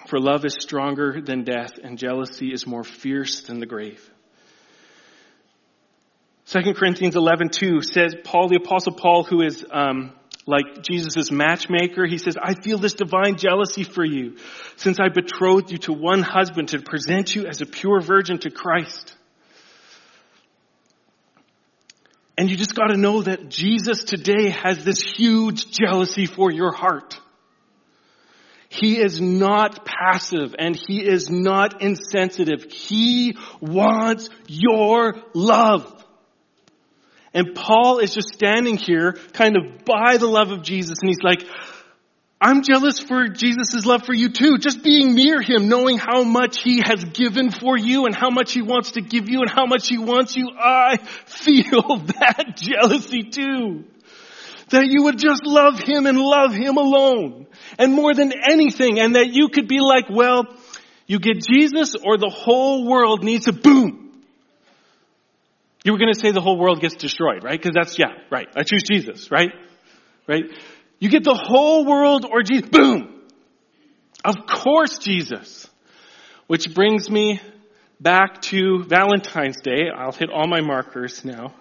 For 0.08 0.18
love 0.18 0.46
is 0.46 0.56
stronger 0.58 1.20
than 1.20 1.44
death 1.44 1.72
and 1.82 1.98
jealousy 1.98 2.50
is 2.50 2.66
more 2.66 2.84
fierce 2.84 3.42
than 3.42 3.58
the 3.58 3.66
grave. 3.66 4.10
2 6.46 6.74
Corinthians 6.74 7.14
11:2 7.14 7.82
says, 7.84 8.14
Paul, 8.22 8.48
the 8.48 8.56
apostle 8.56 8.92
Paul, 8.92 9.24
who 9.24 9.40
is, 9.40 9.64
um, 9.70 10.12
like 10.46 10.82
Jesus' 10.82 11.30
matchmaker, 11.30 12.04
he 12.06 12.18
says, 12.18 12.36
I 12.40 12.54
feel 12.54 12.76
this 12.76 12.92
divine 12.92 13.36
jealousy 13.36 13.82
for 13.82 14.04
you 14.04 14.36
since 14.76 15.00
I 15.00 15.08
betrothed 15.08 15.70
you 15.70 15.78
to 15.78 15.92
one 15.94 16.22
husband 16.22 16.68
to 16.68 16.80
present 16.80 17.34
you 17.34 17.46
as 17.46 17.62
a 17.62 17.66
pure 17.66 18.02
virgin 18.02 18.38
to 18.40 18.50
Christ. 18.50 19.16
And 22.36 22.50
you 22.50 22.56
just 22.56 22.74
gotta 22.74 22.96
know 22.96 23.22
that 23.22 23.48
Jesus 23.48 24.04
today 24.04 24.50
has 24.50 24.84
this 24.84 25.00
huge 25.00 25.70
jealousy 25.70 26.26
for 26.26 26.50
your 26.52 26.72
heart. 26.72 27.18
He 28.68 28.98
is 28.98 29.20
not 29.20 29.86
passive 29.86 30.56
and 30.58 30.76
he 30.76 31.00
is 31.00 31.30
not 31.30 31.80
insensitive. 31.80 32.64
He 32.70 33.38
wants 33.60 34.28
your 34.48 35.14
love. 35.32 36.03
And 37.34 37.54
Paul 37.54 37.98
is 37.98 38.14
just 38.14 38.28
standing 38.28 38.76
here 38.76 39.18
kind 39.32 39.56
of 39.56 39.84
by 39.84 40.16
the 40.18 40.26
love 40.26 40.52
of 40.52 40.62
Jesus 40.62 40.98
and 41.02 41.08
he's 41.08 41.22
like, 41.22 41.44
I'm 42.40 42.62
jealous 42.62 42.98
for 42.98 43.28
Jesus' 43.28 43.86
love 43.86 44.04
for 44.04 44.12
you 44.12 44.28
too. 44.28 44.58
Just 44.58 44.82
being 44.82 45.14
near 45.14 45.40
him, 45.40 45.68
knowing 45.68 45.96
how 45.96 46.24
much 46.24 46.62
he 46.62 46.82
has 46.82 47.02
given 47.02 47.50
for 47.50 47.78
you 47.78 48.04
and 48.04 48.14
how 48.14 48.28
much 48.28 48.52
he 48.52 48.60
wants 48.60 48.92
to 48.92 49.00
give 49.00 49.30
you 49.30 49.40
and 49.40 49.50
how 49.50 49.64
much 49.64 49.88
he 49.88 49.96
wants 49.96 50.36
you. 50.36 50.50
I 50.58 50.96
feel 51.26 51.96
that 51.96 52.56
jealousy 52.56 53.22
too. 53.22 53.84
That 54.68 54.86
you 54.86 55.04
would 55.04 55.18
just 55.18 55.46
love 55.46 55.78
him 55.78 56.06
and 56.06 56.18
love 56.18 56.52
him 56.52 56.76
alone. 56.76 57.46
And 57.78 57.94
more 57.94 58.12
than 58.12 58.32
anything, 58.46 58.98
and 58.98 59.14
that 59.14 59.28
you 59.32 59.48
could 59.48 59.66
be 59.66 59.80
like, 59.80 60.10
well, 60.10 60.44
you 61.06 61.18
get 61.20 61.42
Jesus 61.42 61.94
or 61.96 62.18
the 62.18 62.30
whole 62.30 62.86
world 62.86 63.24
needs 63.24 63.46
to 63.46 63.52
boom. 63.52 64.03
You 65.84 65.92
were 65.92 65.98
going 65.98 66.12
to 66.12 66.18
say 66.18 66.32
the 66.32 66.40
whole 66.40 66.58
world 66.58 66.80
gets 66.80 66.96
destroyed, 66.96 67.44
right? 67.44 67.60
Because 67.60 67.74
that's, 67.74 67.98
yeah, 67.98 68.14
right. 68.30 68.48
I 68.56 68.62
choose 68.62 68.82
Jesus, 68.90 69.30
right? 69.30 69.50
Right? 70.26 70.44
You 70.98 71.10
get 71.10 71.24
the 71.24 71.34
whole 71.34 71.84
world 71.84 72.24
or 72.24 72.42
Jesus. 72.42 72.70
Boom! 72.70 73.20
Of 74.24 74.36
course 74.46 74.96
Jesus. 74.98 75.68
Which 76.46 76.74
brings 76.74 77.10
me 77.10 77.40
back 78.00 78.40
to 78.42 78.84
Valentine's 78.84 79.60
Day. 79.60 79.90
I'll 79.94 80.12
hit 80.12 80.30
all 80.30 80.48
my 80.48 80.62
markers 80.62 81.22
now. 81.24 81.54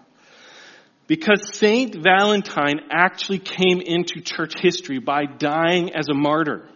Because 1.08 1.58
Saint 1.58 1.96
Valentine 1.96 2.80
actually 2.90 3.40
came 3.40 3.82
into 3.82 4.22
church 4.22 4.54
history 4.62 5.00
by 5.00 5.26
dying 5.26 5.94
as 5.94 6.08
a 6.08 6.14
martyr. 6.14 6.70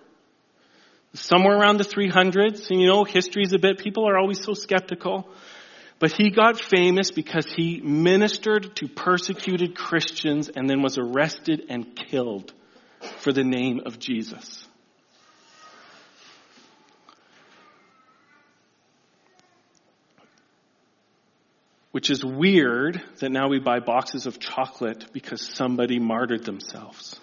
Somewhere 1.13 1.57
around 1.57 1.77
the 1.77 1.85
300s, 1.85 2.69
and 2.69 2.81
you 2.81 2.87
know, 2.87 3.05
history 3.05 3.43
is 3.43 3.53
a 3.53 3.57
bit, 3.57 3.77
people 3.77 4.07
are 4.07 4.17
always 4.17 4.43
so 4.43 4.53
skeptical. 4.53 5.29
But 5.99 6.11
he 6.11 6.29
got 6.29 6.59
famous 6.59 7.09
because 7.09 7.47
he 7.47 7.81
ministered 7.81 8.75
to 8.77 8.87
persecuted 8.87 9.75
Christians 9.75 10.47
and 10.49 10.69
then 10.69 10.83
was 10.83 10.97
arrested 10.97 11.65
and 11.69 11.95
killed 11.95 12.53
for 13.19 13.31
the 13.31 13.43
name 13.43 13.81
of 13.85 13.97
Jesus. 13.97 14.67
Which 21.91 22.11
is 22.11 22.23
weird 22.23 23.01
that 23.21 23.31
now 23.31 23.47
we 23.47 23.59
buy 23.59 23.79
boxes 23.79 24.27
of 24.27 24.39
chocolate 24.39 25.11
because 25.13 25.41
somebody 25.41 25.97
martyred 25.97 26.43
themselves. 26.45 27.19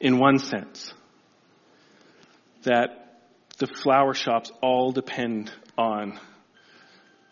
In 0.00 0.18
one 0.18 0.40
sense, 0.40 0.92
that 2.64 3.20
the 3.58 3.68
flower 3.68 4.12
shops 4.12 4.50
all 4.60 4.90
depend 4.90 5.52
on 5.76 6.18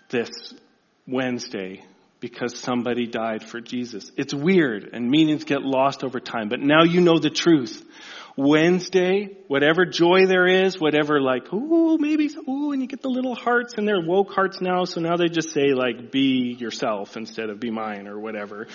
this 0.09 0.31
Wednesday 1.07 1.85
because 2.21 2.59
somebody 2.59 3.07
died 3.07 3.45
for 3.45 3.61
Jesus. 3.61 4.11
It's 4.17 4.35
weird 4.35 4.91
and 4.93 5.11
meanings 5.11 5.45
get 5.45 5.63
lost 5.63 6.03
over 6.03 6.21
time, 6.21 6.49
but 6.49 6.61
now 6.61 6.83
you 6.85 7.01
know 7.01 7.19
the 7.19 7.31
truth. 7.31 7.85
Wednesday, 8.39 9.31
whatever 9.49 9.87
joy 9.87 10.27
there 10.27 10.47
is, 10.47 10.79
whatever 10.79 11.21
like, 11.21 11.51
ooh, 11.53 11.97
maybe, 11.99 12.29
ooh, 12.49 12.73
and 12.73 12.83
you 12.83 12.89
get 12.89 13.01
the 13.01 13.09
little 13.09 13.35
hearts 13.35 13.75
and 13.79 13.89
they're 13.89 14.01
woke 14.01 14.31
hearts 14.31 14.61
now, 14.61 14.85
so 14.85 15.01
now 15.01 15.17
they 15.17 15.29
just 15.29 15.53
say 15.53 15.73
like, 15.73 16.11
be 16.11 16.55
yourself 16.59 17.17
instead 17.17 17.49
of 17.49 17.59
be 17.59 17.71
mine 17.71 18.07
or 18.07 18.19
whatever. 18.19 18.67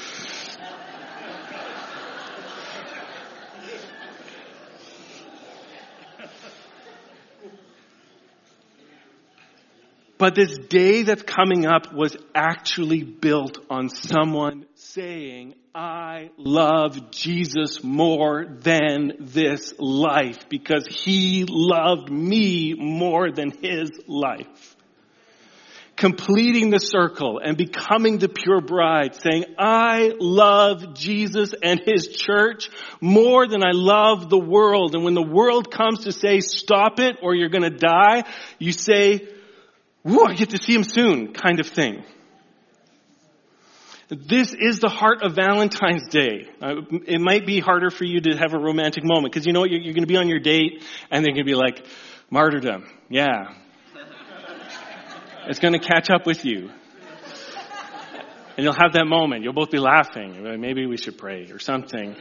But 10.22 10.36
this 10.36 10.56
day 10.56 11.02
that's 11.02 11.24
coming 11.24 11.66
up 11.66 11.96
was 11.96 12.16
actually 12.36 13.02
built 13.02 13.58
on 13.72 13.90
someone 13.90 14.68
saying, 14.76 15.56
I 15.74 16.30
love 16.38 17.10
Jesus 17.10 17.84
more 17.84 18.46
than 18.46 19.14
this 19.20 19.74
life 19.80 20.48
because 20.48 20.86
he 20.86 21.46
loved 21.50 22.12
me 22.12 22.76
more 22.76 23.32
than 23.32 23.50
his 23.64 23.90
life. 24.06 24.76
Completing 25.96 26.70
the 26.70 26.78
circle 26.78 27.42
and 27.44 27.58
becoming 27.58 28.20
the 28.20 28.30
pure 28.30 28.62
bride 28.62 29.16
saying, 29.16 29.46
I 29.58 30.14
love 30.20 30.94
Jesus 30.94 31.56
and 31.64 31.82
his 31.84 32.10
church 32.10 32.70
more 33.02 33.48
than 33.48 33.64
I 33.64 33.72
love 33.72 34.30
the 34.30 34.38
world. 34.38 34.94
And 34.94 35.04
when 35.04 35.16
the 35.16 35.28
world 35.28 35.72
comes 35.72 36.04
to 36.04 36.12
say, 36.12 36.42
stop 36.42 37.00
it 37.00 37.16
or 37.24 37.34
you're 37.34 37.50
gonna 37.50 37.72
die, 37.72 38.26
you 38.60 38.72
say, 38.72 39.28
woo, 40.04 40.26
I 40.26 40.34
get 40.34 40.52
to 40.52 40.58
see 40.58 40.74
him 40.74 40.84
soon 40.84 41.34
kind 41.34 41.60
of 41.60 41.68
thing. 41.68 42.04
This 44.10 44.54
is 44.54 44.80
the 44.80 44.90
heart 44.90 45.24
of 45.24 45.36
Valentine's 45.36 46.08
Day. 46.10 46.50
Uh, 46.62 46.82
it 47.08 47.22
might 47.22 47.46
be 47.46 47.62
harder 47.62 47.90
for 47.90 48.04
you 48.04 48.20
to 48.20 48.36
have 48.36 48.54
a 48.54 48.60
romantic 48.60 49.06
moment 49.06 49.34
because 49.34 49.48
you 49.48 49.54
know 49.54 49.62
what? 49.62 49.72
You're, 49.72 49.80
you're 49.80 49.94
going 49.94 50.04
to 50.04 50.08
be 50.08 50.18
on 50.18 50.28
your 50.28 50.40
date 50.40 50.84
and 51.10 51.24
they're 51.24 51.32
going 51.32 51.46
to 51.46 51.50
be 51.50 51.56
like, 51.56 51.86
martyrdom. 52.30 52.86
Yeah. 53.10 53.54
it's 55.48 55.60
going 55.60 55.74
to 55.74 55.80
catch 55.80 56.10
up 56.10 56.26
with 56.26 56.44
you. 56.44 56.72
And 58.58 58.66
you'll 58.66 58.74
have 58.74 58.94
that 58.94 59.06
moment. 59.06 59.44
You'll 59.44 59.54
both 59.54 59.72
be 59.72 59.80
laughing. 59.80 60.60
Maybe 60.60 60.86
we 60.86 60.98
should 60.98 61.18
pray 61.18 61.50
or 61.50 61.60
something. 61.60 62.16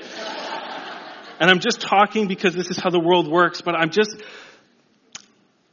And 1.40 1.50
I'm 1.50 1.58
just 1.58 1.80
talking 1.80 2.28
because 2.28 2.54
this 2.54 2.70
is 2.70 2.78
how 2.78 2.90
the 2.90 3.00
world 3.00 3.28
works, 3.28 3.62
but 3.62 3.74
I'm 3.74 3.90
just, 3.90 4.14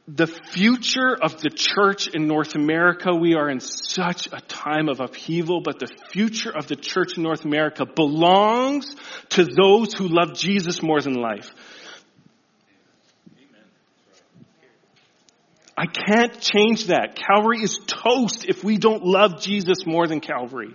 the 0.08 0.26
future 0.26 1.14
of 1.20 1.38
the 1.42 1.50
church 1.50 2.08
in 2.08 2.26
North 2.26 2.54
America, 2.54 3.14
we 3.14 3.34
are 3.34 3.50
in 3.50 3.60
such 3.60 4.26
a 4.32 4.40
time 4.40 4.88
of 4.88 5.00
upheaval, 5.00 5.60
but 5.60 5.78
the 5.78 5.88
future 6.10 6.50
of 6.50 6.66
the 6.66 6.76
church 6.76 7.18
in 7.18 7.22
North 7.22 7.44
America 7.44 7.84
belongs 7.84 8.96
to 9.30 9.44
those 9.44 9.92
who 9.92 10.08
love 10.08 10.32
Jesus 10.34 10.82
more 10.82 11.02
than 11.02 11.12
life. 11.12 11.50
I 15.76 15.84
can't 15.86 16.40
change 16.40 16.86
that. 16.86 17.14
Calvary 17.14 17.62
is 17.62 17.78
toast 17.86 18.46
if 18.46 18.64
we 18.64 18.78
don't 18.78 19.04
love 19.04 19.42
Jesus 19.42 19.86
more 19.86 20.06
than 20.06 20.20
Calvary. 20.20 20.74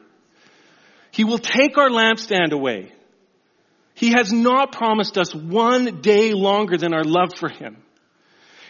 He 1.10 1.24
will 1.24 1.40
take 1.40 1.78
our 1.80 1.90
lampstand 1.90 2.52
away. 2.52 2.94
He 3.96 4.12
has 4.12 4.32
not 4.32 4.72
promised 4.72 5.18
us 5.18 5.34
one 5.34 6.02
day 6.02 6.34
longer 6.34 6.78
than 6.78 6.94
our 6.94 7.04
love 7.04 7.34
for 7.36 7.50
Him. 7.50 7.78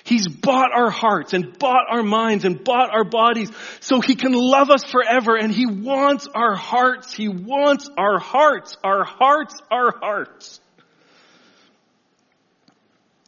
He's 0.04 0.28
bought 0.28 0.72
our 0.74 0.90
hearts 0.90 1.34
and 1.34 1.58
bought 1.58 1.86
our 1.90 2.04
minds 2.04 2.44
and 2.44 2.62
bought 2.62 2.90
our 2.94 3.06
bodies 3.06 3.50
so 3.80 4.02
he 4.02 4.16
can 4.16 4.34
love 4.34 4.70
us 4.70 4.84
forever 4.84 5.38
and 5.38 5.52
he 5.52 5.66
wants 5.66 6.28
our 6.36 6.56
hearts. 6.56 7.14
He 7.14 7.30
wants 7.30 7.90
our 7.98 8.20
hearts, 8.20 8.76
our 8.84 9.06
hearts, 9.06 9.56
our 9.72 9.98
hearts. 9.98 10.60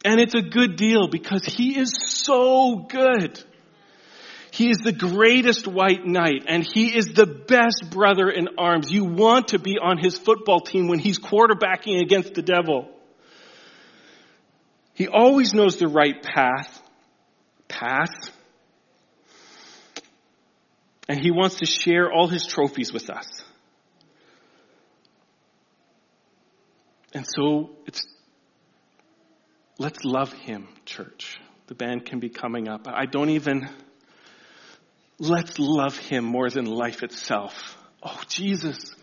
And 0.04 0.20
it's 0.20 0.34
a 0.34 0.42
good 0.42 0.76
deal 0.76 1.08
because 1.08 1.44
he 1.44 1.78
is 1.78 1.96
so 1.98 2.76
good. 2.76 3.42
He 4.50 4.70
is 4.70 4.78
the 4.78 4.92
greatest 4.92 5.66
white 5.66 6.06
knight 6.06 6.44
and 6.46 6.62
he 6.62 6.94
is 6.94 7.06
the 7.08 7.26
best 7.26 7.90
brother 7.90 8.28
in 8.28 8.48
arms. 8.58 8.92
You 8.92 9.04
want 9.04 9.48
to 9.48 9.58
be 9.58 9.78
on 9.82 9.96
his 9.96 10.16
football 10.18 10.60
team 10.60 10.88
when 10.88 10.98
he's 10.98 11.18
quarterbacking 11.18 12.02
against 12.02 12.34
the 12.34 12.42
devil. 12.42 12.90
He 14.96 15.08
always 15.08 15.52
knows 15.52 15.76
the 15.76 15.88
right 15.88 16.22
path, 16.22 16.82
path. 17.68 18.14
And 21.06 21.20
he 21.20 21.30
wants 21.30 21.56
to 21.56 21.66
share 21.66 22.10
all 22.10 22.28
his 22.28 22.46
trophies 22.46 22.94
with 22.94 23.10
us. 23.10 23.26
And 27.12 27.26
so 27.28 27.70
it's, 27.86 28.06
let's 29.78 30.02
love 30.02 30.32
him, 30.32 30.66
church. 30.86 31.36
The 31.66 31.74
band 31.74 32.06
can 32.06 32.18
be 32.18 32.30
coming 32.30 32.66
up. 32.66 32.88
I 32.88 33.04
don't 33.04 33.30
even, 33.30 33.68
let's 35.18 35.58
love 35.58 35.98
him 35.98 36.24
more 36.24 36.48
than 36.48 36.64
life 36.64 37.02
itself. 37.02 37.76
Oh, 38.02 38.22
Jesus, 38.28 38.94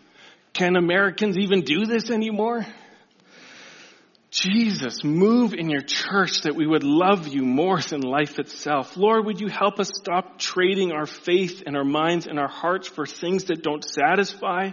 can 0.54 0.74
Americans 0.74 1.38
even 1.38 1.60
do 1.60 1.84
this 1.86 2.10
anymore? 2.10 2.66
Jesus, 4.34 5.04
move 5.04 5.54
in 5.54 5.70
your 5.70 5.80
church 5.80 6.42
that 6.42 6.56
we 6.56 6.66
would 6.66 6.82
love 6.82 7.28
you 7.28 7.42
more 7.42 7.80
than 7.80 8.00
life 8.00 8.40
itself. 8.40 8.96
Lord, 8.96 9.26
would 9.26 9.40
you 9.40 9.46
help 9.46 9.78
us 9.78 9.92
stop 9.94 10.40
trading 10.40 10.90
our 10.90 11.06
faith 11.06 11.62
and 11.64 11.76
our 11.76 11.84
minds 11.84 12.26
and 12.26 12.36
our 12.40 12.48
hearts 12.48 12.88
for 12.88 13.06
things 13.06 13.44
that 13.44 13.62
don't 13.62 13.84
satisfy? 13.84 14.70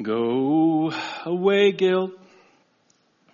Go 0.00 0.90
away, 1.42 1.72
guilt. 1.72 2.12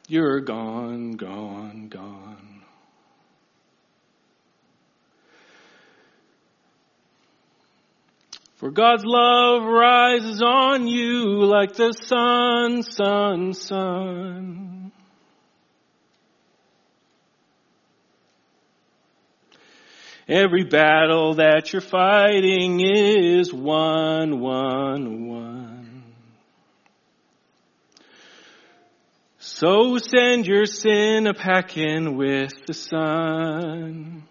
You're 0.09 0.41
gone, 0.41 1.13
gone, 1.13 1.89
gone. 1.89 2.63
For 8.57 8.71
God's 8.71 9.05
love 9.05 9.63
rises 9.63 10.43
on 10.43 10.89
you 10.89 11.45
like 11.45 11.75
the 11.75 11.93
sun, 11.93 12.83
sun, 12.83 13.53
sun. 13.53 14.91
Every 20.27 20.65
battle 20.65 21.35
that 21.35 21.73
you're 21.73 21.83
fighting 21.83 22.81
is 22.81 23.53
won, 23.53 24.41
won, 24.41 25.29
won. 25.29 25.88
So 29.61 29.99
send 29.99 30.47
your 30.47 30.67
sin 30.67 31.27
a 31.27 31.35
packing 31.35 32.17
with 32.17 32.65
the 32.67 32.75
sun. 32.75 34.23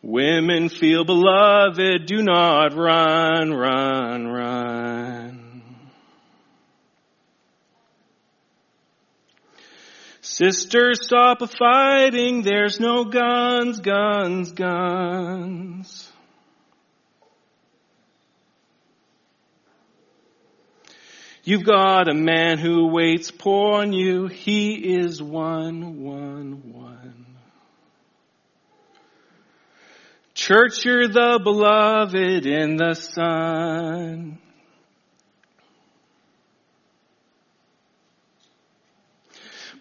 Women 0.00 0.70
feel 0.70 1.04
beloved, 1.04 2.06
do 2.06 2.22
not 2.22 2.74
run, 2.74 3.52
run, 3.52 4.26
run. 4.26 5.62
Sisters, 10.22 11.00
stop 11.02 11.42
a 11.42 11.46
fighting, 11.46 12.40
there's 12.40 12.80
no 12.80 13.04
guns, 13.04 13.80
guns, 13.80 14.52
guns. 14.52 16.07
You've 21.48 21.64
got 21.64 22.10
a 22.10 22.14
man 22.14 22.58
who 22.58 22.88
waits 22.88 23.30
upon 23.30 23.94
you. 23.94 24.26
He 24.26 24.74
is 24.74 25.22
one, 25.22 26.02
one, 26.02 26.74
one. 26.74 27.26
Church, 30.34 30.84
you're 30.84 31.08
the 31.08 31.40
beloved 31.42 32.44
in 32.44 32.76
the 32.76 32.92
Son. 32.92 34.38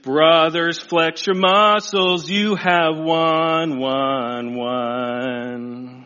Brothers, 0.03 0.79
flex 0.79 1.27
your 1.27 1.35
muscles. 1.35 2.29
You 2.29 2.55
have 2.55 2.97
one, 2.97 3.77
one, 3.77 4.55
one. 4.55 5.96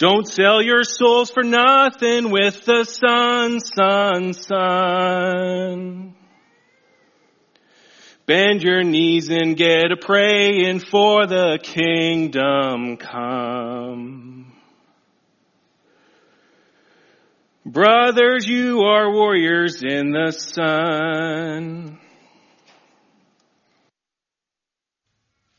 Don't 0.00 0.26
sell 0.26 0.62
your 0.62 0.82
souls 0.82 1.30
for 1.30 1.42
nothing 1.42 2.30
with 2.30 2.64
the 2.64 2.84
sun, 2.84 3.60
sun, 3.60 4.32
sun. 4.32 6.14
Bend 8.24 8.62
your 8.62 8.82
knees 8.82 9.28
and 9.28 9.58
get 9.58 9.92
a 9.92 9.98
praying 9.98 10.80
for 10.80 11.26
the 11.26 11.58
kingdom 11.62 12.96
come. 12.96 14.54
Brothers, 17.66 18.46
you 18.46 18.80
are 18.80 19.12
warriors 19.12 19.82
in 19.82 20.12
the 20.12 20.32
sun. 20.32 21.98